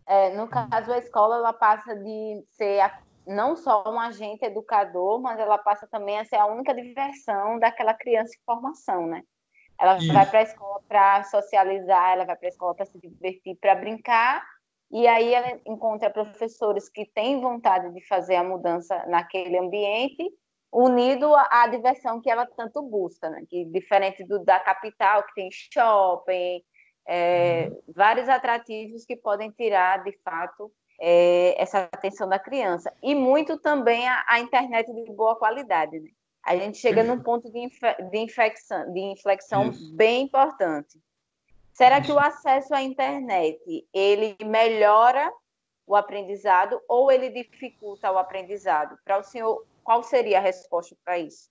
é, 0.05 0.35
no 0.37 0.47
caso, 0.47 0.91
a 0.91 0.97
escola 0.97 1.35
ela 1.37 1.51
passa 1.51 1.95
de 1.95 2.45
ser 2.51 2.79
a, 2.79 2.99
não 3.27 3.55
só 3.55 3.83
um 3.91 3.99
agente 3.99 4.45
educador, 4.45 5.19
mas 5.19 5.39
ela 5.39 5.57
passa 5.57 5.87
também 5.87 6.19
a 6.19 6.25
ser 6.25 6.37
a 6.37 6.45
única 6.45 6.73
diversão 6.73 7.59
daquela 7.59 7.93
criança 7.93 8.33
em 8.33 8.45
formação, 8.45 9.07
né? 9.07 9.23
Ela 9.83 9.97
Isso. 9.97 10.13
vai 10.13 10.25
para 10.25 10.39
a 10.39 10.43
escola 10.43 10.81
para 10.87 11.23
socializar, 11.25 12.13
ela 12.13 12.23
vai 12.23 12.37
para 12.37 12.47
a 12.47 12.49
escola 12.49 12.73
para 12.73 12.85
se 12.85 12.97
divertir, 12.97 13.57
para 13.59 13.75
brincar, 13.75 14.41
e 14.89 15.05
aí 15.05 15.33
ela 15.33 15.59
encontra 15.65 16.09
professores 16.09 16.87
que 16.87 17.05
têm 17.05 17.41
vontade 17.41 17.93
de 17.93 18.07
fazer 18.07 18.35
a 18.35 18.43
mudança 18.45 19.05
naquele 19.07 19.57
ambiente, 19.57 20.23
unido 20.71 21.35
à, 21.35 21.67
diversão 21.67 22.21
que 22.21 22.29
ela 22.29 22.45
tanto 22.45 22.81
busca, 22.81 23.29
né? 23.29 23.43
que 23.49 23.65
diferente 23.65 24.23
do 24.23 24.39
da 24.39 24.57
capital, 24.57 25.23
que 25.23 25.33
tem 25.33 25.49
shopping, 25.51 26.63
é, 27.05 27.67
uhum. 27.69 27.81
vários 27.93 28.29
atrativos 28.29 29.03
que 29.03 29.17
podem 29.17 29.51
tirar, 29.51 30.01
de 30.01 30.17
fato, 30.23 30.71
é, 31.01 31.61
essa 31.61 31.89
atenção 31.91 32.29
da 32.29 32.39
criança. 32.39 32.89
E 33.03 33.13
muito 33.13 33.59
também 33.59 34.07
a, 34.07 34.23
a 34.29 34.39
internet 34.39 34.93
de 34.93 35.11
boa 35.11 35.35
qualidade. 35.35 35.99
Né? 35.99 36.09
A 36.43 36.55
gente 36.57 36.77
chega 36.77 37.03
num 37.03 37.19
ponto 37.19 37.49
de, 37.49 37.69
de, 38.11 38.17
infecção, 38.17 38.91
de 38.91 38.99
inflexão 38.99 39.69
Isso. 39.69 39.95
bem 39.95 40.23
importante. 40.23 40.99
Será 41.71 42.01
que 42.01 42.11
o 42.11 42.19
acesso 42.19 42.73
à 42.73 42.81
internet 42.81 43.87
ele 43.93 44.35
melhora 44.45 45.31
o 45.87 45.95
aprendizado 45.95 46.79
ou 46.87 47.11
ele 47.11 47.29
dificulta 47.29 48.11
o 48.11 48.17
aprendizado? 48.17 48.97
Para 49.03 49.19
o 49.19 49.23
senhor, 49.23 49.65
qual 49.83 50.03
seria 50.03 50.37
a 50.37 50.41
resposta 50.41 50.95
para 51.03 51.17
isso? 51.17 51.49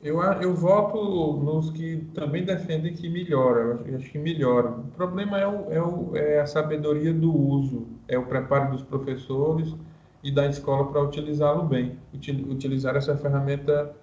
Eu, 0.00 0.20
eu 0.22 0.54
voto 0.54 0.98
nos 1.42 1.70
que 1.70 1.96
também 2.14 2.44
defendem 2.44 2.94
que 2.94 3.08
melhora. 3.08 3.82
Eu 3.86 3.96
acho 3.96 4.10
que 4.10 4.18
melhora. 4.18 4.70
O 4.70 4.88
problema 4.88 5.38
é, 5.38 5.46
o, 5.46 5.72
é, 5.72 5.82
o, 5.82 6.16
é 6.16 6.40
a 6.40 6.46
sabedoria 6.46 7.12
do 7.12 7.34
uso, 7.34 7.88
é 8.06 8.18
o 8.18 8.26
preparo 8.26 8.70
dos 8.70 8.82
professores 8.82 9.74
e 10.24 10.30
da 10.30 10.46
escola 10.46 10.90
para 10.90 11.02
utilizá-lo 11.02 11.64
bem, 11.64 11.98
utilizar 12.48 12.96
essa 12.96 13.14
ferramenta 13.14 13.94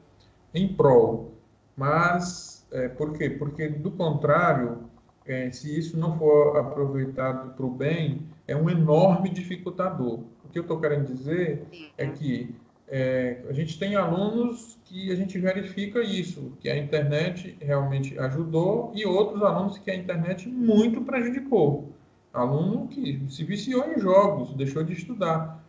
em 0.53 0.72
prol. 0.72 1.34
Mas, 1.76 2.65
é, 2.72 2.88
por 2.88 3.17
quê? 3.17 3.32
Porque, 3.32 3.67
do 3.67 3.89
contrário, 3.89 4.84
é, 5.26 5.49
se 5.49 5.78
isso 5.78 5.97
não 5.97 6.17
for 6.19 6.57
aproveitado 6.57 7.55
para 7.55 7.65
o 7.65 7.72
bem, 7.72 8.22
é 8.47 8.55
um 8.55 8.69
enorme 8.69 9.30
dificultador. 9.30 10.19
O 10.45 10.49
que 10.51 10.59
eu 10.59 10.61
estou 10.61 10.80
querendo 10.80 11.07
dizer 11.07 11.65
é 11.97 12.05
que 12.05 12.53
é, 12.88 13.41
a 13.49 13.53
gente 13.53 13.80
tem 13.80 13.95
alunos 13.95 14.78
que 14.86 15.11
a 15.11 15.15
gente 15.15 15.39
verifica 15.39 16.01
isso, 16.03 16.53
que 16.59 16.69
a 16.69 16.78
internet 16.78 17.57
realmente 17.59 18.19
ajudou, 18.19 18.91
e 18.93 19.05
outros 19.05 19.41
alunos 19.41 19.80
que 19.80 19.89
a 19.89 19.95
internet 19.95 20.47
muito 20.47 21.01
prejudicou. 21.01 21.95
Aluno 22.32 22.88
que 22.89 23.26
se 23.28 23.43
viciou 23.43 23.91
em 23.91 23.99
jogos, 23.99 24.53
deixou 24.53 24.84
de 24.84 24.93
estudar 24.93 25.61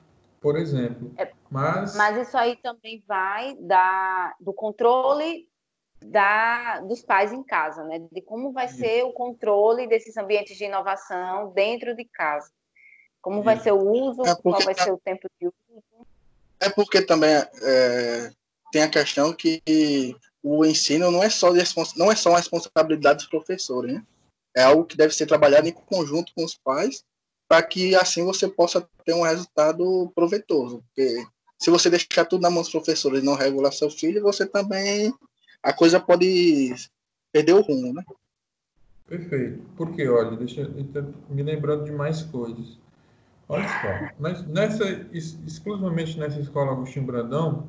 por 0.43 0.59
exemplo. 0.59 1.15
É, 1.17 1.33
Mas... 1.49 1.95
Mas 1.95 2.29
isso 2.29 2.37
aí 2.37 2.57
também 2.57 3.03
vai 3.07 3.57
da, 3.61 4.35
do 4.41 4.53
controle 4.53 5.49
da, 6.05 6.81
dos 6.81 7.01
pais 7.01 7.33
em 7.33 7.45
casa, 7.45 7.85
né? 7.85 8.01
De 8.11 8.21
como 8.21 8.53
vai 8.53 8.67
Isso. 8.67 8.79
ser 8.79 9.05
o 9.05 9.13
controle 9.13 9.87
desses 9.87 10.17
ambientes 10.17 10.57
de 10.57 10.65
inovação 10.65 11.53
dentro 11.53 11.95
de 11.95 12.05
casa. 12.05 12.51
Como 13.21 13.37
Isso. 13.37 13.45
vai 13.45 13.61
ser 13.61 13.73
o 13.73 13.89
uso, 13.89 14.23
é 14.27 14.35
qual 14.35 14.61
vai 14.63 14.75
ser 14.75 14.93
o 14.93 14.99
tempo 14.99 15.29
de 15.41 15.47
uso. 15.47 16.07
É 16.61 16.69
porque 16.69 17.01
também 17.03 17.31
é, 17.31 18.33
tem 18.73 18.83
a 18.83 18.91
questão 18.91 19.33
que 19.33 19.63
o 20.43 20.65
ensino 20.65 21.11
não 21.13 21.23
é 21.23 21.31
só 21.31 21.53
não 21.97 22.11
é 22.11 22.17
só 22.17 22.31
uma 22.31 22.39
responsabilidade 22.39 23.19
dos 23.19 23.29
professores, 23.29 23.95
né? 23.95 24.05
É 24.57 24.65
algo 24.65 24.85
que 24.85 24.97
deve 24.97 25.15
ser 25.15 25.27
trabalhado 25.27 25.69
em 25.69 25.73
conjunto 25.73 26.33
com 26.35 26.45
os 26.45 26.57
pais 26.57 27.05
para 27.53 27.63
que 27.63 27.95
assim 27.95 28.25
você 28.25 28.49
possa 28.49 28.89
ter 29.05 29.13
um 29.13 29.25
resultado 29.25 30.11
proveitoso. 30.15 30.83
Porque 30.87 31.23
se 31.59 31.69
você 31.69 31.91
deixar 31.91 32.25
tudo 32.25 32.41
na 32.41 32.49
mão 32.49 32.63
dos 32.63 32.71
professores 32.71 33.23
e 33.23 33.27
não 33.27 33.35
regular 33.35 33.71
seu 33.75 33.91
filho, 33.91 34.23
você 34.23 34.47
também 34.47 35.13
a 35.63 35.71
coisa 35.71 36.01
pode 36.01 36.75
perder 37.31 37.53
o 37.53 37.61
rumo, 37.61 37.93
né? 37.93 38.03
Perfeito. 39.07 39.61
Porque, 39.77 40.09
olha, 40.09 40.35
deixa 40.35 40.63
eu 40.63 41.15
me 41.29 41.43
lembrando 41.43 41.85
de 41.85 41.93
mais 41.93 42.23
coisas. 42.23 42.79
Olha 43.47 43.69
só, 43.69 44.39
nessa, 44.49 44.85
exclusivamente 45.13 46.19
nessa 46.19 46.41
escola 46.41 46.73
Agostinho 46.73 47.05
Brandão, 47.05 47.67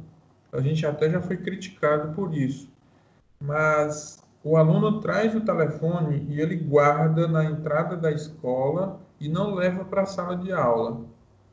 a 0.53 0.61
gente 0.61 0.85
até 0.85 1.09
já 1.09 1.21
foi 1.21 1.35
criticado 1.35 2.15
por 2.15 2.33
isso. 2.33 2.69
Mas 3.37 4.23
o 4.45 4.55
aluno 4.55 5.01
traz 5.01 5.35
o 5.35 5.41
telefone 5.41 6.25
e 6.29 6.39
ele 6.39 6.55
guarda 6.55 7.27
na 7.27 7.43
entrada 7.43 7.97
da 7.97 8.13
escola 8.13 9.02
e 9.23 9.29
não 9.29 9.55
leva 9.55 9.85
para 9.85 10.01
a 10.01 10.05
sala 10.05 10.35
de 10.35 10.51
aula. 10.51 11.01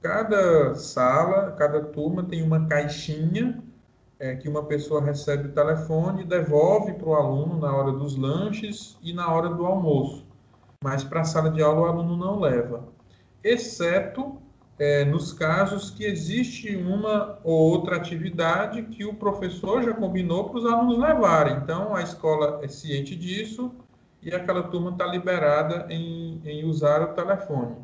Cada 0.02 0.74
sala, 0.74 1.52
cada 1.52 1.80
turma 1.84 2.24
tem 2.24 2.42
uma 2.42 2.66
caixinha 2.66 3.62
é, 4.18 4.34
que 4.34 4.48
uma 4.48 4.64
pessoa 4.64 5.00
recebe 5.00 5.48
o 5.48 5.52
telefone 5.52 6.22
e 6.22 6.26
devolve 6.26 6.94
para 6.94 7.08
o 7.08 7.14
aluno 7.14 7.60
na 7.60 7.72
hora 7.72 7.92
dos 7.92 8.16
lanches 8.16 8.98
e 9.00 9.12
na 9.12 9.32
hora 9.32 9.50
do 9.50 9.64
almoço. 9.64 10.26
Mas 10.82 11.04
para 11.04 11.20
a 11.20 11.24
sala 11.24 11.48
de 11.48 11.62
aula 11.62 11.82
o 11.82 11.84
aluno 11.84 12.16
não 12.16 12.40
leva, 12.40 12.88
exceto 13.44 14.42
é, 14.76 15.04
nos 15.04 15.32
casos 15.32 15.90
que 15.90 16.04
existe 16.04 16.74
uma 16.74 17.38
ou 17.44 17.70
outra 17.70 17.96
atividade 17.96 18.82
que 18.82 19.04
o 19.04 19.14
professor 19.14 19.82
já 19.82 19.94
combinou 19.94 20.48
para 20.48 20.58
os 20.58 20.66
alunos 20.66 20.98
levarem. 20.98 21.54
Então 21.58 21.94
a 21.94 22.02
escola 22.02 22.58
é 22.64 22.68
ciente 22.68 23.14
disso 23.14 23.70
e 24.22 24.34
aquela 24.34 24.62
turma 24.64 24.90
está 24.90 25.06
liberada 25.06 25.86
em, 25.88 26.40
em 26.44 26.64
usar 26.64 27.02
o 27.02 27.14
telefone. 27.14 27.76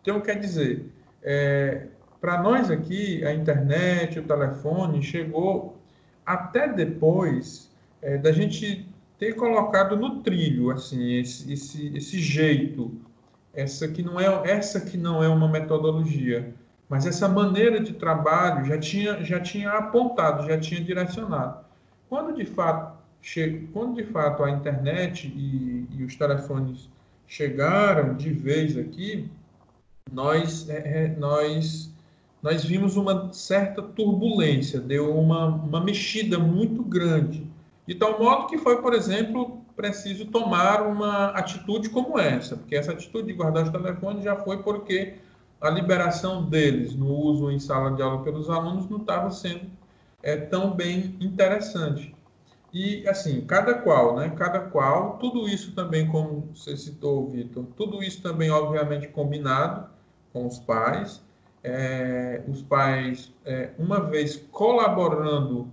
Então 0.00 0.20
quer 0.20 0.38
dizer, 0.38 0.86
é, 1.22 1.86
para 2.20 2.42
nós 2.42 2.70
aqui, 2.70 3.24
a 3.24 3.32
internet, 3.32 4.18
o 4.18 4.22
telefone 4.22 5.02
chegou 5.02 5.76
até 6.24 6.68
depois 6.68 7.70
é, 8.00 8.18
da 8.18 8.32
gente 8.32 8.88
ter 9.18 9.34
colocado 9.34 9.96
no 9.96 10.20
trilho 10.20 10.70
assim 10.70 11.14
esse, 11.14 11.52
esse, 11.52 11.96
esse 11.96 12.18
jeito, 12.18 12.92
essa 13.54 13.88
que 13.88 14.02
não 14.02 14.20
é 14.20 14.26
essa 14.50 14.80
que 14.80 14.96
não 14.96 15.22
é 15.22 15.28
uma 15.28 15.48
metodologia, 15.48 16.54
mas 16.88 17.06
essa 17.06 17.28
maneira 17.28 17.80
de 17.80 17.92
trabalho 17.92 18.64
já 18.66 18.78
tinha 18.78 19.22
já 19.22 19.40
tinha 19.40 19.70
apontado, 19.70 20.46
já 20.46 20.58
tinha 20.58 20.80
direcionado. 20.80 21.64
Quando 22.08 22.34
de 22.34 22.44
fato 22.44 23.01
quando 23.72 23.96
de 23.96 24.04
fato 24.04 24.42
a 24.42 24.50
internet 24.50 25.28
e, 25.28 25.86
e 25.90 26.04
os 26.04 26.16
telefones 26.16 26.88
chegaram 27.26 28.14
de 28.14 28.32
vez 28.32 28.76
aqui, 28.76 29.30
nós 30.10 30.68
é, 30.68 31.04
é 31.04 31.16
nós 31.16 31.92
nós 32.42 32.64
vimos 32.64 32.96
uma 32.96 33.32
certa 33.32 33.80
turbulência, 33.80 34.80
deu 34.80 35.16
uma, 35.16 35.46
uma 35.46 35.80
mexida 35.80 36.40
muito 36.40 36.82
grande. 36.82 37.46
De 37.86 37.94
tal 37.94 38.18
modo 38.18 38.48
que 38.48 38.58
foi, 38.58 38.82
por 38.82 38.92
exemplo, 38.94 39.62
preciso 39.76 40.26
tomar 40.26 40.82
uma 40.82 41.26
atitude 41.28 41.88
como 41.88 42.18
essa, 42.18 42.56
porque 42.56 42.74
essa 42.74 42.90
atitude 42.90 43.28
de 43.28 43.32
guardar 43.32 43.62
os 43.62 43.70
telefones 43.70 44.24
já 44.24 44.34
foi 44.36 44.60
porque 44.60 45.14
a 45.60 45.70
liberação 45.70 46.44
deles 46.44 46.96
no 46.96 47.06
uso 47.06 47.48
em 47.50 47.60
sala 47.60 47.92
de 47.92 48.02
aula 48.02 48.24
pelos 48.24 48.50
alunos 48.50 48.90
não 48.90 48.98
estava 48.98 49.30
sendo 49.30 49.70
é, 50.20 50.36
tão 50.36 50.72
bem 50.72 51.16
interessante. 51.20 52.12
E, 52.72 53.06
assim, 53.06 53.42
cada 53.42 53.74
qual, 53.74 54.16
né? 54.16 54.30
Cada 54.30 54.60
qual, 54.60 55.18
tudo 55.18 55.46
isso 55.46 55.74
também, 55.74 56.08
como 56.08 56.48
você 56.54 56.74
citou, 56.76 57.28
Vitor, 57.28 57.66
tudo 57.76 58.02
isso 58.02 58.22
também, 58.22 58.50
obviamente, 58.50 59.08
combinado 59.08 59.90
com 60.32 60.46
os 60.46 60.58
pais, 60.58 61.22
é, 61.62 62.42
os 62.48 62.62
pais, 62.62 63.30
é, 63.44 63.70
uma 63.78 64.00
vez 64.00 64.36
colaborando 64.50 65.70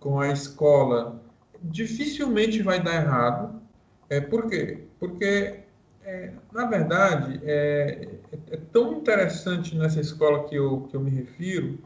com 0.00 0.20
a 0.20 0.28
escola, 0.28 1.20
dificilmente 1.62 2.62
vai 2.62 2.82
dar 2.82 2.94
errado. 2.94 3.60
É, 4.08 4.18
por 4.18 4.48
quê? 4.48 4.84
Porque, 4.98 5.60
é, 6.02 6.32
na 6.50 6.64
verdade, 6.64 7.40
é, 7.44 8.08
é, 8.50 8.56
tão 8.72 8.94
interessante 8.94 9.76
nessa 9.76 10.00
escola 10.00 10.44
que 10.44 10.54
eu, 10.54 10.82
que 10.88 10.96
eu 10.96 11.00
me 11.00 11.10
refiro, 11.10 11.78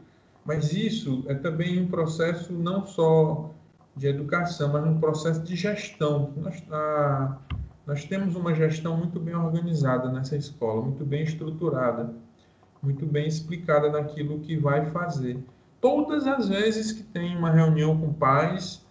mas 0.45 0.71
isso 0.71 1.25
é 1.27 1.33
também 1.33 1.81
um 1.81 1.87
processo 1.87 2.53
não 2.53 2.85
só 2.85 3.53
de 3.95 4.07
educação, 4.07 4.71
mas 4.73 4.85
um 4.85 4.99
processo 4.99 5.41
de 5.41 5.55
gestão. 5.55 6.33
Nós, 6.37 6.63
a, 6.71 7.37
nós 7.85 8.05
temos 8.05 8.35
uma 8.35 8.53
gestão 8.53 8.97
muito 8.97 9.19
bem 9.19 9.35
organizada 9.35 10.11
nessa 10.11 10.35
escola, 10.35 10.81
muito 10.81 11.05
bem 11.05 11.23
estruturada 11.23 12.13
muito 12.83 13.05
bem 13.05 13.25
explicada 13.25 13.89
naquilo 13.89 14.41
que 14.41 14.57
vai 14.57 14.91
fazer. 14.91 15.39
Todas 15.79 16.27
as 16.27 16.49
vezes 16.49 16.91
que 16.91 17.01
tem 17.01 17.35
uma 17.35 17.49
reunião 17.49 17.97
com 17.97 18.11
pais, 18.11 18.85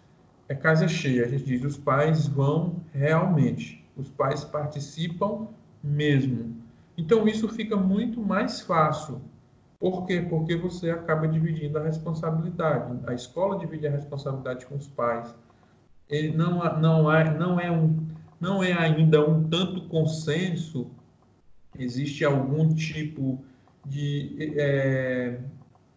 é 0.49 0.55
casa 0.55 0.89
cheia. 0.89 1.27
A 1.27 1.29
gente 1.29 1.45
diz, 1.45 1.63
os 1.63 1.77
pais 1.77 2.27
vão 2.27 2.77
realmente. 2.93 3.85
Os 3.97 4.09
pais 4.09 4.43
participam 4.45 5.47
mesmo. 5.85 6.57
Então, 6.97 7.29
isso 7.29 7.49
fica 7.49 7.77
muito 7.77 8.21
mais 8.21 8.63
fácil. 8.63 9.21
Por 9.83 10.07
quê? 10.07 10.21
Porque 10.21 10.55
você 10.55 10.91
acaba 10.91 11.27
dividindo 11.27 11.77
a 11.77 11.83
responsabilidade. 11.83 13.01
A 13.05 13.15
escola 13.15 13.59
divide 13.59 13.89
a 13.89 13.91
responsabilidade 13.91 14.65
com 14.65 14.77
os 14.77 14.87
pais. 14.87 15.35
Ele 16.09 16.31
não, 16.37 16.63
não, 16.79 17.13
é, 17.13 17.37
não, 17.37 17.59
é 17.59 17.69
um, 17.69 18.07
não 18.41 18.63
é 18.63 18.73
ainda 18.73 19.29
um 19.29 19.43
tanto 19.49 19.89
consenso, 19.89 20.89
existe 21.77 22.25
algum 22.25 22.73
tipo 22.73 23.45
de 23.85 24.55
é, 24.57 25.41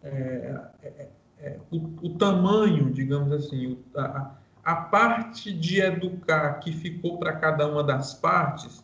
é, 0.02 0.60
é, 0.82 1.08
é, 1.38 1.60
o, 1.70 1.76
o, 1.76 2.18
tamanho, 2.18 2.90
digamos 2.90 3.30
assim, 3.30 3.78
a, 3.96 4.32
a 4.64 4.74
parte 4.74 5.52
de 5.52 5.80
educar 5.80 6.54
que 6.54 6.72
ficou 6.72 7.18
para 7.18 7.36
cada 7.36 7.70
uma 7.70 7.84
das 7.84 8.14
partes, 8.14 8.82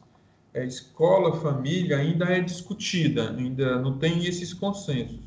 é, 0.55 0.65
escola, 0.65 1.41
família, 1.41 1.99
ainda 1.99 2.27
é 2.27 2.41
discutida, 2.41 3.31
ainda 3.31 3.81
não 3.81 3.99
tem 3.99 4.27
esses 4.27 4.53
consensos. 4.53 5.21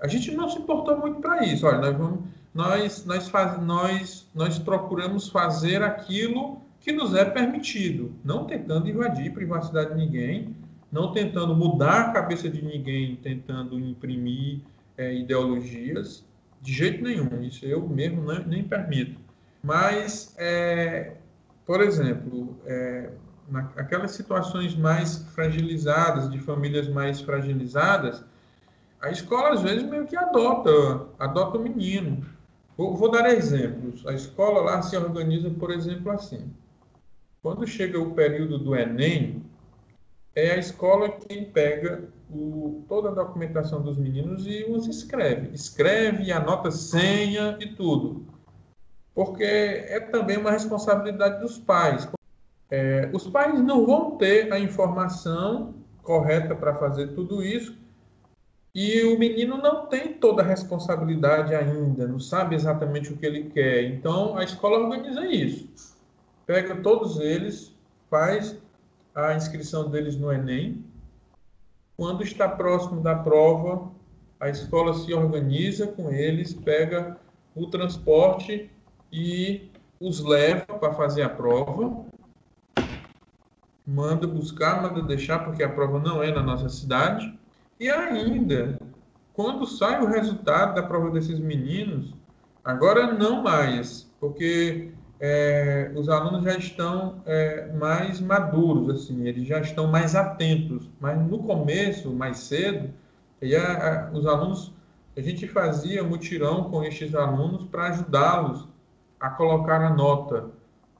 A 0.00 0.06
gente 0.06 0.30
não 0.32 0.48
se 0.48 0.58
importou 0.58 0.98
muito 0.98 1.20
para 1.20 1.44
isso. 1.44 1.66
Olha, 1.66 1.78
nós, 1.78 1.96
vamos, 1.96 2.20
nós, 2.52 3.04
nós, 3.06 3.28
faz, 3.28 3.62
nós, 3.62 4.28
nós 4.34 4.58
procuramos 4.58 5.28
fazer 5.28 5.82
aquilo 5.82 6.60
que 6.80 6.92
nos 6.92 7.14
é 7.14 7.24
permitido, 7.24 8.12
não 8.24 8.44
tentando 8.44 8.88
invadir 8.88 9.32
privacidade 9.32 9.90
de 9.90 9.96
ninguém, 9.96 10.56
não 10.90 11.12
tentando 11.12 11.54
mudar 11.54 12.00
a 12.00 12.12
cabeça 12.12 12.50
de 12.50 12.62
ninguém, 12.62 13.16
tentando 13.16 13.78
imprimir 13.78 14.60
é, 14.98 15.14
ideologias, 15.14 16.24
de 16.60 16.72
jeito 16.72 17.02
nenhum. 17.02 17.42
Isso 17.42 17.64
eu 17.64 17.88
mesmo 17.88 18.24
nem, 18.24 18.44
nem 18.44 18.64
permito. 18.64 19.18
Mas, 19.62 20.34
é, 20.36 21.12
por 21.64 21.80
exemplo, 21.80 22.56
é, 22.66 23.10
aquelas 23.76 24.12
situações 24.12 24.74
mais 24.74 25.18
fragilizadas, 25.34 26.30
de 26.30 26.38
famílias 26.38 26.88
mais 26.88 27.20
fragilizadas, 27.20 28.24
a 29.00 29.10
escola 29.10 29.54
às 29.54 29.62
vezes 29.62 29.82
meio 29.82 30.06
que 30.06 30.16
adota, 30.16 31.06
adota 31.18 31.58
o 31.58 31.62
menino. 31.62 32.24
Vou, 32.76 32.96
vou 32.96 33.10
dar 33.10 33.28
exemplos. 33.30 34.06
A 34.06 34.12
escola 34.12 34.60
lá 34.62 34.82
se 34.82 34.96
organiza, 34.96 35.50
por 35.50 35.70
exemplo, 35.70 36.10
assim. 36.12 36.50
Quando 37.42 37.66
chega 37.66 37.98
o 37.98 38.14
período 38.14 38.58
do 38.58 38.76
Enem, 38.76 39.42
é 40.34 40.52
a 40.52 40.56
escola 40.56 41.10
quem 41.10 41.44
pega 41.44 42.08
o, 42.30 42.84
toda 42.88 43.10
a 43.10 43.12
documentação 43.12 43.82
dos 43.82 43.98
meninos 43.98 44.46
e 44.46 44.64
os 44.64 44.86
escreve. 44.86 45.54
Escreve, 45.54 46.32
anota 46.32 46.70
senha 46.70 47.58
e 47.60 47.74
tudo. 47.74 48.24
Porque 49.14 49.44
é 49.44 50.00
também 50.00 50.38
uma 50.38 50.50
responsabilidade 50.50 51.40
dos 51.40 51.58
pais. 51.58 52.08
É, 52.74 53.10
os 53.12 53.28
pais 53.28 53.62
não 53.62 53.84
vão 53.84 54.12
ter 54.12 54.50
a 54.50 54.58
informação 54.58 55.74
correta 56.02 56.54
para 56.54 56.74
fazer 56.76 57.08
tudo 57.08 57.42
isso 57.42 57.76
e 58.74 59.02
o 59.02 59.18
menino 59.18 59.58
não 59.58 59.84
tem 59.84 60.14
toda 60.14 60.40
a 60.40 60.46
responsabilidade 60.46 61.54
ainda, 61.54 62.08
não 62.08 62.18
sabe 62.18 62.54
exatamente 62.54 63.12
o 63.12 63.16
que 63.18 63.26
ele 63.26 63.50
quer. 63.50 63.84
Então 63.84 64.38
a 64.38 64.42
escola 64.42 64.78
organiza 64.78 65.26
isso. 65.26 65.68
Pega 66.46 66.74
todos 66.76 67.20
eles, 67.20 67.76
faz 68.08 68.56
a 69.14 69.34
inscrição 69.34 69.90
deles 69.90 70.16
no 70.16 70.32
Enem. 70.32 70.82
Quando 71.94 72.22
está 72.22 72.48
próximo 72.48 73.02
da 73.02 73.14
prova, 73.14 73.92
a 74.40 74.48
escola 74.48 74.94
se 74.94 75.12
organiza 75.12 75.88
com 75.88 76.10
eles, 76.10 76.54
pega 76.54 77.18
o 77.54 77.66
transporte 77.66 78.70
e 79.12 79.70
os 80.00 80.20
leva 80.20 80.64
para 80.64 80.94
fazer 80.94 81.20
a 81.20 81.28
prova, 81.28 82.10
manda 83.92 84.26
buscar, 84.26 84.82
manda 84.82 85.02
deixar, 85.02 85.40
porque 85.40 85.62
a 85.62 85.68
prova 85.68 86.00
não 86.00 86.22
é 86.22 86.32
na 86.32 86.42
nossa 86.42 86.68
cidade, 86.68 87.38
e 87.78 87.90
ainda, 87.90 88.78
quando 89.34 89.66
sai 89.66 90.02
o 90.02 90.06
resultado 90.06 90.74
da 90.74 90.82
prova 90.82 91.10
desses 91.10 91.38
meninos, 91.38 92.14
agora 92.64 93.12
não 93.12 93.42
mais, 93.42 94.10
porque 94.18 94.92
é, 95.20 95.92
os 95.94 96.08
alunos 96.08 96.44
já 96.44 96.56
estão 96.56 97.22
é, 97.26 97.70
mais 97.72 98.20
maduros, 98.20 98.88
assim, 98.88 99.26
eles 99.26 99.46
já 99.46 99.60
estão 99.60 99.86
mais 99.86 100.14
atentos. 100.14 100.88
Mas 100.98 101.18
no 101.18 101.40
começo, 101.40 102.10
mais 102.10 102.38
cedo, 102.38 102.90
a, 103.42 103.88
a, 103.88 104.10
os 104.12 104.26
alunos, 104.26 104.72
a 105.16 105.20
gente 105.20 105.46
fazia 105.46 106.02
mutirão 106.02 106.64
com 106.70 106.82
estes 106.82 107.14
alunos 107.14 107.64
para 107.64 107.88
ajudá-los 107.88 108.66
a 109.20 109.28
colocar 109.30 109.80
a 109.80 109.90
nota 109.90 110.50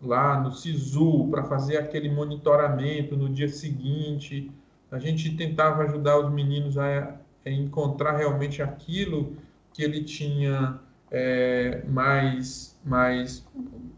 lá 0.03 0.40
no 0.40 0.50
SISU, 0.53 1.28
para 1.30 1.44
fazer 1.44 1.78
aquele 1.78 2.11
monitoramento 2.11 3.16
no 3.16 3.28
dia 3.28 3.48
seguinte. 3.48 4.50
A 4.90 4.98
gente 4.98 5.36
tentava 5.36 5.84
ajudar 5.84 6.18
os 6.18 6.32
meninos 6.32 6.76
a, 6.76 7.16
a 7.46 7.50
encontrar 7.50 8.16
realmente 8.16 8.61
aquilo 8.61 9.36
que 9.72 9.82
ele 9.82 10.05
tinha 10.05 10.78
é, 11.11 11.82
mais, 11.88 12.78
mais 12.84 13.46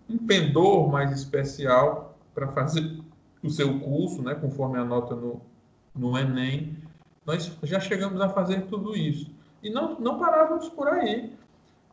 um 0.08 0.18
pendor 0.18 0.90
mais 0.90 1.10
especial 1.12 2.18
para 2.34 2.48
fazer 2.48 3.00
o 3.42 3.50
seu 3.50 3.78
curso, 3.80 4.22
né, 4.22 4.34
conforme 4.34 4.78
a 4.78 4.84
nota 4.84 5.14
no, 5.14 5.40
no 5.94 6.18
Enem. 6.18 6.76
Nós 7.26 7.56
já 7.62 7.80
chegamos 7.80 8.20
a 8.20 8.28
fazer 8.28 8.62
tudo 8.66 8.96
isso. 8.96 9.30
E 9.62 9.70
não, 9.70 9.98
não 9.98 10.18
parávamos 10.18 10.68
por 10.68 10.88
aí. 10.88 11.32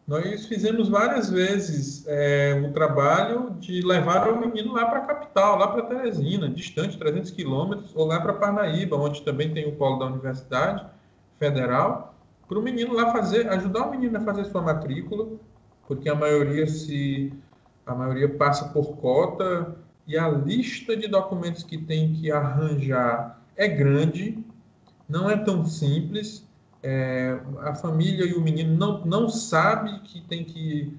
Nós 0.08 0.46
fizemos 0.48 0.90
várias 0.90 1.30
vezes 1.30 2.06
é, 2.08 2.62
o 2.68 2.74
trabalho 2.74 3.52
de 3.60 3.82
levar 3.82 4.28
o 4.30 4.40
menino 4.40 4.74
lá 4.74 4.86
para 4.86 5.00
a 5.00 5.06
capital, 5.06 5.58
lá 5.58 5.68
para 5.68 5.84
Teresina, 5.84 6.50
distante, 6.50 6.98
300 6.98 7.32
quilômetros, 7.32 7.96
ou 7.96 8.06
lá 8.06 8.20
para 8.20 8.34
Parnaíba, 8.34 8.98
onde 8.98 9.22
também 9.22 9.54
tem 9.54 9.70
o 9.70 9.76
polo 9.76 10.00
da 10.00 10.08
Universidade 10.08 10.86
Federal, 11.40 12.16
para 12.48 12.60
o 12.60 12.62
menino 12.62 12.94
lá 12.94 13.12
fazer, 13.14 13.48
ajudar 13.50 13.88
o 13.88 13.92
menino 13.92 14.18
a 14.18 14.22
fazer 14.22 14.46
sua 14.46 14.62
matrícula, 14.62 15.28
porque 15.88 16.10
a 16.10 16.16
maioria 16.16 16.68
se 16.68 17.32
a 17.86 17.96
maioria 17.96 18.30
passa 18.30 18.70
por 18.70 18.98
cota 18.98 19.76
e 20.08 20.18
a 20.18 20.28
lista 20.28 20.96
de 20.96 21.08
documentos 21.08 21.64
que 21.64 21.78
tem 21.78 22.14
que 22.14 22.32
arranjar 22.32 23.42
é 23.56 23.68
grande, 23.68 24.44
não 25.08 25.30
é 25.30 25.38
tão 25.38 25.66
simples. 25.66 26.46
É, 26.84 27.40
a 27.60 27.76
família 27.76 28.26
e 28.26 28.34
o 28.34 28.42
menino 28.42 28.76
não, 28.76 29.06
não 29.06 29.30
sabe 29.30 30.00
que 30.02 30.22
tem 30.22 30.44
que 30.44 30.98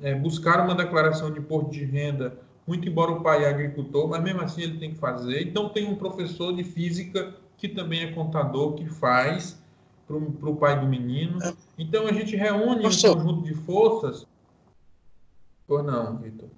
é, 0.00 0.14
buscar 0.14 0.64
uma 0.64 0.74
declaração 0.74 1.30
de 1.30 1.40
imposto 1.40 1.70
de 1.70 1.84
renda, 1.84 2.38
muito 2.66 2.88
embora 2.88 3.12
o 3.12 3.22
pai 3.22 3.44
é 3.44 3.48
agricultor, 3.48 4.08
mas 4.08 4.22
mesmo 4.22 4.40
assim 4.40 4.62
ele 4.62 4.78
tem 4.78 4.92
que 4.92 4.98
fazer. 4.98 5.46
Então 5.46 5.68
tem 5.68 5.86
um 5.86 5.96
professor 5.96 6.54
de 6.54 6.64
física 6.64 7.34
que 7.56 7.68
também 7.68 8.02
é 8.02 8.12
contador, 8.12 8.74
que 8.74 8.86
faz 8.86 9.58
para 10.06 10.16
o 10.16 10.56
pai 10.56 10.80
do 10.80 10.86
menino. 10.86 11.38
Então 11.78 12.06
a 12.06 12.12
gente 12.12 12.36
reúne 12.36 12.86
um 12.86 12.90
conjunto 12.90 13.42
de 13.42 13.54
forças 13.54 14.26
ou 15.68 15.82
não, 15.82 16.18
Vitor? 16.18 16.48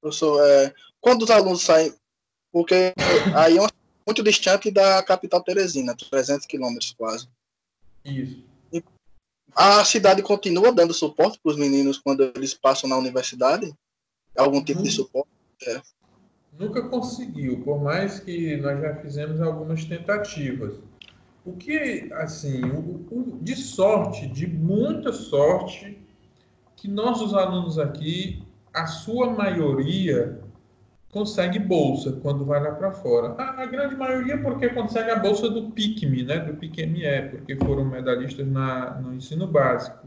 Professor, 0.00 0.40
é, 0.44 0.74
quando 1.00 1.22
os 1.22 1.30
alunos 1.30 1.62
saem, 1.62 1.92
porque 2.52 2.92
aí 3.34 3.58
é 3.58 3.66
muito 4.06 4.22
distante 4.22 4.70
da 4.70 5.02
capital 5.02 5.42
Teresina, 5.42 5.96
300 6.10 6.46
quilômetros 6.46 6.94
quase. 6.96 7.28
Isso. 8.04 8.44
A 9.54 9.84
cidade 9.84 10.22
continua 10.22 10.72
dando 10.72 10.94
suporte 10.94 11.38
para 11.42 11.52
os 11.52 11.58
meninos 11.58 11.98
quando 11.98 12.22
eles 12.34 12.54
passam 12.54 12.88
na 12.88 12.96
universidade? 12.96 13.72
Algum 14.36 14.64
tipo 14.64 14.82
de 14.82 14.90
suporte? 14.90 15.28
É. 15.66 15.80
Nunca 16.58 16.88
conseguiu, 16.88 17.62
por 17.62 17.82
mais 17.82 18.18
que 18.18 18.56
nós 18.56 18.80
já 18.80 18.96
fizemos 18.96 19.40
algumas 19.40 19.84
tentativas. 19.84 20.74
O 21.44 21.54
que, 21.54 22.10
assim, 22.14 22.62
o, 22.64 23.06
o, 23.10 23.38
de 23.42 23.56
sorte, 23.56 24.26
de 24.26 24.46
muita 24.46 25.12
sorte, 25.12 25.98
que 26.76 26.88
nossos 26.88 27.34
alunos 27.34 27.78
aqui 27.78 28.42
a 28.72 28.86
sua 28.86 29.30
maioria 29.30 30.41
consegue 31.12 31.58
bolsa 31.58 32.18
quando 32.22 32.44
vai 32.44 32.60
lá 32.60 32.72
para 32.72 32.90
fora. 32.90 33.34
A, 33.36 33.62
a, 33.62 33.66
grande 33.66 33.94
maioria 33.94 34.38
porque 34.38 34.70
consegue 34.70 35.10
a 35.10 35.16
bolsa 35.16 35.48
do 35.48 35.70
PICME, 35.70 36.24
né, 36.24 36.38
do 36.40 36.54
PICME, 36.54 37.02
porque 37.30 37.54
foram 37.56 37.84
medalhistas 37.84 38.48
na, 38.48 38.98
no 38.98 39.14
ensino 39.14 39.46
básico. 39.46 40.06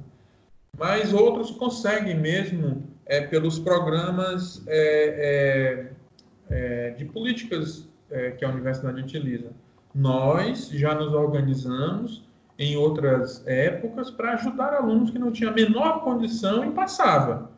Mas 0.77 1.13
outros 1.13 1.51
conseguem 1.51 2.19
mesmo 2.19 2.83
é, 3.05 3.21
pelos 3.21 3.59
programas 3.59 4.63
é, 4.67 5.87
é, 6.49 6.87
é 6.87 6.89
de 6.91 7.05
políticas 7.05 7.87
é, 8.09 8.31
que 8.31 8.43
a 8.43 8.49
universidade 8.49 8.99
utiliza. 8.99 9.51
Nós 9.93 10.69
já 10.69 10.95
nos 10.95 11.13
organizamos 11.13 12.27
em 12.57 12.75
outras 12.75 13.45
épocas 13.45 14.09
para 14.09 14.33
ajudar 14.33 14.73
alunos 14.73 15.11
que 15.11 15.19
não 15.19 15.31
tinham 15.31 15.51
a 15.51 15.55
menor 15.55 16.03
condição 16.03 16.65
e 16.65 16.71
passava 16.71 17.54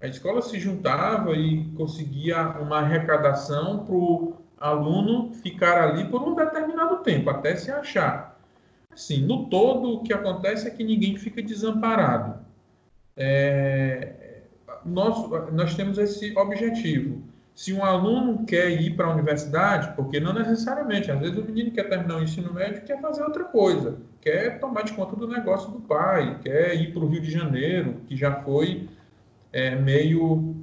a 0.00 0.06
escola 0.06 0.40
se 0.40 0.58
juntava 0.60 1.34
e 1.34 1.64
conseguia 1.76 2.48
uma 2.60 2.78
arrecadação 2.78 3.84
para 3.84 3.94
o 3.94 4.34
aluno 4.58 5.32
ficar 5.34 5.82
ali 5.82 6.04
por 6.08 6.22
um 6.22 6.34
determinado 6.34 6.98
tempo, 6.98 7.30
até 7.30 7.56
se 7.56 7.70
achar. 7.70 8.38
Assim, 8.92 9.24
no 9.24 9.48
todo, 9.48 9.94
o 9.94 10.02
que 10.02 10.12
acontece 10.12 10.66
é 10.66 10.70
que 10.70 10.84
ninguém 10.84 11.16
fica 11.16 11.42
desamparado. 11.42 12.40
É, 13.16 14.42
nós, 14.84 15.52
nós 15.52 15.74
temos 15.74 15.98
esse 15.98 16.36
objetivo. 16.36 17.22
Se 17.54 17.72
um 17.72 17.84
aluno 17.84 18.44
quer 18.46 18.70
ir 18.70 18.94
para 18.94 19.06
a 19.06 19.12
universidade, 19.12 19.92
porque 19.96 20.20
não 20.20 20.32
necessariamente, 20.32 21.10
às 21.10 21.18
vezes 21.18 21.36
o 21.36 21.44
menino 21.44 21.72
quer 21.72 21.88
terminar 21.88 22.18
o 22.18 22.22
ensino 22.22 22.52
médio 22.52 22.84
quer 22.84 23.00
fazer 23.00 23.22
outra 23.24 23.44
coisa, 23.44 23.98
quer 24.20 24.60
tomar 24.60 24.82
de 24.82 24.92
conta 24.92 25.16
do 25.16 25.26
negócio 25.26 25.72
do 25.72 25.80
pai, 25.80 26.38
quer 26.40 26.76
ir 26.76 26.92
para 26.92 27.02
o 27.02 27.08
Rio 27.08 27.20
de 27.20 27.32
Janeiro, 27.32 27.96
que 28.06 28.16
já 28.16 28.42
foi 28.42 28.88
é, 29.52 29.74
meio 29.74 30.54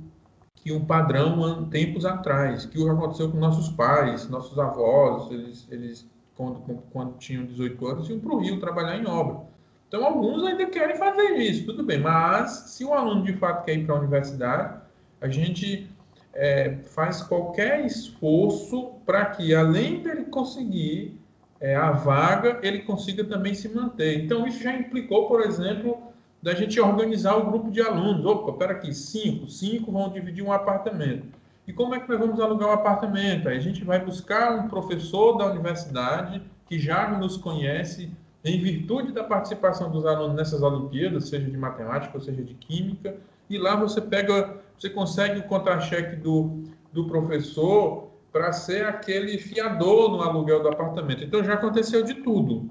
que 0.56 0.72
um 0.72 0.84
padrão 0.84 1.66
tempos 1.70 2.06
atrás, 2.06 2.66
que 2.66 2.82
aconteceu 2.90 3.30
com 3.30 3.38
nossos 3.38 3.70
pais, 3.70 4.28
nossos 4.30 4.58
avós, 4.58 5.32
eles, 5.32 5.68
eles 5.70 6.08
quando, 6.36 6.60
quando 6.92 7.18
tinham 7.18 7.46
18 7.46 7.88
anos, 7.88 8.10
iam 8.10 8.20
para 8.20 8.34
o 8.34 8.40
Rio 8.40 8.60
trabalhar 8.60 8.98
em 8.98 9.08
obra. 9.08 9.46
Então, 9.88 10.04
alguns 10.04 10.44
ainda 10.44 10.66
querem 10.66 10.98
fazer 10.98 11.36
isso, 11.38 11.66
tudo 11.66 11.84
bem, 11.84 12.00
mas 12.00 12.52
se 12.68 12.84
o 12.84 12.94
aluno 12.94 13.24
de 13.24 13.34
fato 13.34 13.64
quer 13.64 13.78
ir 13.78 13.86
para 13.86 13.96
a 13.96 14.00
universidade, 14.00 14.82
a 15.22 15.28
gente 15.28 15.88
é, 16.34 16.78
faz 16.84 17.22
qualquer 17.22 17.86
esforço 17.86 18.94
para 19.06 19.26
que, 19.28 19.54
além 19.54 20.02
dele 20.02 20.26
conseguir 20.26 21.20
é, 21.60 21.76
a 21.76 21.92
vaga, 21.92 22.60
ele 22.62 22.80
consiga 22.80 23.24
também 23.24 23.54
se 23.54 23.70
manter. 23.70 24.26
Então, 24.26 24.46
isso 24.46 24.62
já 24.62 24.76
implicou, 24.76 25.28
por 25.28 25.42
exemplo, 25.42 26.12
da 26.46 26.54
gente 26.54 26.80
organizar 26.80 27.36
o 27.38 27.48
grupo 27.48 27.72
de 27.72 27.82
alunos. 27.82 28.24
Opa, 28.24 28.52
espera 28.52 28.74
aqui, 28.74 28.94
cinco, 28.94 29.50
cinco 29.50 29.92
vão 29.92 30.10
dividir 30.10 30.46
um 30.46 30.52
apartamento. 30.52 31.26
E 31.68 31.74
como 31.74 31.96
é 31.96 32.00
que 32.00 32.08
nós 32.08 32.20
vamos 32.20 32.40
alugar 32.40 32.70
um 32.70 32.74
apartamento? 32.74 33.50
Aí 33.50 33.58
a 33.58 33.60
gente 33.60 33.84
vai 33.84 33.98
buscar 33.98 34.52
um 34.52 34.68
professor 34.68 35.40
da 35.40 35.48
universidade 35.48 36.40
que 36.70 36.78
já 36.78 37.10
nos 37.18 37.36
conhece 37.36 38.12
em 38.44 38.62
virtude 38.62 39.12
da 39.12 39.24
participação 39.24 39.90
dos 39.90 40.06
alunos 40.06 40.36
nessas 40.36 40.62
Olimpíadas, 40.62 41.30
seja 41.30 41.50
de 41.50 41.58
matemática 41.58 42.16
ou 42.16 42.22
seja 42.22 42.44
de 42.44 42.54
química, 42.54 43.18
e 43.50 43.58
lá 43.58 43.76
você 43.76 44.00
pega, 44.00 44.58
você 44.78 44.92
consegue 44.92 45.40
o 45.40 45.44
contra-cheque 45.46 46.16
do, 46.18 46.64
do 46.94 47.08
professor 47.08 48.12
para 48.32 48.54
ser 48.54 48.86
aquele 48.86 49.40
fiador 49.40 50.12
no 50.12 50.22
aluguel 50.22 50.62
do 50.62 50.70
apartamento. 50.70 51.24
Então 51.24 51.44
já 51.44 51.56
aconteceu 51.56 52.04
de 52.04 52.14
tudo. 52.14 52.70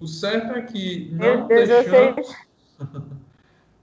O 0.00 0.06
certo 0.06 0.54
é 0.54 0.62
que 0.62 1.10
não 1.12 1.46
Deus, 1.46 1.68
deixamos... 1.68 2.34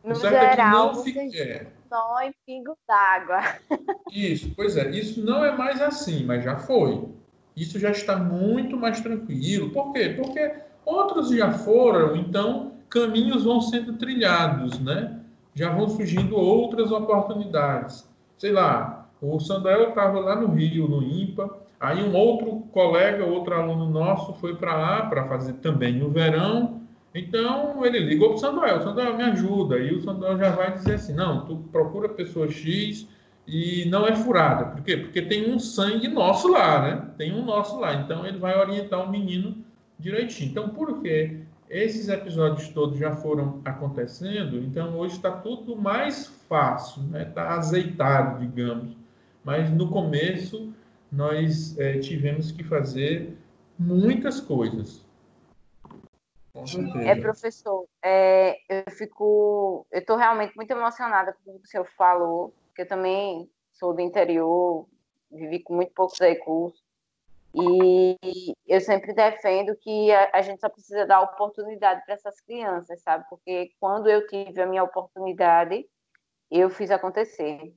No 0.03 0.15
geral, 0.15 0.43
é 0.43 0.55
que 0.55 0.61
não 0.63 1.03
fica... 1.03 1.67
só 1.87 2.21
em 2.23 2.33
pingo 2.45 2.75
d'água. 2.87 3.39
Isso, 4.11 4.51
pois 4.55 4.75
é. 4.75 4.89
Isso 4.89 5.23
não 5.23 5.45
é 5.45 5.55
mais 5.55 5.79
assim, 5.79 6.25
mas 6.25 6.43
já 6.43 6.57
foi. 6.57 7.07
Isso 7.55 7.77
já 7.77 7.91
está 7.91 8.17
muito 8.17 8.75
mais 8.77 8.99
tranquilo. 8.99 9.69
Por 9.69 9.93
quê? 9.93 10.15
Porque 10.17 10.53
outros 10.85 11.29
já 11.29 11.51
foram, 11.51 12.15
então 12.15 12.71
caminhos 12.89 13.43
vão 13.43 13.61
sendo 13.61 13.93
trilhados, 13.93 14.79
né? 14.79 15.19
Já 15.53 15.69
vão 15.69 15.87
surgindo 15.87 16.35
outras 16.35 16.91
oportunidades. 16.91 18.09
Sei 18.37 18.51
lá, 18.51 19.07
o 19.21 19.39
Sandel 19.39 19.89
estava 19.89 20.19
lá 20.19 20.35
no 20.35 20.47
Rio, 20.47 20.87
no 20.87 21.03
IMPA, 21.03 21.57
aí 21.79 22.01
um 22.03 22.15
outro 22.15 22.63
colega, 22.71 23.23
outro 23.23 23.53
aluno 23.53 23.89
nosso 23.89 24.33
foi 24.33 24.55
para 24.55 24.75
lá 24.75 25.05
para 25.05 25.27
fazer 25.27 25.53
também 25.53 25.93
no 25.93 26.09
verão, 26.09 26.80
então 27.13 27.85
ele 27.85 27.99
ligou 27.99 28.29
para 28.29 28.37
o 28.37 28.39
Samuel, 28.39 28.77
o 28.77 28.83
Samuel 28.83 29.17
me 29.17 29.23
ajuda, 29.23 29.77
e 29.79 29.93
o 29.93 30.01
Samuel 30.01 30.37
já 30.37 30.51
vai 30.51 30.73
dizer 30.73 30.95
assim, 30.95 31.13
não, 31.13 31.45
tu 31.45 31.57
procura 31.71 32.09
pessoa 32.09 32.49
X 32.49 33.07
e 33.47 33.85
não 33.89 34.07
é 34.07 34.15
furada. 34.15 34.65
Por 34.65 34.81
quê? 34.81 34.97
Porque 34.97 35.21
tem 35.21 35.51
um 35.51 35.59
sangue 35.59 36.07
nosso 36.07 36.47
lá, 36.47 36.81
né? 36.81 37.05
Tem 37.17 37.33
um 37.33 37.43
nosso 37.43 37.79
lá. 37.79 37.95
Então 37.95 38.25
ele 38.25 38.37
vai 38.37 38.57
orientar 38.57 39.03
o 39.05 39.11
menino 39.11 39.57
direitinho. 39.99 40.51
Então, 40.51 40.69
por 40.69 41.01
quê? 41.01 41.41
esses 41.71 42.09
episódios 42.09 42.67
todos 42.69 42.99
já 42.99 43.15
foram 43.15 43.61
acontecendo, 43.63 44.57
então 44.57 44.93
hoje 44.97 45.15
está 45.15 45.31
tudo 45.31 45.75
mais 45.75 46.27
fácil, 46.49 47.01
está 47.03 47.17
né? 47.17 47.25
Tá 47.25 47.55
azeitado, 47.55 48.45
digamos. 48.45 48.97
Mas 49.43 49.71
no 49.71 49.87
começo 49.87 50.73
nós 51.09 51.77
é, 51.79 51.97
tivemos 51.97 52.51
que 52.51 52.63
fazer 52.63 53.37
muitas 53.79 54.41
coisas. 54.41 55.05
É, 57.07 57.15
professor, 57.15 57.87
é, 58.03 58.57
eu 58.67 58.91
fico, 58.91 59.85
eu 59.91 59.99
estou 59.99 60.17
realmente 60.17 60.55
muito 60.55 60.71
emocionada 60.71 61.35
com 61.43 61.51
o 61.51 61.59
que 61.59 61.65
o 61.65 61.69
senhor 61.69 61.85
falou, 61.97 62.53
porque 62.67 62.81
eu 62.81 62.87
também 62.87 63.49
sou 63.71 63.93
do 63.93 64.01
interior, 64.01 64.87
vivi 65.31 65.59
com 65.59 65.75
muito 65.75 65.93
poucos 65.93 66.19
recursos, 66.19 66.83
e 67.53 68.17
eu 68.65 68.79
sempre 68.79 69.13
defendo 69.13 69.75
que 69.75 70.11
a, 70.11 70.29
a 70.33 70.41
gente 70.41 70.61
só 70.61 70.69
precisa 70.69 71.05
dar 71.05 71.21
oportunidade 71.21 72.03
para 72.05 72.13
essas 72.13 72.39
crianças, 72.41 73.01
sabe? 73.01 73.25
Porque 73.29 73.71
quando 73.79 74.09
eu 74.09 74.25
tive 74.27 74.61
a 74.61 74.65
minha 74.65 74.83
oportunidade, 74.83 75.85
eu 76.49 76.69
fiz 76.69 76.91
acontecer. 76.91 77.73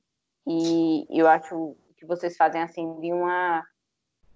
E 0.46 1.06
eu 1.10 1.26
acho 1.26 1.76
que 1.96 2.06
vocês 2.06 2.36
fazem 2.36 2.62
assim 2.62 3.00
de 3.00 3.12
uma 3.12 3.64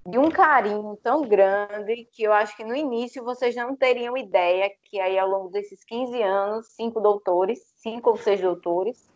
de 0.09 0.19
um 0.19 0.31
carinho 0.31 0.97
tão 1.03 1.23
grande 1.23 2.09
que 2.13 2.23
eu 2.23 2.33
acho 2.33 2.57
que 2.57 2.65
no 2.65 2.75
início 2.75 3.23
vocês 3.23 3.55
não 3.55 3.77
teriam 3.77 4.17
ideia 4.17 4.73
que 4.85 4.99
aí 4.99 5.19
ao 5.19 5.29
longo 5.29 5.51
desses 5.51 5.85
15 5.85 6.23
anos, 6.23 6.67
cinco 6.69 6.99
doutores, 6.99 7.59
cinco 7.77 8.11
ou 8.11 8.17
seis 8.17 8.41
doutores, 8.41 9.07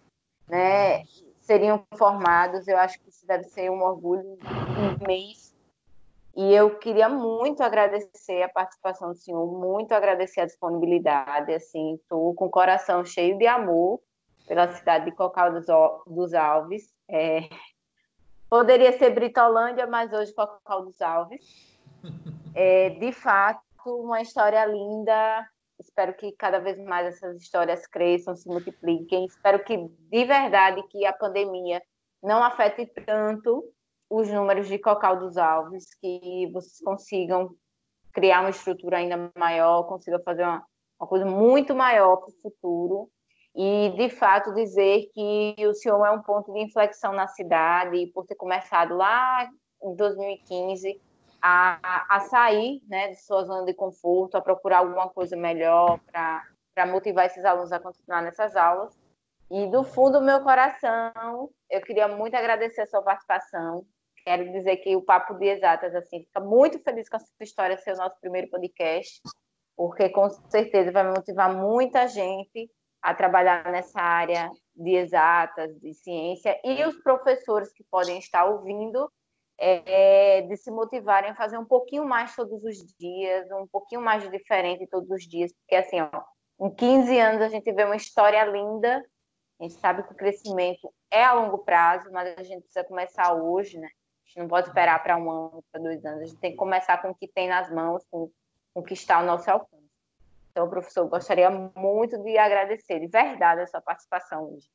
né, 0.47 1.05
seriam 1.40 1.82
formados. 1.97 2.68
Eu 2.68 2.76
acho 2.76 3.01
que 3.01 3.09
isso 3.09 3.26
deve 3.26 3.45
ser 3.45 3.70
um 3.70 3.82
orgulho 3.82 4.36
imenso. 5.01 5.53
E 6.36 6.55
eu 6.55 6.78
queria 6.78 7.09
muito 7.09 7.62
agradecer 7.62 8.43
a 8.43 8.49
participação 8.49 9.09
do 9.09 9.14
senhor, 9.14 9.47
muito 9.47 9.93
agradecer 9.93 10.40
a 10.40 10.47
disponibilidade, 10.47 11.53
assim, 11.53 11.95
estou 11.95 12.34
com 12.34 12.47
o 12.47 12.51
coração 12.51 13.05
cheio 13.05 13.36
de 13.36 13.47
amor 13.47 14.01
pela 14.47 14.70
cidade 14.72 15.07
de 15.07 15.12
Cocal 15.12 15.53
dos, 15.53 16.34
Alves. 16.34 16.93
É, 17.09 17.49
Poderia 18.53 18.92
ser 18.98 19.09
Britolândia, 19.14 19.86
mas 19.86 20.12
hoje 20.12 20.34
Cocal 20.34 20.84
dos 20.84 21.00
Alves. 21.00 21.40
É, 22.55 22.90
de 22.90 23.12
fato, 23.12 23.62
uma 23.86 24.20
história 24.20 24.62
linda. 24.66 25.48
Espero 25.80 26.12
que 26.12 26.32
cada 26.32 26.59
vez 26.59 26.78
mais 26.84 27.07
essas 27.07 27.40
histórias 27.40 27.86
cresçam, 27.86 28.36
se 28.36 28.46
multipliquem. 28.46 29.24
Espero 29.24 29.64
que, 29.64 29.78
de 29.78 30.24
verdade, 30.26 30.82
que 30.88 31.07
a 31.07 31.14
pandemia 31.14 31.82
não 32.22 32.44
afete 32.44 32.84
tanto 33.07 33.64
os 34.11 34.28
números 34.28 34.68
de 34.68 34.78
Cocal 34.78 35.18
dos 35.18 35.38
Alves, 35.38 35.94
que 35.94 36.50
vocês 36.53 36.78
consigam 36.84 37.57
criar 38.12 38.40
uma 38.40 38.50
estrutura 38.50 38.98
ainda 38.98 39.32
maior, 39.34 39.84
consigam 39.84 40.22
fazer 40.22 40.42
uma, 40.42 40.62
uma 41.00 41.09
coisa 41.09 41.24
muito 41.24 41.74
maior 41.74 42.18
para 42.18 42.28
o 42.28 42.40
futuro 42.42 43.11
e, 43.55 43.90
de 43.96 44.09
fato, 44.09 44.55
dizer 44.55 45.11
que 45.12 45.55
o 45.66 45.74
senhor 45.74 46.05
é 46.07 46.11
um 46.11 46.22
ponto 46.22 46.53
de 46.53 46.61
inflexão 46.61 47.12
na 47.12 47.28
cidade, 47.28 48.07
por 48.14 48.24
ter 48.24 48.34
começado 48.34 48.96
lá 48.96 49.48
em 49.82 49.94
2015 49.94 51.00
a, 51.40 52.07
a 52.09 52.20
sair 52.20 52.80
né, 52.88 53.09
de 53.09 53.16
sua 53.16 53.44
zona 53.44 53.66
de 53.66 53.74
conforto, 53.74 54.36
a 54.36 54.40
procurar 54.40 54.78
alguma 54.78 55.09
coisa 55.11 55.36
melhor 55.36 56.00
para 56.11 56.86
motivar 56.86 57.26
esses 57.26 57.44
alunos 57.44 57.72
a 57.72 57.80
continuar 57.80 58.22
nessas 58.22 58.57
aulas. 58.57 58.98
E, 59.50 59.66
do 59.66 59.84
fundo 59.84 60.18
do 60.18 60.24
meu 60.24 60.40
coração, 60.40 61.50
eu 61.68 61.82
queria 61.82 62.09
muito 62.09 62.34
agradecer 62.34 62.82
a 62.82 62.86
sua 62.86 63.03
participação. 63.03 63.84
Quero 64.24 64.50
dizer 64.50 64.76
que 64.78 64.96
o 64.96 65.03
Papo 65.03 65.34
de 65.34 65.46
Exatas 65.46 65.94
assim, 65.94 66.20
fica 66.20 66.40
muito 66.40 66.78
feliz 66.78 67.07
com 67.07 67.16
a 67.16 67.20
sua 67.20 67.34
história 67.42 67.76
ser 67.76 67.92
o 67.92 67.98
nosso 67.98 68.18
primeiro 68.18 68.48
podcast, 68.48 69.20
porque 69.76 70.09
com 70.09 70.30
certeza 70.30 70.90
vai 70.90 71.05
motivar 71.05 71.55
muita 71.55 72.07
gente 72.07 72.70
a 73.03 73.14
trabalhar 73.14 73.70
nessa 73.72 74.00
área 74.00 74.50
de 74.74 74.94
exatas, 74.94 75.76
de 75.80 75.92
ciência, 75.92 76.59
e 76.64 76.84
os 76.84 76.96
professores 77.03 77.72
que 77.72 77.84
podem 77.90 78.18
estar 78.18 78.44
ouvindo, 78.44 79.11
é, 79.59 80.42
de 80.42 80.57
se 80.57 80.70
motivarem 80.70 81.30
a 81.30 81.36
fazer 81.36 81.59
um 81.59 81.64
pouquinho 81.64 82.05
mais 82.05 82.34
todos 82.34 82.64
os 82.64 82.78
dias, 82.98 83.50
um 83.53 83.66
pouquinho 83.66 84.00
mais 84.00 84.28
diferente 84.30 84.86
todos 84.86 85.11
os 85.11 85.22
dias, 85.22 85.53
porque 85.53 85.76
assim, 85.76 86.00
ó, 86.00 86.22
em 86.61 86.74
15 86.74 87.18
anos 87.18 87.42
a 87.42 87.48
gente 87.48 87.70
vê 87.72 87.84
uma 87.84 87.96
história 87.96 88.44
linda, 88.44 89.05
a 89.61 89.64
gente 89.64 89.74
sabe 89.74 90.03
que 90.03 90.12
o 90.12 90.16
crescimento 90.16 90.92
é 91.11 91.24
a 91.24 91.34
longo 91.34 91.59
prazo, 91.59 92.11
mas 92.11 92.36
a 92.38 92.42
gente 92.42 92.62
precisa 92.62 92.84
começar 92.84 93.34
hoje, 93.34 93.78
né? 93.78 93.86
A 93.86 94.28
gente 94.28 94.38
não 94.38 94.48
pode 94.48 94.68
esperar 94.68 95.03
para 95.03 95.16
um 95.16 95.30
ano, 95.30 95.64
para 95.70 95.80
dois 95.80 96.05
anos, 96.05 96.22
a 96.22 96.24
gente 96.24 96.40
tem 96.40 96.50
que 96.53 96.57
começar 96.57 97.00
com 97.00 97.11
o 97.11 97.14
que 97.14 97.28
tem 97.28 97.48
nas 97.48 97.70
mãos, 97.70 98.05
com, 98.11 98.30
com 98.74 98.80
o 98.80 98.82
que 98.82 98.94
está 98.94 99.16
ao 99.16 99.24
nosso 99.24 99.50
alcance. 99.50 99.82
Então, 100.53 100.68
professor, 100.68 101.09
gostaria 101.09 101.50
muito 101.50 102.22
de 102.22 102.36
agradecer 102.36 103.00
de 103.00 103.09
verdade 103.09 103.62
a 103.62 103.66
sua 103.66 103.80
participação 103.80 104.53
hoje. 104.53 104.68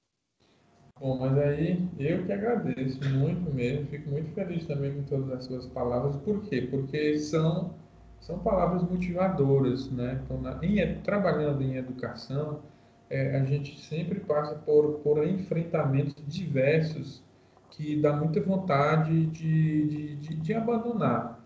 Bom, 0.99 1.19
mas 1.19 1.38
aí 1.38 1.88
eu 1.99 2.25
que 2.25 2.34
agradeço 2.34 2.99
muito 3.09 3.53
mesmo, 3.53 3.86
fico 3.86 4.09
muito 4.09 4.34
feliz 4.34 4.65
também 4.65 4.95
com 4.95 5.03
todas 5.03 5.32
as 5.32 5.45
suas 5.45 5.67
palavras. 5.67 6.15
Por 6.17 6.41
quê? 6.41 6.67
Porque 6.71 7.19
são, 7.19 7.75
são 8.19 8.39
palavras 8.39 8.82
motivadoras, 8.82 9.91
né? 9.91 10.19
Então, 10.23 10.41
na, 10.41 10.59
em, 10.63 10.99
trabalhando 11.01 11.61
em 11.61 11.75
educação, 11.75 12.63
é, 13.07 13.38
a 13.38 13.45
gente 13.45 13.80
sempre 13.80 14.19
passa 14.21 14.55
por, 14.55 14.99
por 15.01 15.23
enfrentamentos 15.23 16.15
diversos 16.25 17.23
que 17.69 18.01
dá 18.01 18.13
muita 18.13 18.41
vontade 18.41 19.28
de, 19.28 19.88
de, 19.88 20.15
de, 20.15 20.36
de 20.36 20.53
abandonar 20.55 21.37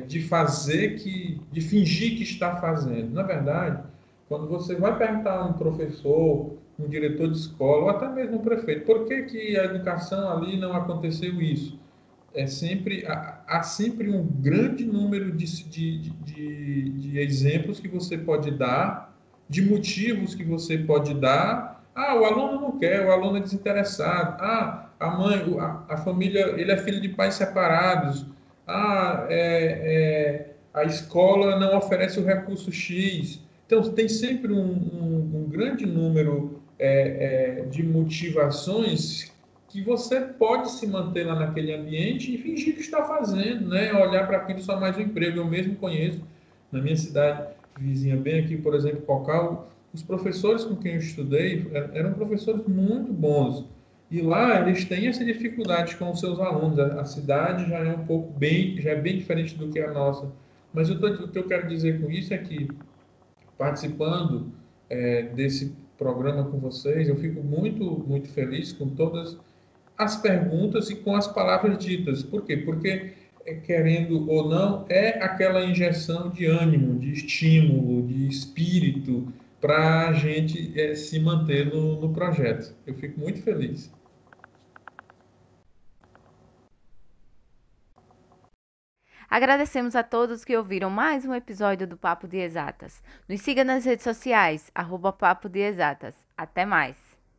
de 0.00 0.20
fazer 0.20 0.96
que, 0.96 1.40
de 1.50 1.60
fingir 1.62 2.16
que 2.16 2.22
está 2.22 2.56
fazendo. 2.56 3.12
Na 3.14 3.22
verdade, 3.22 3.82
quando 4.28 4.46
você 4.46 4.74
vai 4.74 4.96
perguntar 4.98 5.38
a 5.38 5.46
um 5.46 5.54
professor, 5.54 6.54
um 6.78 6.86
diretor 6.86 7.30
de 7.30 7.38
escola, 7.38 7.84
ou 7.84 7.90
até 7.90 8.08
mesmo 8.08 8.36
um 8.36 8.42
prefeito, 8.42 8.84
por 8.84 9.06
que, 9.06 9.22
que 9.22 9.58
a 9.58 9.64
educação 9.64 10.30
ali 10.30 10.58
não 10.58 10.74
aconteceu 10.74 11.40
isso? 11.40 11.78
É 12.34 12.46
sempre, 12.46 13.06
há, 13.06 13.42
há 13.46 13.62
sempre 13.62 14.10
um 14.10 14.22
grande 14.22 14.84
número 14.84 15.32
de, 15.32 15.46
de, 15.64 15.98
de, 16.10 16.90
de 16.90 17.18
exemplos 17.18 17.80
que 17.80 17.88
você 17.88 18.18
pode 18.18 18.50
dar, 18.50 19.16
de 19.48 19.62
motivos 19.62 20.34
que 20.34 20.44
você 20.44 20.76
pode 20.76 21.14
dar. 21.14 21.82
Ah, 21.94 22.14
o 22.14 22.26
aluno 22.26 22.60
não 22.60 22.78
quer, 22.78 23.06
o 23.06 23.10
aluno 23.10 23.38
é 23.38 23.40
desinteressado. 23.40 24.36
Ah, 24.42 24.90
a 25.00 25.10
mãe, 25.10 25.42
a, 25.58 25.94
a 25.94 25.96
família, 25.96 26.54
ele 26.60 26.70
é 26.70 26.76
filho 26.76 27.00
de 27.00 27.08
pais 27.08 27.34
separados 27.34 28.26
ah, 28.68 29.26
é, 29.30 29.64
é, 29.64 30.50
a 30.74 30.84
escola 30.84 31.58
não 31.58 31.78
oferece 31.78 32.20
o 32.20 32.24
recurso 32.24 32.70
X. 32.70 33.40
Então, 33.66 33.82
tem 33.92 34.08
sempre 34.08 34.52
um, 34.52 34.60
um, 34.60 35.30
um 35.34 35.48
grande 35.48 35.86
número 35.86 36.60
é, 36.78 37.60
é, 37.60 37.64
de 37.64 37.82
motivações 37.82 39.32
que 39.68 39.82
você 39.82 40.20
pode 40.20 40.70
se 40.70 40.86
manter 40.86 41.24
lá 41.24 41.34
naquele 41.34 41.74
ambiente 41.74 42.34
e 42.34 42.38
fingir 42.38 42.74
que 42.74 42.80
está 42.80 43.04
fazendo, 43.04 43.68
né? 43.68 43.92
Olhar 43.92 44.26
para 44.26 44.38
aquilo 44.38 44.60
só 44.60 44.78
mais 44.78 44.96
um 44.96 45.00
emprego. 45.00 45.38
Eu 45.38 45.46
mesmo 45.46 45.74
conheço, 45.76 46.22
na 46.70 46.80
minha 46.80 46.96
cidade 46.96 47.48
vizinha, 47.78 48.16
bem 48.16 48.40
aqui, 48.40 48.56
por 48.56 48.74
exemplo, 48.74 49.02
Cocal, 49.02 49.70
os 49.92 50.02
professores 50.02 50.64
com 50.64 50.76
quem 50.76 50.94
eu 50.94 50.98
estudei 50.98 51.66
eram 51.94 52.12
professores 52.14 52.66
muito 52.66 53.12
bons 53.12 53.64
e 54.10 54.22
lá 54.22 54.60
eles 54.60 54.84
têm 54.86 55.06
essa 55.06 55.24
dificuldade 55.24 55.96
com 55.96 56.10
os 56.10 56.20
seus 56.20 56.40
alunos. 56.40 56.78
A, 56.78 57.04
cidade 57.04 57.68
já 57.68 57.78
é 57.78 57.90
um 57.90 58.06
pouco 58.06 58.32
bem, 58.38 58.80
já 58.80 58.90
é 58.90 58.96
bem 58.96 59.18
diferente 59.18 59.54
do 59.54 59.68
que 59.68 59.78
a 59.80 59.92
nossa. 59.92 60.32
Mas 60.72 60.88
eu 60.88 60.98
tô, 60.98 61.08
o 61.08 61.28
que 61.28 61.38
eu 61.38 61.46
quero 61.46 61.68
dizer 61.68 62.00
com 62.00 62.10
isso 62.10 62.32
é 62.32 62.38
que 62.38 62.68
participando 63.58 64.50
é, 64.88 65.22
desse 65.22 65.74
programa 65.98 66.44
com 66.44 66.58
vocês, 66.58 67.08
eu 67.08 67.16
fico 67.16 67.42
muito, 67.42 67.84
muito 68.06 68.28
feliz 68.28 68.72
com 68.72 68.88
todas 68.88 69.36
as 69.98 70.16
perguntas 70.16 70.88
e 70.90 70.96
com 70.96 71.14
as 71.14 71.26
palavras 71.26 71.76
ditas. 71.76 72.22
Por 72.22 72.44
quê? 72.44 72.56
Porque 72.56 73.12
é, 73.44 73.54
querendo 73.54 74.30
ou 74.30 74.48
não, 74.48 74.86
é 74.88 75.22
aquela 75.22 75.64
injeção 75.64 76.30
de 76.30 76.46
ânimo, 76.46 76.98
de 76.98 77.12
estímulo, 77.12 78.06
de 78.06 78.28
espírito 78.28 79.26
para 79.60 80.08
a 80.08 80.12
gente 80.12 80.72
é, 80.80 80.94
se 80.94 81.18
manter 81.18 81.66
no, 81.66 82.00
no 82.00 82.14
projeto. 82.14 82.74
Eu 82.86 82.94
fico 82.94 83.18
muito 83.18 83.42
feliz. 83.42 83.90
Agradecemos 89.30 89.94
a 89.94 90.02
todos 90.02 90.42
que 90.42 90.56
ouviram 90.56 90.88
mais 90.88 91.26
um 91.26 91.34
episódio 91.34 91.86
do 91.86 91.98
Papo 91.98 92.26
de 92.26 92.38
Exatas. 92.38 93.02
Nos 93.28 93.42
siga 93.42 93.62
nas 93.62 93.84
redes 93.84 94.04
sociais, 94.04 94.70
arroba 94.74 95.12
Papo 95.12 95.50
de 95.50 95.60
Exatas. 95.60 96.14
Até 96.36 96.64
mais! 96.64 97.07